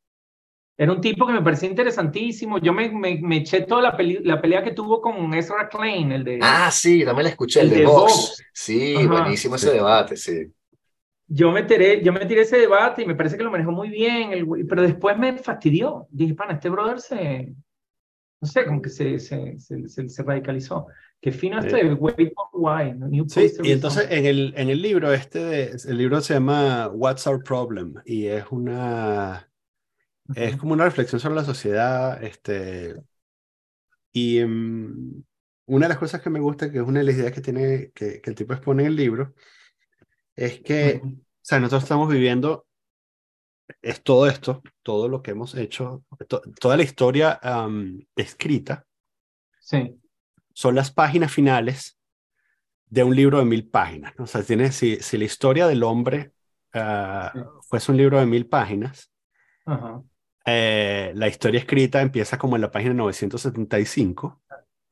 Era 0.79 0.93
un 0.93 1.01
tipo 1.01 1.27
que 1.27 1.33
me 1.33 1.43
parecía 1.43 1.68
interesantísimo. 1.70 2.59
Yo 2.59 2.72
me, 2.72 2.91
me, 2.91 3.18
me 3.22 3.39
eché 3.39 3.62
toda 3.62 3.83
la, 3.83 3.97
peli- 3.97 4.20
la 4.24 4.41
pelea 4.41 4.62
que 4.62 4.72
tuvo 4.72 5.01
con 5.01 5.33
Ezra 5.35 5.68
Klein, 5.68 6.12
el 6.12 6.24
de... 6.24 6.39
Ah, 6.39 6.70
sí, 6.70 7.05
también 7.05 7.24
la 7.24 7.31
escuché, 7.31 7.61
el 7.62 7.68
El 7.68 7.70
de 7.70 7.79
de 7.79 7.87
Vox. 7.87 8.37
Vox. 8.37 8.47
Sí, 8.53 9.07
Ajá. 9.07 9.07
buenísimo 9.07 9.57
ese 9.57 9.70
Sí. 9.70 9.72
debate, 9.72 10.16
sí. 10.16 10.53
Yo 11.29 11.51
me, 11.51 11.64
tiré, 11.64 12.03
yo 12.05 12.12
me 12.12 12.24
tiré 12.27 12.43
ese 12.43 12.57
debate 12.59 13.03
y 13.03 13.07
me 13.07 13.16
parece 13.16 13.37
que 13.37 13.43
lo 13.43 13.51
manejó 13.51 13.72
muy 13.72 13.89
bien, 13.91 14.33
el 14.33 14.47
pero 14.68 14.83
después 14.83 15.18
me 15.18 15.37
fastidió. 15.39 16.07
Dije, 16.11 16.35
pana, 16.35 16.55
este 16.55 16.68
brother 16.70 17.01
se, 17.01 17.53
no 18.41 18.49
sé, 18.49 18.66
como 18.66 18.83
que 18.83 18.91
se, 18.91 19.18
se, 19.20 19.59
se, 19.61 19.89
se- 19.89 20.09
se 20.11 20.24
radicalizó. 20.24 20.89
Qué 21.21 21.33
fino 21.33 21.59
esto 21.59 21.77
de 21.77 21.95
Wait 21.95 22.33
for 22.35 22.49
Why, 22.53 22.93
¿no? 22.95 23.09
New 23.09 23.27
Sí, 23.29 23.53
y 23.62 23.73
entonces 23.73 24.07
en 24.11 24.25
el, 24.25 24.55
en 24.57 24.71
el 24.71 24.81
libro 24.81 25.12
este, 25.12 25.41
de- 25.41 25.77
el 25.89 25.99
libro 25.99 26.21
se 26.21 26.35
llama 26.35 26.89
What's 26.89 27.27
Our 27.27 27.43
Problem 27.43 27.95
y 28.05 28.27
es 28.27 28.45
una, 28.51 29.51
es 30.35 30.57
como 30.57 30.75
una 30.75 30.85
reflexión 30.87 31.21
sobre 31.21 31.37
la 31.37 31.45
sociedad, 31.45 32.23
este, 32.25 32.97
y 34.12 34.41
mm, 34.45 35.23
una 35.67 35.87
de 35.87 35.89
las 35.91 35.99
cosas 35.99 36.23
que 36.23 36.31
me 36.31 36.41
gusta, 36.41 36.71
que 36.71 36.79
es 36.79 36.85
una 36.85 37.01
de 37.01 37.07
las 37.07 37.17
ideas 37.17 37.33
que 37.33 37.41
tiene, 37.41 37.91
que, 37.95 38.21
que 38.21 38.31
el 38.31 38.37
tipo 38.37 38.53
expone 38.55 38.83
en 38.83 38.89
el 38.89 38.97
libro, 38.97 39.35
es 40.37 40.61
que, 40.61 41.05
Ujú. 41.05 41.09
o 41.09 41.19
sea, 41.43 41.59
nosotros 41.61 41.85
estamos 41.85 42.09
viviendo, 42.12 42.67
es 43.83 44.03
todo 44.03 44.27
esto, 44.27 44.62
todo 44.83 45.09
lo 45.09 45.23
que 45.23 45.31
hemos 45.33 45.55
hecho, 45.55 46.05
to- 46.29 46.43
toda 46.61 46.77
la 46.77 46.83
historia 46.83 47.39
am, 47.43 48.01
escrita, 48.17 48.87
Sí, 49.59 50.01
son 50.57 50.74
las 50.74 50.90
páginas 50.90 51.30
finales 51.30 51.98
de 52.86 53.04
un 53.04 53.14
libro 53.14 53.38
de 53.38 53.44
mil 53.44 53.68
páginas. 53.68 54.14
¿no? 54.16 54.24
O 54.24 54.26
sea, 54.26 54.42
si, 54.42 54.96
si 54.96 55.18
la 55.18 55.24
historia 55.24 55.66
del 55.66 55.82
hombre 55.82 56.32
Sí. 56.72 56.80
fuese 57.68 57.90
un 57.92 57.96
libro 57.98 58.18
de 58.20 58.26
mil 58.26 58.46
páginas, 58.46 59.11
ajá, 59.64 60.02
eh, 60.46 61.12
la 61.14 61.28
historia 61.28 61.61
escrita 61.61 62.00
empieza 62.02 62.38
como 62.38 62.57
en 62.57 62.62
la 62.62 62.70
página 62.70 62.92
975. 62.94 64.42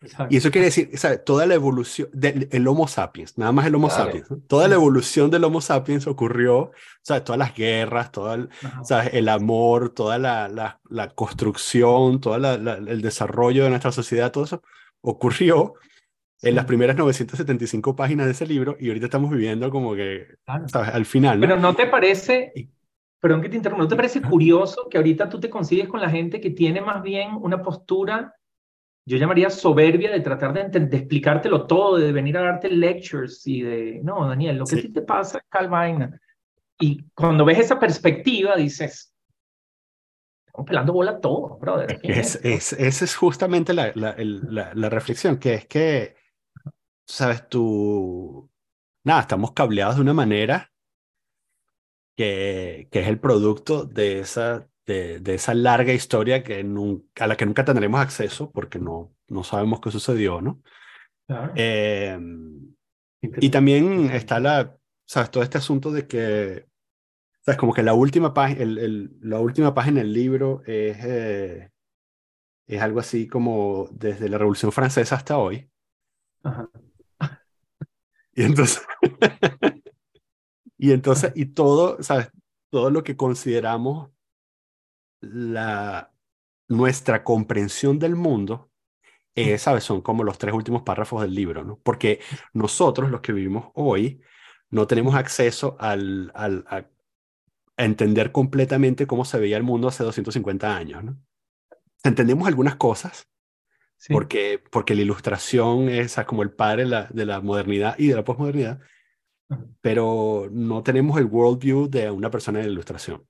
exacto. 0.00 0.34
Y 0.34 0.36
eso 0.38 0.50
quiere 0.50 0.66
decir, 0.66 0.90
¿sabes? 0.98 1.24
Toda 1.24 1.44
la 1.46 1.54
evolución 1.54 2.08
del 2.12 2.48
el 2.52 2.66
Homo 2.68 2.88
sapiens, 2.88 3.36
nada 3.38 3.52
más 3.52 3.66
el 3.66 3.74
Homo 3.74 3.88
Claro. 3.88 4.04
sapiens. 4.04 4.30
¿no? 4.30 4.38
Toda 4.46 4.68
la 4.68 4.74
evolución 4.76 5.30
del 5.30 5.44
Homo 5.44 5.60
sapiens 5.60 6.06
ocurrió, 6.06 6.72
¿sabes? 7.02 7.24
Todas 7.24 7.38
las 7.38 7.54
guerras, 7.54 8.10
todo 8.12 8.32
el. 8.34 8.48
¿sabes? 8.82 9.10
el 9.14 9.28
amor, 9.28 9.90
toda 9.90 10.18
la, 10.18 10.48
la, 10.48 10.80
la 10.88 11.08
construcción, 11.10 12.20
todo 12.20 12.36
el 12.36 13.02
desarrollo 13.02 13.64
de 13.64 13.70
nuestra 13.70 13.92
sociedad, 13.92 14.30
todo 14.32 14.44
eso 14.44 14.62
ocurrió 15.04 15.74
en 16.42 16.54
las 16.56 16.64
primeras 16.66 16.96
975 16.96 17.96
páginas 17.96 18.26
de 18.26 18.32
ese 18.32 18.46
libro 18.46 18.76
y 18.78 18.88
ahorita 18.88 19.06
estamos 19.06 19.30
viviendo 19.30 19.70
como 19.70 19.94
que, 19.94 20.26
claro. 20.44 20.68
¿sabes? 20.68 20.90
Al 20.90 21.06
final, 21.06 21.40
¿no? 21.40 21.46
Pero 21.46 21.60
¿no 21.60 21.74
te 21.74 21.86
parece, 21.86 22.52
perdón 23.20 23.40
que 23.40 23.48
te 23.48 23.56
interrumpa, 23.56 23.84
¿no 23.84 23.88
te 23.88 23.96
parece 23.96 24.20
curioso 24.20 24.88
que 24.90 24.98
ahorita 24.98 25.28
tú 25.28 25.40
te 25.40 25.48
consigues 25.48 25.88
con 25.88 26.00
la 26.00 26.10
gente 26.10 26.40
que 26.40 26.50
tiene 26.50 26.80
más 26.82 27.02
bien 27.02 27.30
una 27.40 27.62
postura, 27.62 28.34
yo 29.06 29.16
llamaría 29.16 29.48
soberbia, 29.48 30.10
de 30.10 30.20
tratar 30.20 30.52
de, 30.52 30.80
de 30.80 30.96
explicártelo 30.96 31.66
todo, 31.66 31.96
de 31.96 32.12
venir 32.12 32.36
a 32.36 32.42
darte 32.42 32.68
lectures 32.68 33.46
y 33.46 33.62
de, 33.62 34.00
no, 34.02 34.28
Daniel, 34.28 34.58
lo 34.58 34.64
que 34.64 34.76
Sí. 34.76 34.78
a 34.80 34.82
ti 34.82 34.88
te 34.92 35.02
pasa 35.02 35.38
es 35.38 35.44
tal 35.50 35.68
vaina. 35.68 36.20
Y 36.80 37.04
cuando 37.14 37.44
ves 37.44 37.60
esa 37.60 37.78
perspectiva, 37.78 38.56
dices, 38.56 39.13
estamos 40.54 40.68
pelando 40.68 40.92
bola 40.92 41.20
todo, 41.20 41.58
brother. 41.58 41.98
Es, 42.02 42.36
esto". 42.36 42.48
es, 42.48 42.72
esa 42.74 43.04
es 43.04 43.16
justamente 43.16 43.74
la, 43.74 43.90
la, 43.94 44.10
el- 44.10 44.54
la, 44.54 44.72
la 44.74 44.88
reflexión, 44.88 45.38
que 45.38 45.54
es 45.54 45.66
que, 45.66 46.16
¿sabes? 47.06 47.48
Tú, 47.48 48.50
nada, 49.04 49.22
estamos 49.22 49.52
cableados 49.52 49.96
de 49.96 50.02
una 50.02 50.14
manera 50.14 50.72
que, 52.16 52.88
que 52.90 53.00
es 53.00 53.08
el 53.08 53.18
producto 53.20 53.84
de 53.84 54.20
esa, 54.20 54.68
de, 54.86 55.20
de 55.20 55.34
esa 55.34 55.54
larga 55.54 55.92
historia 55.92 56.42
que 56.42 56.62
nun- 56.64 57.08
a 57.18 57.26
la 57.26 57.36
que 57.36 57.46
nunca 57.46 57.64
tendremos 57.64 58.00
acceso 58.00 58.50
porque 58.52 58.78
no, 58.78 59.14
no 59.28 59.44
sabemos 59.44 59.80
qué 59.80 59.90
sucedió, 59.90 60.40
¿no? 60.40 60.62
Claro. 61.26 61.52
Eh, 61.56 62.18
y 63.22 63.50
también 63.50 64.10
está 64.10 64.38
la, 64.40 64.76
¿sabes? 65.06 65.30
Todo 65.30 65.42
este 65.42 65.58
asunto 65.58 65.90
de 65.90 66.06
que, 66.06 66.66
¿sabes? 67.44 67.58
Como 67.58 67.74
que 67.74 67.82
la 67.82 67.94
última 67.94 68.34
página, 68.34 68.62
el, 68.62 68.78
el- 68.78 69.16
la 69.22 69.40
última 69.40 69.74
página 69.74 70.00
del 70.00 70.12
libro 70.12 70.62
es, 70.66 70.96
eh, 71.04 71.70
es 72.66 72.82
algo 72.82 73.00
así 73.00 73.26
como 73.28 73.88
desde 73.92 74.28
la 74.28 74.38
Revolución 74.38 74.72
Francesa 74.72 75.16
hasta 75.16 75.38
hoy. 75.38 75.70
Ajá. 76.44 76.68
Y 78.34 78.42
entonces, 78.44 78.82
y 80.78 80.92
entonces, 80.92 81.32
y 81.34 81.46
todo, 81.46 82.02
¿sabes? 82.02 82.30
Todo 82.70 82.90
lo 82.90 83.04
que 83.04 83.16
consideramos 83.16 84.10
la, 85.20 86.12
nuestra 86.68 87.24
comprensión 87.24 87.98
del 87.98 88.16
mundo, 88.16 88.70
eh, 89.34 89.58
¿sabes? 89.58 89.84
Son 89.84 90.02
como 90.02 90.24
los 90.24 90.38
tres 90.38 90.54
últimos 90.54 90.82
párrafos 90.82 91.22
del 91.22 91.34
libro, 91.34 91.64
¿no? 91.64 91.80
Porque 91.82 92.20
nosotros, 92.54 93.10
los 93.10 93.22
que 93.22 93.32
vivimos 93.32 93.70
hoy, 93.74 94.22
no 94.70 94.86
tenemos 94.86 95.14
acceso 95.16 95.76
al, 95.80 96.32
al, 96.34 96.64
a, 96.68 96.86
a 97.76 97.84
entender 97.84 98.32
completamente 98.32 99.06
cómo 99.06 99.24
se 99.24 99.38
veía 99.38 99.56
el 99.56 99.62
mundo 99.62 99.88
hace 99.88 100.04
250 100.04 100.76
años, 100.76 101.04
¿no? 101.04 101.16
Entendemos 102.02 102.46
algunas 102.46 102.76
cosas, 102.76 103.28
Sí. 103.96 104.12
porque, 104.12 104.62
porque 104.70 104.94
la 104.94 105.00
ilustración 105.02 105.88
es 105.88 106.16
como 106.26 106.42
el 106.42 106.50
padre 106.50 106.82
de 106.82 106.88
la, 106.90 107.08
de 107.10 107.24
la 107.24 107.40
modernidad 107.40 107.94
y 107.96 108.08
de 108.08 108.16
la 108.16 108.24
posmodernidad, 108.24 108.80
pero 109.80 110.48
no 110.50 110.82
tenemos 110.82 111.18
el 111.18 111.24
worldview 111.26 111.88
de 111.88 112.10
una 112.10 112.30
persona 112.30 112.58
de 112.58 112.66
la 112.66 112.72
ilustración. 112.72 113.24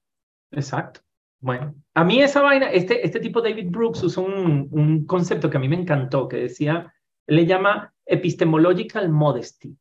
Exacto. 0.50 1.00
Bueno, 1.38 1.74
a 1.92 2.04
mí 2.04 2.22
esa 2.22 2.40
vaina, 2.40 2.70
este, 2.70 3.06
este 3.06 3.20
tipo 3.20 3.42
David 3.42 3.68
Brooks 3.70 4.02
usó 4.02 4.22
un, 4.22 4.66
un 4.70 5.04
concepto 5.04 5.50
que 5.50 5.58
a 5.58 5.60
mí 5.60 5.68
me 5.68 5.76
encantó, 5.76 6.26
que 6.26 6.38
decía, 6.38 6.92
le 7.26 7.46
llama 7.46 7.92
epistemological 8.06 9.10
modesty. 9.10 9.76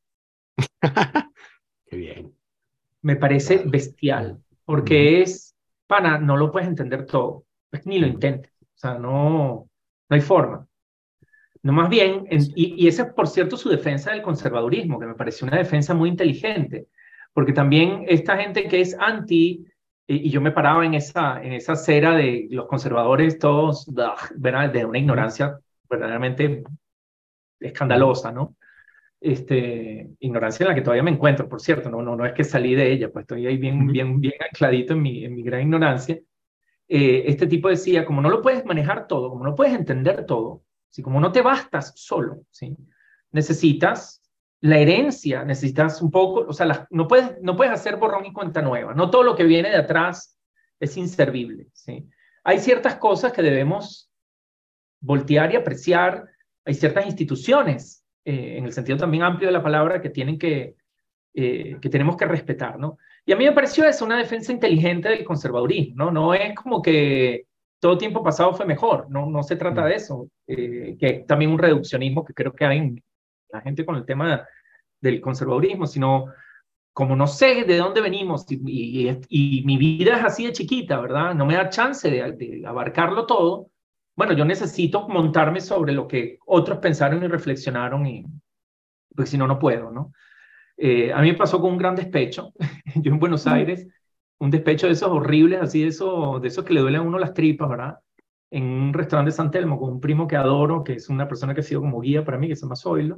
Qué 1.86 1.96
bien. 1.96 2.36
Me 3.02 3.16
parece 3.16 3.64
bestial, 3.66 4.44
porque 4.66 5.22
es, 5.22 5.56
pana, 5.88 6.18
no 6.20 6.38
lo 6.38 6.52
puedes 6.52 6.68
entender 6.70 7.06
todo, 7.06 7.46
pues 7.70 7.86
ni 7.86 8.00
lo 8.00 8.08
intentes, 8.08 8.52
o 8.62 8.66
sea, 8.78 8.96
no, 8.98 9.70
no 10.10 10.16
hay 10.16 10.22
forma. 10.22 10.68
No, 11.62 11.72
más 11.74 11.90
bien, 11.90 12.26
en- 12.30 12.42
y, 12.56 12.84
y 12.84 12.88
esa 12.88 13.04
es, 13.04 13.14
por 13.14 13.28
cierto, 13.28 13.56
su 13.58 13.70
defensa 13.70 14.12
del 14.12 14.22
conservadurismo, 14.22 15.00
que 15.00 15.06
me 15.06 15.16
pareció 15.16 15.48
una 15.48 15.58
defensa 15.58 15.94
muy 15.94 16.10
inteligente, 16.10 16.88
porque 17.34 17.54
también 17.54 18.06
esta 18.08 18.38
gente 18.38 18.68
que 18.68 18.82
es 18.82 18.96
anti, 19.00 19.66
y, 20.08 20.28
y 20.28 20.30
yo 20.30 20.42
me 20.42 20.52
paraba 20.52 20.86
en 20.86 20.94
esa, 20.96 21.42
en 21.42 21.54
esa 21.54 21.74
acera 21.74 22.16
de 22.16 22.48
los 22.52 22.68
conservadores 22.68 23.40
todos, 23.40 23.86
¿verdad? 24.36 24.72
de 24.72 24.86
una 24.86 25.00
ignorancia 25.00 25.58
verdaderamente 25.90 26.64
escandalosa, 27.60 28.32
¿no? 28.32 28.56
Este, 29.26 30.10
ignorancia 30.20 30.66
en 30.66 30.68
la 30.68 30.76
que 30.76 30.82
todavía 30.82 31.02
me 31.04 31.12
encuentro, 31.12 31.48
por 31.48 31.62
cierto, 31.62 31.90
no, 31.90 32.02
no, 32.02 32.14
no 32.18 32.26
es 32.26 32.34
que 32.34 32.44
salí 32.44 32.76
de 32.76 32.92
ella, 32.92 33.10
pues 33.10 33.24
estoy 33.24 33.48
ahí 33.48 33.56
bien, 33.56 33.88
bien, 33.88 34.20
bien 34.20 34.34
ancladito 34.42 34.92
en 34.94 35.02
mi, 35.02 35.24
en 35.24 35.34
mi 35.34 35.44
gran 35.44 35.62
ignorancia. 35.62 36.20
Eh, 36.90 37.24
este 37.28 37.48
tipo 37.48 37.70
decía, 37.70 38.04
como 38.04 38.22
no 38.22 38.30
lo 38.30 38.42
puedes 38.42 38.66
manejar 38.66 39.08
todo, 39.08 39.30
como 39.30 39.46
no 39.46 39.56
puedes 39.56 39.74
entender 39.76 40.26
todo, 40.26 40.66
¿sí? 40.90 41.02
como 41.02 41.22
no 41.22 41.32
te 41.32 41.42
bastas 41.42 41.94
solo, 41.96 42.42
¿sí? 42.52 42.76
necesitas 43.32 44.22
la 44.60 44.78
herencia, 44.80 45.46
necesitas 45.46 46.02
un 46.02 46.12
poco, 46.12 46.42
o 46.46 46.52
sea, 46.52 46.66
las- 46.66 46.86
no, 46.90 47.08
puedes, 47.08 47.42
no 47.42 47.56
puedes 47.56 47.72
hacer 47.74 47.96
borrón 47.96 48.26
y 48.26 48.34
cuenta 48.34 48.62
nueva, 48.62 48.94
no 48.94 49.10
todo 49.10 49.24
lo 49.24 49.38
que 49.38 49.46
viene 49.46 49.70
de 49.70 49.78
atrás 49.78 50.38
es 50.82 50.98
inservible. 50.98 51.68
¿sí? 51.72 52.10
Hay 52.44 52.60
ciertas 52.60 52.98
cosas 52.98 53.32
que 53.32 53.42
debemos 53.42 54.12
voltear 55.00 55.54
y 55.54 55.56
apreciar, 55.56 56.26
hay 56.66 56.74
ciertas 56.74 57.06
instituciones, 57.06 58.03
eh, 58.26 58.58
en 58.58 58.66
el 58.66 58.74
sentido 58.74 58.98
también 58.98 59.24
amplio 59.24 59.48
de 59.50 59.54
la 59.54 59.64
palabra, 59.64 60.02
que 60.02 60.10
tienen 60.10 60.38
que, 60.38 60.76
eh, 61.34 61.78
que 61.82 61.90
tenemos 61.90 62.18
que 62.18 62.26
respetar, 62.26 62.80
¿no? 62.80 62.98
Y 63.26 63.32
a 63.32 63.36
mí 63.36 63.46
me 63.46 63.52
pareció 63.54 63.86
eso 63.86 64.06
una 64.06 64.18
defensa 64.18 64.52
inteligente 64.52 65.10
del 65.10 65.24
conservadurismo, 65.24 65.96
¿no? 66.06 66.12
No 66.12 66.34
es 66.34 66.54
como 66.56 66.82
que 66.82 67.46
todo 67.80 67.98
tiempo 67.98 68.24
pasado 68.24 68.54
fue 68.54 68.66
mejor, 68.66 69.10
no, 69.10 69.26
no 69.28 69.44
se 69.44 69.56
trata 69.56 69.86
de 69.86 69.96
eso, 69.96 70.30
eh, 70.48 70.96
que 71.00 71.08
es 71.08 71.28
también 71.28 71.52
un 71.52 71.60
reduccionismo 71.60 72.24
que 72.26 72.34
creo 72.34 72.54
que 72.54 72.66
hay 72.66 72.78
en 72.80 73.04
la 73.50 73.62
gente 73.62 73.86
con 73.86 73.96
el 73.96 74.06
tema 74.06 74.48
del 75.02 75.22
conservadurismo, 75.22 75.86
sino 75.88 76.28
como 76.94 77.16
no 77.16 77.28
sé 77.28 77.64
de 77.66 77.78
dónde 77.78 78.02
venimos 78.02 78.46
y, 78.52 78.60
y- 79.10 79.20
y 79.30 79.64
mi 79.66 79.78
vida 79.78 80.18
es 80.18 80.26
así 80.26 80.46
de 80.46 80.54
chiquita, 80.54 81.00
¿verdad? 81.02 81.34
No 81.36 81.46
me 81.46 81.56
da 81.56 81.70
chance 81.70 82.10
de, 82.10 82.32
de 82.34 82.64
abarcarlo 82.66 83.26
todo, 83.26 83.70
bueno, 84.16 84.34
yo 84.34 84.46
necesito 84.46 85.08
montarme 85.08 85.62
sobre 85.62 85.94
lo 85.94 86.08
que 86.08 86.40
otros 86.46 86.80
pensaron 86.80 87.24
y 87.24 87.28
reflexionaron, 87.28 88.06
y, 88.06 88.26
porque 89.16 89.32
si 89.32 89.38
no, 89.38 89.48
no 89.48 89.60
puedo, 89.60 89.92
¿no? 89.92 90.12
Eh, 90.78 91.14
a 91.14 91.22
mí 91.22 91.32
me 91.32 91.38
pasó 91.38 91.62
con 91.62 91.72
un 91.72 91.78
gran 91.78 91.96
despecho, 91.96 92.54
yo 92.96 93.12
en 93.12 93.20
Buenos 93.20 93.48
Aires, 93.48 93.88
un 94.40 94.52
despecho 94.52 94.88
de 94.88 94.94
esos 94.94 95.10
horribles, 95.10 95.62
así 95.62 95.82
de 95.82 95.88
esos, 95.88 96.42
de 96.42 96.48
esos 96.48 96.66
que 96.66 96.74
le 96.74 96.82
duelen 96.82 97.02
a 97.02 97.04
uno 97.04 97.20
las 97.20 97.34
tripas, 97.34 97.70
¿verdad? 97.70 98.00
En 98.52 98.64
un 98.66 98.94
restaurante 98.94 99.32
de 99.32 99.38
San 99.38 99.52
Telmo 99.52 99.80
con 99.80 99.94
un 99.94 100.00
primo 100.02 100.28
que 100.28 100.36
adoro, 100.36 100.84
que 100.84 100.94
es 100.94 101.10
una 101.10 101.28
persona 101.28 101.54
que 101.54 101.62
ha 101.62 101.64
sido 101.64 101.82
como 101.82 102.02
guía 102.02 102.26
para 102.26 102.38
mí, 102.38 102.48
que 102.48 102.56
se 102.56 102.64
llama 102.64 102.76
Zoilo. 102.76 103.18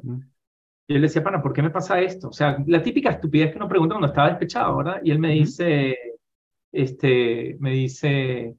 Y 0.88 0.94
él 0.94 1.02
le 1.02 1.08
decía, 1.08 1.24
pana, 1.24 1.42
¿por 1.42 1.52
qué 1.52 1.62
me 1.62 1.72
pasa 1.72 2.00
esto? 2.00 2.30
O 2.30 2.34
sea, 2.34 2.58
la 2.68 2.84
típica 2.84 3.10
estupidez 3.10 3.52
que 3.52 3.58
uno 3.58 3.68
pregunta 3.68 3.96
cuando 3.96 4.08
estaba 4.08 4.30
despechado, 4.30 4.78
¿verdad? 4.78 5.02
Y 5.04 5.12
él 5.12 5.20
me 5.20 5.32
dice, 5.32 5.98
este, 6.72 7.58
me 7.60 7.72
dice, 7.72 8.56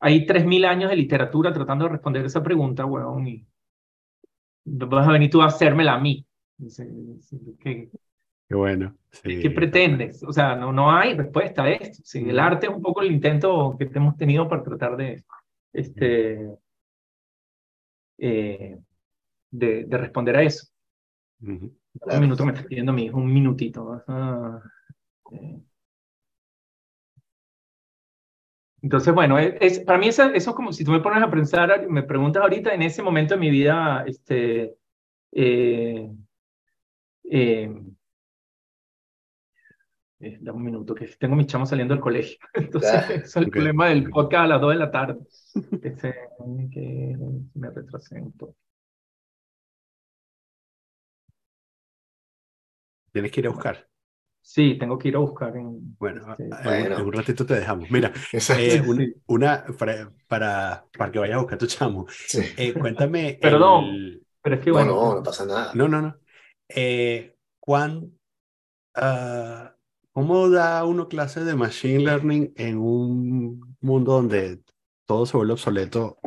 hay 0.00 0.26
3.000 0.26 0.64
años 0.66 0.90
de 0.90 0.96
literatura 0.96 1.52
tratando 1.52 1.84
de 1.86 1.92
responder 1.92 2.24
esa 2.24 2.42
pregunta, 2.42 2.84
weón, 2.84 3.26
y 3.26 3.46
vas 4.64 5.08
a 5.08 5.12
venir 5.12 5.30
tú 5.30 5.42
a 5.42 5.46
hacérmela 5.46 5.94
a 5.94 6.00
mí. 6.00 6.26
¿Qué, 7.60 7.90
Qué 8.48 8.54
bueno. 8.54 8.96
¿Qué 9.22 9.50
pretendes? 9.50 10.22
O 10.22 10.32
sea, 10.32 10.54
no, 10.54 10.72
no 10.72 10.92
hay 10.92 11.14
respuesta 11.14 11.64
a 11.64 11.70
esto. 11.70 12.02
Sí, 12.04 12.24
el 12.28 12.38
arte 12.38 12.66
es 12.66 12.72
un 12.72 12.82
poco 12.82 13.02
el 13.02 13.10
intento 13.10 13.76
que 13.78 13.90
hemos 13.92 14.16
tenido 14.16 14.48
para 14.48 14.62
tratar 14.62 14.96
de, 14.96 15.24
este, 15.72 16.48
eh, 18.18 18.78
de, 19.50 19.84
de, 19.84 19.98
responder 19.98 20.36
a 20.36 20.42
eso. 20.42 20.68
Un 21.40 21.76
minuto 22.20 22.44
me 22.44 22.52
está 22.52 22.66
pidiendo 22.66 22.92
mi 22.92 23.06
hijo, 23.06 23.16
un 23.18 23.32
minutito. 23.32 24.04
Eh. 25.32 25.60
Entonces, 28.82 29.12
bueno, 29.14 29.38
es, 29.38 29.80
para 29.80 29.98
mí 29.98 30.08
eso, 30.08 30.24
eso, 30.24 30.50
es 30.50 30.56
como 30.56 30.72
si 30.72 30.84
tú 30.84 30.92
me 30.92 31.00
pones 31.00 31.22
a 31.22 31.30
pensar, 31.30 31.88
me 31.88 32.02
preguntas 32.02 32.42
ahorita 32.42 32.74
en 32.74 32.82
ese 32.82 33.02
momento 33.02 33.34
de 33.34 33.40
mi 33.40 33.50
vida, 33.50 34.04
este, 34.06 34.76
eh, 35.32 36.10
eh, 37.24 37.70
eh, 40.20 40.38
dame 40.40 40.58
un 40.58 40.64
minuto, 40.64 40.94
que 40.94 41.06
tengo 41.18 41.36
mis 41.36 41.46
chamos 41.46 41.68
saliendo 41.68 41.94
del 41.94 42.02
colegio. 42.02 42.38
Entonces, 42.54 43.10
es 43.10 43.36
el 43.36 43.50
problema 43.50 43.88
del 43.88 44.08
podcast 44.08 44.44
a 44.44 44.48
las 44.48 44.60
2 44.60 44.72
de 44.72 44.78
la 44.78 44.90
tarde. 44.90 45.18
Este, 45.82 46.14
que 46.70 47.16
me 47.54 47.70
retrasé 47.70 48.20
un 48.20 48.32
poco. 48.32 48.56
Tienes 53.12 53.32
que 53.32 53.40
ir 53.40 53.46
a 53.46 53.50
buscar. 53.50 53.88
Sí, 54.48 54.78
tengo 54.78 54.96
que 54.96 55.08
ir 55.08 55.16
a 55.16 55.18
buscar. 55.18 55.56
En, 55.56 55.96
bueno, 55.98 56.24
este, 56.30 56.44
en 56.44 57.02
un 57.02 57.12
ratito 57.12 57.44
te 57.44 57.54
dejamos. 57.54 57.90
Mira, 57.90 58.12
eh, 58.56 58.80
una 59.26 59.64
para, 59.76 60.12
para, 60.28 60.86
para, 60.96 61.10
que 61.10 61.18
vayas 61.18 61.34
a 61.34 61.40
buscar 61.40 61.58
tu 61.58 61.66
chamo. 61.66 62.06
Eh, 62.56 62.72
cuéntame. 62.72 63.36
Perdón, 63.42 64.20
pero 64.40 64.54
es 64.54 64.62
que 64.62 64.70
bueno. 64.70 64.94
No, 64.94 65.14
no, 65.16 65.22
pasa 65.24 65.44
nada. 65.46 65.72
No, 65.74 65.88
no, 65.88 66.00
no. 66.00 66.16
Eh, 66.68 67.34
¿Cuán, 67.58 68.12
uh, 68.96 69.68
¿Cómo 70.12 70.48
da 70.48 70.84
uno 70.84 71.08
clase 71.08 71.42
de 71.42 71.56
Machine 71.56 72.04
Learning 72.04 72.52
en 72.54 72.78
un 72.78 73.76
mundo 73.80 74.12
donde 74.12 74.60
todo 75.06 75.26
se 75.26 75.36
vuelve 75.36 75.54
obsoleto 75.54 76.18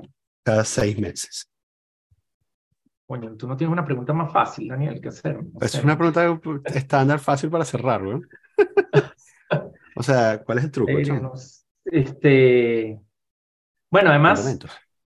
cada 0.43 0.65
seis 0.65 0.99
meses? 0.99 1.48
Coño, 3.09 3.35
tú 3.35 3.47
no 3.47 3.57
tienes 3.57 3.73
una 3.73 3.83
pregunta 3.83 4.13
más 4.13 4.31
fácil, 4.31 4.67
Daniel, 4.67 5.01
que 5.01 5.07
hacer. 5.07 5.39
es 5.61 5.83
una 5.83 5.97
pregunta 5.97 6.39
estándar 6.65 7.17
fácil 7.17 7.49
para 7.49 7.65
cerrar, 7.65 8.03
¿no? 8.03 8.21
o 9.95 10.03
sea, 10.03 10.43
¿cuál 10.43 10.59
es 10.59 10.65
el 10.65 10.71
truco? 10.71 10.91
este, 11.85 13.01
bueno, 13.89 14.11
además, 14.11 14.59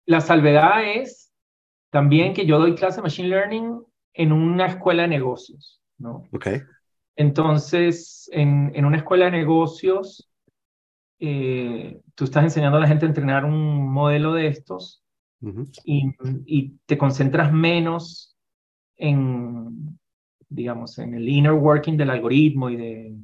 la 0.06 0.22
salvedad 0.22 0.82
es 0.82 1.30
también 1.90 2.32
que 2.32 2.46
yo 2.46 2.58
doy 2.58 2.74
clase 2.74 2.96
de 2.96 3.02
Machine 3.02 3.28
Learning 3.28 3.84
en 4.14 4.32
una 4.32 4.64
escuela 4.64 5.02
de 5.02 5.08
negocios, 5.08 5.82
¿no? 5.98 6.22
Ok. 6.32 6.46
Entonces, 7.16 8.30
en, 8.32 8.72
en 8.74 8.86
una 8.86 8.96
escuela 8.96 9.26
de 9.26 9.32
negocios, 9.32 10.26
eh, 11.18 12.00
tú 12.14 12.24
estás 12.24 12.44
enseñando 12.44 12.78
a 12.78 12.80
la 12.80 12.88
gente 12.88 13.04
a 13.04 13.08
entrenar 13.08 13.44
un 13.44 13.92
modelo 13.92 14.32
de 14.32 14.46
estos 14.46 14.99
y, 15.84 16.14
y, 16.46 16.78
te 16.86 16.98
concentras 16.98 17.52
menos 17.52 18.36
en, 18.96 19.98
digamos, 20.48 20.98
en 20.98 21.14
el 21.14 21.28
inner 21.28 21.52
working 21.52 21.96
del 21.96 22.10
algoritmo 22.10 22.68
y 22.68 22.76
de 22.76 23.14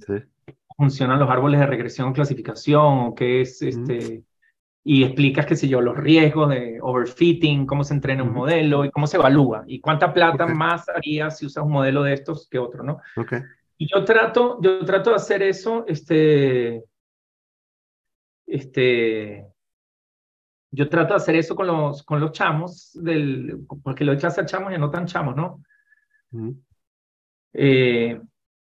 cómo 0.46 0.76
funcionan 0.76 1.18
los 1.18 1.30
árboles 1.30 1.60
de 1.60 1.66
regresión 1.66 2.12
clasificación 2.12 2.98
o 3.00 3.14
qué 3.14 3.42
es 3.42 3.60
este 3.62 4.24
y 4.88 5.02
explicas, 5.02 5.46
qué 5.46 5.56
sé 5.56 5.66
yo, 5.66 5.80
los 5.80 5.96
riesgos 5.96 6.48
de 6.48 6.78
overfitting, 6.80 7.66
cómo 7.66 7.82
se 7.82 7.92
entrena 7.92 8.22
un 8.22 8.32
modelo 8.32 8.84
y 8.84 8.90
cómo 8.92 9.08
se 9.08 9.16
evalúa 9.16 9.64
y 9.66 9.80
cuánta 9.80 10.14
plata 10.14 10.46
más 10.46 10.88
harías 10.88 11.36
si 11.38 11.46
usas 11.46 11.64
un 11.64 11.72
modelo 11.72 12.04
de 12.04 12.12
estos 12.12 12.48
que 12.48 12.60
otro, 12.60 12.84
¿no? 12.84 13.00
Okay. 13.16 13.40
Y 13.78 13.88
yo 13.92 14.04
trato, 14.04 14.60
yo 14.62 14.84
trato 14.84 15.10
de 15.10 15.16
hacer 15.16 15.42
eso, 15.42 15.84
este, 15.88 16.84
este, 18.46 19.48
yo 20.70 20.88
trato 20.88 21.14
de 21.14 21.16
hacer 21.16 21.36
eso 21.36 21.54
con 21.54 21.66
los, 21.66 22.02
con 22.02 22.20
los 22.20 22.32
chamos, 22.32 22.90
del, 22.94 23.66
porque 23.82 24.04
lo 24.04 24.12
he 24.12 24.16
hecho 24.16 24.26
hacer 24.26 24.46
chamos 24.46 24.72
y 24.74 24.78
no 24.78 24.90
tan 24.90 25.06
chamos, 25.06 25.36
¿no? 25.36 25.62
Eh, 27.52 28.20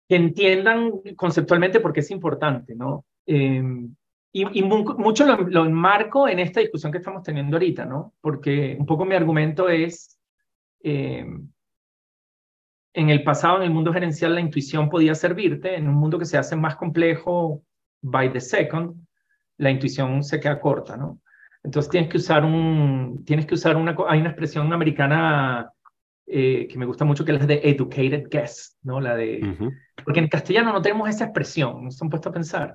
que 0.08 0.16
entiendan 0.16 0.92
conceptualmente 1.16 1.80
por 1.80 1.92
qué 1.92 2.00
es 2.00 2.10
importante, 2.10 2.74
¿no? 2.74 3.06
Em, 3.24 3.94
y, 4.32 4.58
y, 4.58 4.62
mucho 4.62 5.26
lo, 5.26 5.36
lo, 5.36 5.64
enmarco 5.64 6.28
en 6.28 6.38
esta 6.38 6.60
discusión 6.60 6.90
que 6.90 6.98
estamos 6.98 7.22
teniendo 7.22 7.56
ahorita, 7.56 7.84
¿no? 7.84 8.14
Porque 8.20 8.76
un 8.78 8.86
poco 8.86 9.04
mi 9.04 9.14
argumento 9.14 9.68
es, 9.68 10.18
eh, 10.82 11.26
en 12.94 13.10
el 13.10 13.22
pasado, 13.22 13.58
en 13.58 13.64
el 13.64 13.70
mundo 13.70 13.92
gerencial, 13.92 14.34
la 14.34 14.40
intuición 14.40 14.90
podía 14.90 15.14
servirte. 15.14 15.76
En 15.76 15.88
un 15.88 15.94
mundo 15.94 16.18
que 16.18 16.24
se 16.24 16.38
hace 16.38 16.56
más 16.56 16.76
complejo 16.76 17.62
by 18.02 18.32
the 18.32 18.40
second, 18.40 19.06
la 19.58 19.70
intuición 19.70 20.22
se 20.22 20.40
queda 20.40 20.60
corta, 20.60 20.96
¿no? 20.96 21.20
Entonces 21.64 21.90
tienes 21.90 22.10
que 22.10 22.16
usar 22.16 22.44
un, 22.44 23.22
tienes 23.24 23.46
que 23.46 23.54
usar 23.54 23.76
una, 23.76 23.96
hay 24.08 24.20
una 24.20 24.30
expresión 24.30 24.72
americana 24.72 25.70
eh, 26.26 26.66
que 26.66 26.78
me 26.78 26.86
gusta 26.86 27.04
mucho 27.04 27.24
que 27.24 27.32
es 27.32 27.40
la 27.40 27.46
de 27.46 27.60
educated 27.62 28.28
guess, 28.30 28.78
¿no? 28.82 29.00
La 29.00 29.14
de, 29.14 29.74
porque 30.04 30.20
en 30.20 30.28
castellano 30.28 30.72
no 30.72 30.80
tenemos 30.80 31.08
esa 31.08 31.24
expresión, 31.24 31.84
no 31.84 31.90
se 31.90 32.04
han 32.04 32.10
puesto 32.10 32.30
a 32.30 32.32
pensar. 32.32 32.74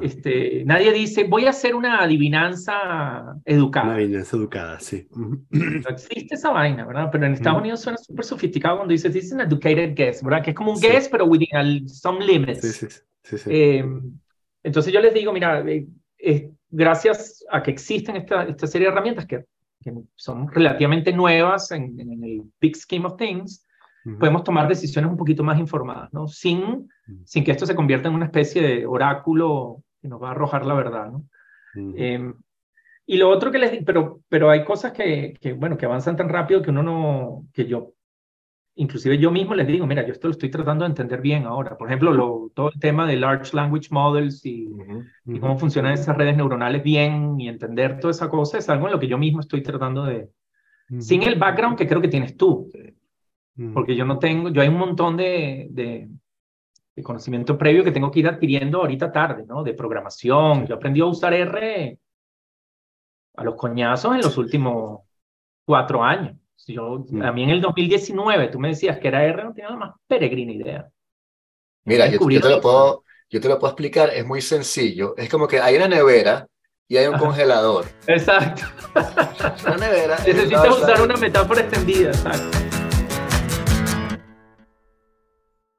Este, 0.00 0.64
nadie 0.64 0.92
dice, 0.92 1.24
voy 1.24 1.46
a 1.46 1.50
hacer 1.50 1.74
una 1.74 2.02
adivinanza 2.02 3.36
educada. 3.44 3.86
Una 3.86 3.94
adivinanza 3.96 4.36
educada, 4.36 4.80
sí. 4.80 5.06
No 5.10 5.90
existe 5.90 6.36
esa 6.36 6.50
vaina, 6.50 6.86
¿verdad? 6.86 7.10
Pero 7.12 7.26
en 7.26 7.34
Estados 7.34 7.60
Unidos 7.60 7.80
suena 7.80 7.98
súper 7.98 8.24
sofisticado 8.24 8.76
cuando 8.78 8.92
dices, 8.92 9.32
an 9.32 9.40
educated 9.40 9.94
guess, 9.94 10.22
¿verdad? 10.22 10.42
Que 10.42 10.50
es 10.50 10.56
como 10.56 10.72
un 10.72 10.80
guess, 10.80 11.08
pero 11.08 11.26
within 11.26 11.88
some 11.88 12.24
limits. 12.24 12.62
Sí, 12.62 12.86
sí, 13.22 13.38
sí. 13.38 13.50
Eh, 13.50 13.84
entonces 14.62 14.92
yo 14.92 15.00
les 15.00 15.12
digo, 15.12 15.32
mira, 15.32 15.62
eh, 15.66 16.50
gracias 16.74 17.44
a 17.50 17.62
que 17.62 17.70
existen 17.70 18.16
esta, 18.16 18.44
esta 18.44 18.66
serie 18.66 18.88
de 18.88 18.92
herramientas 18.92 19.26
que 19.26 19.44
que 19.84 19.92
son 20.16 20.50
relativamente 20.50 21.12
nuevas 21.12 21.70
en, 21.70 22.00
el 22.00 22.42
big 22.60 22.74
scheme 22.74 23.06
of 23.06 23.16
things, 23.16 23.64
podemos 24.18 24.44
tomar 24.44 24.66
decisiones 24.66 25.10
un 25.10 25.16
poquito 25.16 25.42
más 25.42 25.58
informadas, 25.58 26.12
¿no? 26.12 26.26
Sin, 26.26 26.90
sin 27.24 27.44
que 27.44 27.52
esto 27.52 27.66
se 27.66 27.74
convierta 27.74 28.08
en 28.08 28.14
una 28.14 28.26
especie 28.26 28.60
de 28.62 28.86
oráculo 28.86 29.82
que 30.00 30.08
nos 30.08 30.22
va 30.22 30.28
a 30.28 30.30
arrojar 30.32 30.66
la 30.66 30.74
verdad, 30.74 31.10
¿no? 31.10 31.24
Em, 31.96 32.34
y 33.06 33.16
lo 33.16 33.28
otro 33.28 33.50
que 33.50 33.58
les 33.58 33.72
digo, 33.72 33.84
pero, 33.84 34.20
pero 34.28 34.50
hay 34.50 34.64
cosas 34.64 34.92
que, 34.92 35.34
que, 35.40 35.52
bueno, 35.52 35.76
que 35.76 35.86
avanzan 35.86 36.16
tan 36.16 36.28
rápido 36.28 36.62
que 36.62 36.70
uno 36.70 36.82
no, 36.82 37.46
que 37.52 37.66
yo 37.66 37.92
inclusive 38.76 39.18
yo 39.18 39.30
mismo 39.30 39.54
les 39.54 39.66
digo, 39.66 39.86
mira, 39.86 40.04
yo 40.04 40.12
esto 40.12 40.28
lo 40.28 40.32
estoy 40.32 40.50
tratando 40.50 40.84
de 40.84 40.90
entender 40.90 41.20
bien 41.20 41.44
ahora. 41.44 41.76
Por 41.76 41.88
ejemplo, 41.88 42.12
lo, 42.12 42.50
todo 42.54 42.70
el 42.72 42.80
tema 42.80 43.06
de 43.06 43.16
Large 43.16 43.54
Language 43.54 43.88
Models 43.90 44.44
y, 44.44 44.68
cómo 45.40 45.58
funcionan 45.58 45.92
esas 45.92 46.16
redes 46.16 46.36
neuronales 46.36 46.82
bien 46.82 47.40
y 47.40 47.48
entender 47.48 48.00
toda 48.00 48.10
esa 48.10 48.28
cosa 48.28 48.58
es 48.58 48.68
algo 48.68 48.86
en 48.86 48.92
lo 48.92 49.00
que 49.00 49.08
yo 49.08 49.18
mismo 49.18 49.40
estoy 49.40 49.62
tratando 49.62 50.04
de... 50.04 50.30
Sin 50.98 51.22
el 51.22 51.38
background 51.38 51.78
que 51.78 51.86
creo 51.86 52.00
que 52.00 52.08
tienes 52.08 52.36
tú. 52.36 52.70
Porque 53.72 53.94
yo 53.94 54.04
no 54.04 54.18
tengo, 54.18 54.50
yo 54.50 54.60
hay 54.60 54.68
un 54.68 54.78
montón 54.78 55.16
de, 55.16 55.68
de, 55.70 56.08
conocimiento 57.02 57.56
previo 57.56 57.84
que 57.84 57.92
tengo 57.92 58.10
que 58.10 58.20
ir 58.20 58.28
adquiriendo 58.28 58.80
ahorita 58.80 59.10
tarde, 59.10 59.44
¿no? 59.46 59.62
De 59.62 59.74
programación. 59.74 60.66
Yo 60.66 60.74
aprendí 60.74 61.00
a 61.00 61.06
usar 61.06 61.32
R 61.32 61.98
a 63.36 63.44
los 63.44 63.54
coñazos 63.54 64.14
en 64.14 64.22
los 64.22 64.36
últimos 64.36 65.00
cuatro 65.64 66.02
años. 66.02 66.36
Yo, 66.66 67.04
mm. 67.08 67.22
A 67.22 67.32
mí 67.32 67.42
en 67.42 67.50
el 67.50 67.60
2019 67.60 68.48
tú 68.48 68.58
me 68.58 68.68
decías 68.68 68.98
que 68.98 69.08
era 69.08 69.24
R, 69.24 69.44
no 69.44 69.52
tenía 69.52 69.70
la 69.70 69.76
más 69.76 69.94
peregrina 70.06 70.52
idea. 70.52 70.88
Mira, 71.84 72.08
yo, 72.08 72.18
te 72.18 72.48
lo 72.48 72.60
puedo, 72.60 73.04
yo 73.28 73.40
te 73.40 73.48
lo 73.48 73.58
puedo 73.58 73.72
explicar, 73.72 74.10
es 74.10 74.24
muy 74.24 74.40
sencillo. 74.40 75.14
Es 75.16 75.28
como 75.28 75.46
que 75.46 75.60
hay 75.60 75.76
una 75.76 75.88
nevera 75.88 76.46
y 76.88 76.96
hay 76.96 77.06
un 77.06 77.18
congelador. 77.18 77.86
Exacto. 78.06 78.62
Una 79.66 79.76
nevera. 79.76 80.16
Necesitas 80.26 80.78
usar 80.78 81.00
una 81.02 81.16
metáfora 81.16 81.62
extendida, 81.62 82.10
exacto. 82.10 82.73